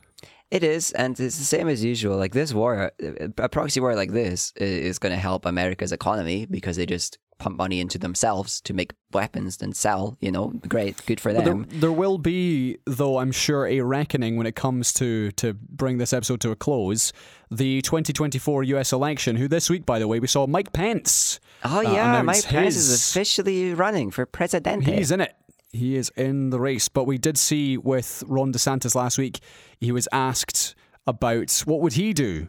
[0.51, 2.17] It is, and it's the same as usual.
[2.17, 2.91] Like this war,
[3.37, 7.57] a proxy war like this is going to help America's economy because they just pump
[7.57, 10.17] money into themselves to make weapons and sell.
[10.19, 11.67] You know, great, good for But there, them.
[11.69, 16.11] there will be, though, I'm sure, a reckoning when it comes to to bring this
[16.11, 17.13] episode to a close.
[17.49, 18.91] The 2024 U.S.
[18.91, 21.39] election, who this week, by the way, we saw Mike Pence.
[21.63, 24.83] Oh uh, yeah, announce Mike Pence is officially running for president.
[24.83, 25.33] He's in it.
[25.73, 26.89] He is in the race.
[26.89, 29.39] But we did see with Ron DeSantis last week,
[29.79, 30.75] he was asked
[31.07, 32.47] about what would he do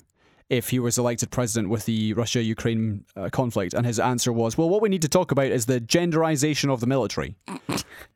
[0.50, 4.68] if he was elected president with the Russia-Ukraine uh, conflict, and his answer was, "Well,
[4.68, 7.36] what we need to talk about is the genderization of the military."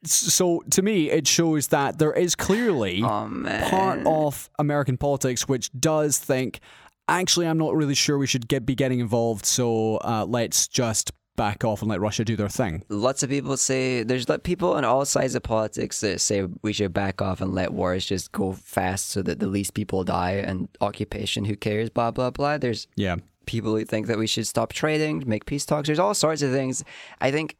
[0.04, 3.30] So, to me, it shows that there is clearly Oh
[3.70, 6.60] part of American politics which does think,
[7.08, 9.46] actually, I'm not really sure we should get be getting involved.
[9.46, 12.82] So uh, let's just back off and let Russia do their thing.
[12.88, 16.72] Lots of people say there's like people on all sides of politics that say we
[16.72, 20.32] should back off and let wars just go fast so that the least people die
[20.32, 22.58] and occupation who cares blah blah blah.
[22.58, 23.16] There's Yeah.
[23.46, 25.86] people who think that we should stop trading, make peace talks.
[25.86, 26.82] There's all sorts of things.
[27.20, 27.56] I think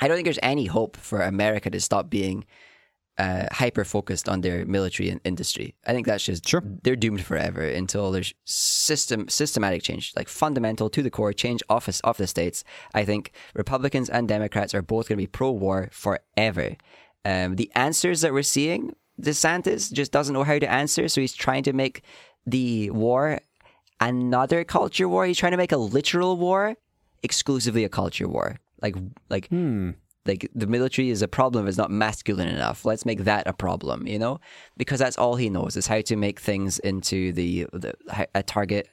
[0.00, 2.44] I don't think there's any hope for America to stop being
[3.18, 5.74] uh, hyper focused on their military and industry.
[5.86, 6.62] I think that's just Sure.
[6.84, 12.00] they're doomed forever until there's system systematic change, like fundamental to the core change office
[12.00, 12.64] of the states.
[12.94, 16.76] I think Republicans and Democrats are both going to be pro war forever.
[17.24, 21.34] Um, the answers that we're seeing, DeSantis just doesn't know how to answer, so he's
[21.34, 22.02] trying to make
[22.46, 23.40] the war
[24.00, 25.26] another culture war.
[25.26, 26.76] He's trying to make a literal war
[27.22, 28.60] exclusively a culture war.
[28.80, 28.94] Like
[29.28, 29.50] like
[30.28, 32.84] like the military is a problem it's not masculine enough.
[32.84, 34.40] Let's make that a problem, you know?
[34.76, 37.94] Because that's all he knows is how to make things into the, the
[38.34, 38.88] a target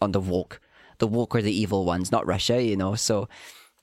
[0.00, 0.60] on the woke.
[0.98, 2.94] The woke are the evil ones, not Russia, you know?
[2.94, 3.28] So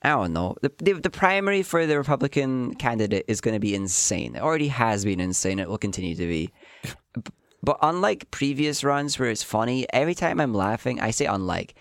[0.02, 0.54] I don't know.
[0.62, 4.36] The, the, the primary for the Republican candidate is going to be insane.
[4.36, 5.58] It already has been insane.
[5.58, 6.52] It will continue to be.
[7.62, 11.74] But unlike previous runs where it's funny, every time I'm laughing, I say unlike.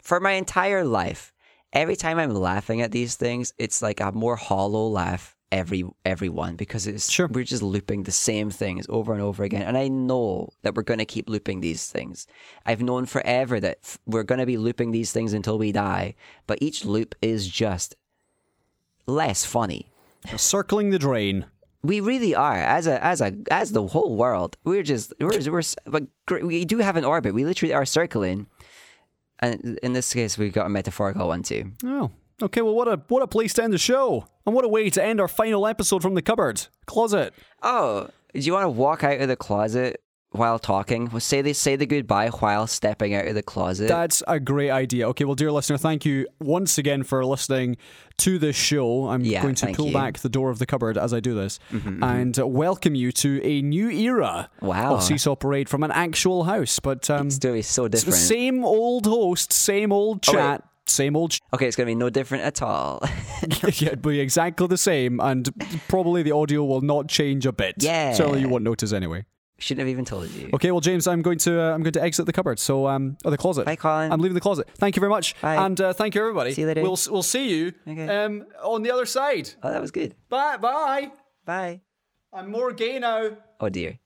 [0.00, 1.32] For my entire life,
[1.76, 6.56] every time I'm laughing at these things, it's like a more hollow laugh every everyone
[6.56, 7.28] because it's Sure.
[7.28, 9.62] we're just looping the same things over and over again.
[9.62, 12.26] And i know that we're going to keep looping these things.
[12.66, 16.16] I've known forever that f- we're going to be looping these things until we die
[16.48, 17.94] but each loop is just
[19.06, 19.92] less funny.
[20.36, 21.46] Circling the drain.
[21.82, 22.56] we really are.
[22.58, 26.44] As a as a as the whole world we're just we're, we're s- but gr-
[26.44, 27.34] we do have an orbit.
[27.34, 28.48] We literally are circling
[29.40, 32.10] and in this case we've got a metaphorical one too Oh,
[32.42, 32.62] okay.
[32.62, 35.02] Well, what a what a place to end the show, and what a way to
[35.02, 37.32] end our final episode from the cupboard closet.
[37.62, 40.02] oh do you want to walk out of the closet
[40.36, 44.22] while talking well, say they say the goodbye while stepping out of the closet That's
[44.28, 45.08] a great idea.
[45.08, 47.76] Okay, well, dear listener, thank you once again for listening
[48.18, 49.08] to this show.
[49.08, 49.92] I'm Yeah, going to pull you.
[49.92, 53.40] back the door of the cupboard as I do this and uh, welcome you to
[53.42, 54.94] a new era Wow.
[54.94, 56.78] of Seesaw Parade from an actual house.
[56.80, 60.24] But um, it's going to be so it's the different same old host, same old
[60.28, 61.32] Oh, chat, same old.
[61.32, 63.00] Sh- okay it's going to be no different at all
[63.74, 65.50] yeah, it'll be exactly the same, and
[65.88, 67.74] probably the audio will not change a bit.
[67.78, 68.12] Yeah.
[68.14, 69.24] certainly you won't notice anyway.
[69.58, 72.02] Shouldn't have even told you Okay, well, James, I'm going to uh, I'm going to
[72.02, 72.58] exit the cupboard.
[72.58, 73.64] So um, or the closet.
[73.64, 74.12] Bye, Colin.
[74.12, 74.68] I'm leaving the closet.
[74.76, 75.56] Thank you very much, Bye.
[75.56, 76.52] and uh, thank you everybody.
[76.52, 76.82] See you later.
[76.82, 78.08] We'll we'll see you Okay.
[78.08, 79.50] um on the other side.
[79.62, 81.10] oh that was good Bye bye.
[81.44, 81.80] bye
[82.32, 83.30] I'm more gay now.
[83.60, 83.98] oh dear